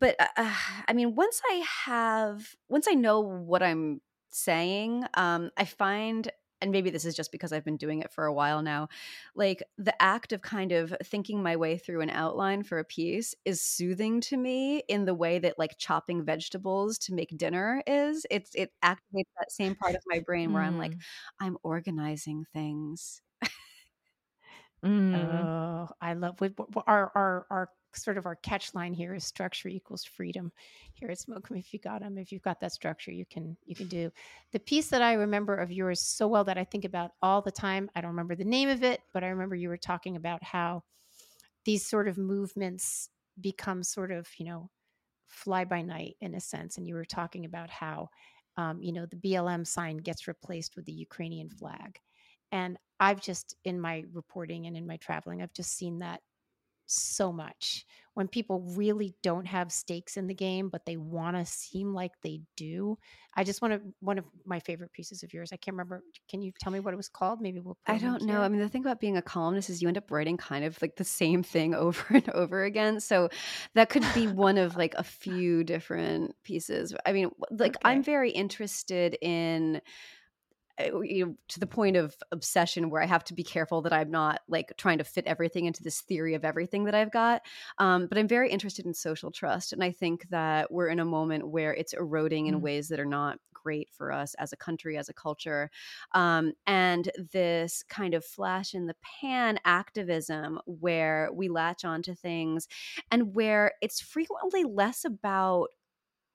but 0.00 0.16
uh, 0.18 0.26
uh, 0.36 0.54
I 0.88 0.92
mean, 0.92 1.14
once 1.14 1.40
I 1.48 1.64
have, 1.84 2.54
once 2.68 2.86
I 2.88 2.94
know 2.94 3.20
what 3.20 3.62
I'm 3.62 4.00
saying, 4.30 5.04
um, 5.14 5.50
I 5.56 5.64
find 5.64 6.30
and 6.60 6.70
maybe 6.70 6.90
this 6.90 7.04
is 7.04 7.14
just 7.14 7.32
because 7.32 7.52
I've 7.52 7.64
been 7.64 7.76
doing 7.76 8.00
it 8.00 8.12
for 8.12 8.24
a 8.24 8.32
while 8.32 8.62
now, 8.62 8.88
like 9.34 9.62
the 9.78 10.00
act 10.02 10.32
of 10.32 10.42
kind 10.42 10.72
of 10.72 10.94
thinking 11.04 11.42
my 11.42 11.56
way 11.56 11.76
through 11.76 12.00
an 12.00 12.10
outline 12.10 12.62
for 12.62 12.78
a 12.78 12.84
piece 12.84 13.34
is 13.44 13.60
soothing 13.60 14.20
to 14.22 14.36
me 14.36 14.82
in 14.88 15.04
the 15.04 15.14
way 15.14 15.38
that 15.38 15.58
like 15.58 15.76
chopping 15.78 16.24
vegetables 16.24 16.98
to 16.98 17.14
make 17.14 17.36
dinner 17.36 17.82
is. 17.86 18.26
It's 18.30 18.54
it 18.54 18.72
activates 18.84 19.30
that 19.38 19.50
same 19.50 19.74
part 19.74 19.94
of 19.94 20.02
my 20.06 20.20
brain 20.20 20.52
where 20.52 20.62
mm. 20.62 20.66
I'm 20.66 20.78
like, 20.78 20.92
mm. 20.92 21.00
I'm 21.40 21.58
organizing 21.62 22.44
things. 22.52 23.20
mm. 24.84 25.14
Oh, 25.14 25.88
I 26.00 26.14
love 26.14 26.38
our 26.86 27.12
our 27.14 27.46
our 27.50 27.70
sort 27.96 28.18
of 28.18 28.26
our 28.26 28.36
catch 28.36 28.74
line 28.74 28.94
here 28.94 29.14
is 29.14 29.24
structure 29.24 29.68
equals 29.68 30.04
freedom. 30.04 30.52
Here 30.94 31.10
at 31.10 31.18
smoke 31.18 31.48
if 31.50 31.72
you 31.72 31.78
got 31.78 32.00
them 32.00 32.18
if 32.18 32.32
you've 32.32 32.42
got 32.42 32.60
that 32.60 32.72
structure 32.72 33.10
you 33.10 33.26
can 33.26 33.56
you 33.64 33.74
can 33.74 33.88
do. 33.88 34.10
The 34.52 34.60
piece 34.60 34.88
that 34.88 35.02
i 35.02 35.14
remember 35.14 35.56
of 35.56 35.72
yours 35.72 36.00
so 36.00 36.26
well 36.28 36.44
that 36.44 36.58
i 36.58 36.64
think 36.64 36.84
about 36.84 37.12
all 37.22 37.42
the 37.42 37.50
time 37.50 37.90
i 37.94 38.00
don't 38.00 38.10
remember 38.10 38.34
the 38.34 38.44
name 38.44 38.68
of 38.68 38.82
it 38.82 39.00
but 39.12 39.22
i 39.22 39.28
remember 39.28 39.54
you 39.54 39.68
were 39.68 39.76
talking 39.76 40.16
about 40.16 40.42
how 40.42 40.82
these 41.64 41.86
sort 41.86 42.08
of 42.08 42.18
movements 42.18 43.10
become 43.40 43.82
sort 43.82 44.10
of 44.10 44.28
you 44.38 44.46
know 44.46 44.70
fly 45.26 45.64
by 45.64 45.82
night 45.82 46.16
in 46.20 46.34
a 46.34 46.40
sense 46.40 46.78
and 46.78 46.86
you 46.86 46.94
were 46.94 47.04
talking 47.04 47.44
about 47.44 47.70
how 47.70 48.08
um, 48.56 48.80
you 48.80 48.92
know 48.92 49.06
the 49.06 49.16
blm 49.16 49.66
sign 49.66 49.96
gets 49.98 50.28
replaced 50.28 50.76
with 50.76 50.84
the 50.86 50.92
ukrainian 50.92 51.50
flag. 51.50 51.98
And 52.52 52.78
i've 53.00 53.20
just 53.20 53.56
in 53.64 53.80
my 53.80 54.04
reporting 54.12 54.66
and 54.66 54.76
in 54.76 54.86
my 54.86 54.96
traveling 54.96 55.42
i've 55.42 55.52
just 55.52 55.76
seen 55.76 55.98
that 55.98 56.20
so 56.86 57.32
much 57.32 57.84
when 58.14 58.28
people 58.28 58.62
really 58.76 59.14
don't 59.22 59.46
have 59.46 59.70
stakes 59.70 60.16
in 60.16 60.26
the 60.26 60.34
game 60.34 60.68
but 60.70 60.86
they 60.86 60.96
want 60.96 61.36
to 61.36 61.44
seem 61.44 61.92
like 61.92 62.12
they 62.22 62.40
do 62.56 62.96
i 63.34 63.44
just 63.44 63.60
want 63.60 63.74
to 63.74 63.80
one 64.00 64.18
of 64.18 64.24
my 64.44 64.58
favorite 64.60 64.92
pieces 64.92 65.22
of 65.22 65.34
yours 65.34 65.52
i 65.52 65.56
can't 65.56 65.74
remember 65.74 66.02
can 66.30 66.40
you 66.40 66.50
tell 66.58 66.72
me 66.72 66.80
what 66.80 66.94
it 66.94 66.96
was 66.96 67.08
called 67.08 67.40
maybe 67.40 67.60
we'll 67.60 67.76
i 67.86 67.98
don't 67.98 68.22
know 68.22 68.34
here. 68.34 68.42
i 68.42 68.48
mean 68.48 68.60
the 68.60 68.68
thing 68.68 68.82
about 68.82 69.00
being 69.00 69.16
a 69.16 69.22
columnist 69.22 69.68
is 69.68 69.82
you 69.82 69.88
end 69.88 69.98
up 69.98 70.10
writing 70.10 70.36
kind 70.36 70.64
of 70.64 70.80
like 70.80 70.96
the 70.96 71.04
same 71.04 71.42
thing 71.42 71.74
over 71.74 72.04
and 72.10 72.30
over 72.30 72.64
again 72.64 73.00
so 73.00 73.28
that 73.74 73.88
could 73.90 74.04
be 74.14 74.26
one 74.28 74.56
of 74.56 74.76
like 74.76 74.94
a 74.96 75.04
few 75.04 75.62
different 75.62 76.34
pieces 76.42 76.94
i 77.04 77.12
mean 77.12 77.30
like 77.50 77.76
okay. 77.76 77.90
i'm 77.90 78.02
very 78.02 78.30
interested 78.30 79.16
in 79.20 79.80
you 80.78 81.26
know, 81.26 81.34
to 81.48 81.60
the 81.60 81.66
point 81.66 81.96
of 81.96 82.14
obsession 82.32 82.90
where 82.90 83.02
I 83.02 83.06
have 83.06 83.24
to 83.24 83.34
be 83.34 83.42
careful 83.42 83.82
that 83.82 83.92
I'm 83.92 84.10
not 84.10 84.40
like 84.48 84.72
trying 84.76 84.98
to 84.98 85.04
fit 85.04 85.26
everything 85.26 85.66
into 85.66 85.82
this 85.82 86.00
theory 86.00 86.34
of 86.34 86.44
everything 86.44 86.84
that 86.84 86.94
I've 86.94 87.12
got. 87.12 87.42
Um, 87.78 88.06
but 88.06 88.18
I'm 88.18 88.28
very 88.28 88.50
interested 88.50 88.86
in 88.86 88.94
social 88.94 89.30
trust. 89.30 89.72
And 89.72 89.82
I 89.82 89.90
think 89.90 90.28
that 90.30 90.70
we're 90.70 90.88
in 90.88 91.00
a 91.00 91.04
moment 91.04 91.48
where 91.48 91.72
it's 91.74 91.94
eroding 91.94 92.46
in 92.46 92.56
mm. 92.56 92.60
ways 92.60 92.88
that 92.88 93.00
are 93.00 93.06
not 93.06 93.38
great 93.52 93.88
for 93.90 94.12
us 94.12 94.34
as 94.34 94.52
a 94.52 94.56
country, 94.56 94.96
as 94.96 95.08
a 95.08 95.14
culture. 95.14 95.70
Um, 96.12 96.52
and 96.68 97.10
this 97.32 97.82
kind 97.88 98.14
of 98.14 98.24
flash 98.24 98.74
in 98.74 98.86
the 98.86 98.94
pan 99.20 99.58
activism 99.64 100.60
where 100.66 101.30
we 101.32 101.48
latch 101.48 101.84
onto 101.84 102.14
things 102.14 102.68
and 103.10 103.34
where 103.34 103.72
it's 103.82 104.00
frequently 104.00 104.62
less 104.62 105.04
about 105.04 105.70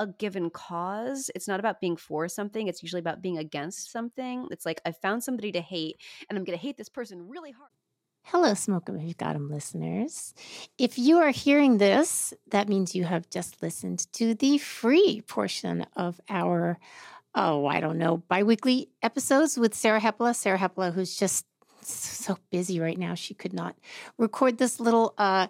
a 0.01 0.07
given 0.07 0.49
cause. 0.49 1.29
It's 1.35 1.47
not 1.47 1.59
about 1.59 1.79
being 1.79 1.95
for 1.95 2.27
something. 2.27 2.67
It's 2.67 2.81
usually 2.81 2.99
about 2.99 3.21
being 3.21 3.37
against 3.37 3.91
something. 3.91 4.47
It's 4.49 4.65
like 4.65 4.81
I 4.83 4.91
found 4.91 5.23
somebody 5.23 5.51
to 5.51 5.61
hate 5.61 6.01
and 6.27 6.37
I'm 6.37 6.43
going 6.43 6.57
to 6.57 6.61
hate 6.61 6.75
this 6.75 6.89
person 6.89 7.29
really 7.29 7.51
hard. 7.51 7.69
Hello, 8.23 8.53
Smoke 8.55 8.89
'em 8.89 8.97
if 8.97 9.07
you 9.07 9.13
got 9.13 9.35
'em 9.35 9.49
listeners. 9.49 10.33
If 10.77 10.97
you 10.97 11.19
are 11.19 11.29
hearing 11.29 11.77
this, 11.77 12.33
that 12.49 12.67
means 12.67 12.95
you 12.95 13.03
have 13.03 13.29
just 13.29 13.61
listened 13.61 14.11
to 14.13 14.33
the 14.33 14.57
free 14.57 15.21
portion 15.21 15.85
of 15.95 16.19
our, 16.29 16.79
oh, 17.35 17.65
I 17.67 17.79
don't 17.79 17.97
know, 17.99 18.17
biweekly 18.17 18.89
episodes 19.03 19.57
with 19.57 19.73
Sarah 19.75 20.01
Hepola. 20.01 20.35
Sarah 20.35 20.57
Hepola, 20.59 20.93
who's 20.93 21.15
just 21.15 21.45
so 21.83 22.37
busy 22.51 22.79
right 22.79 22.97
now, 22.97 23.15
she 23.15 23.33
could 23.33 23.53
not 23.53 23.75
record 24.17 24.57
this 24.57 24.79
little 24.79 25.13
uh, 25.17 25.47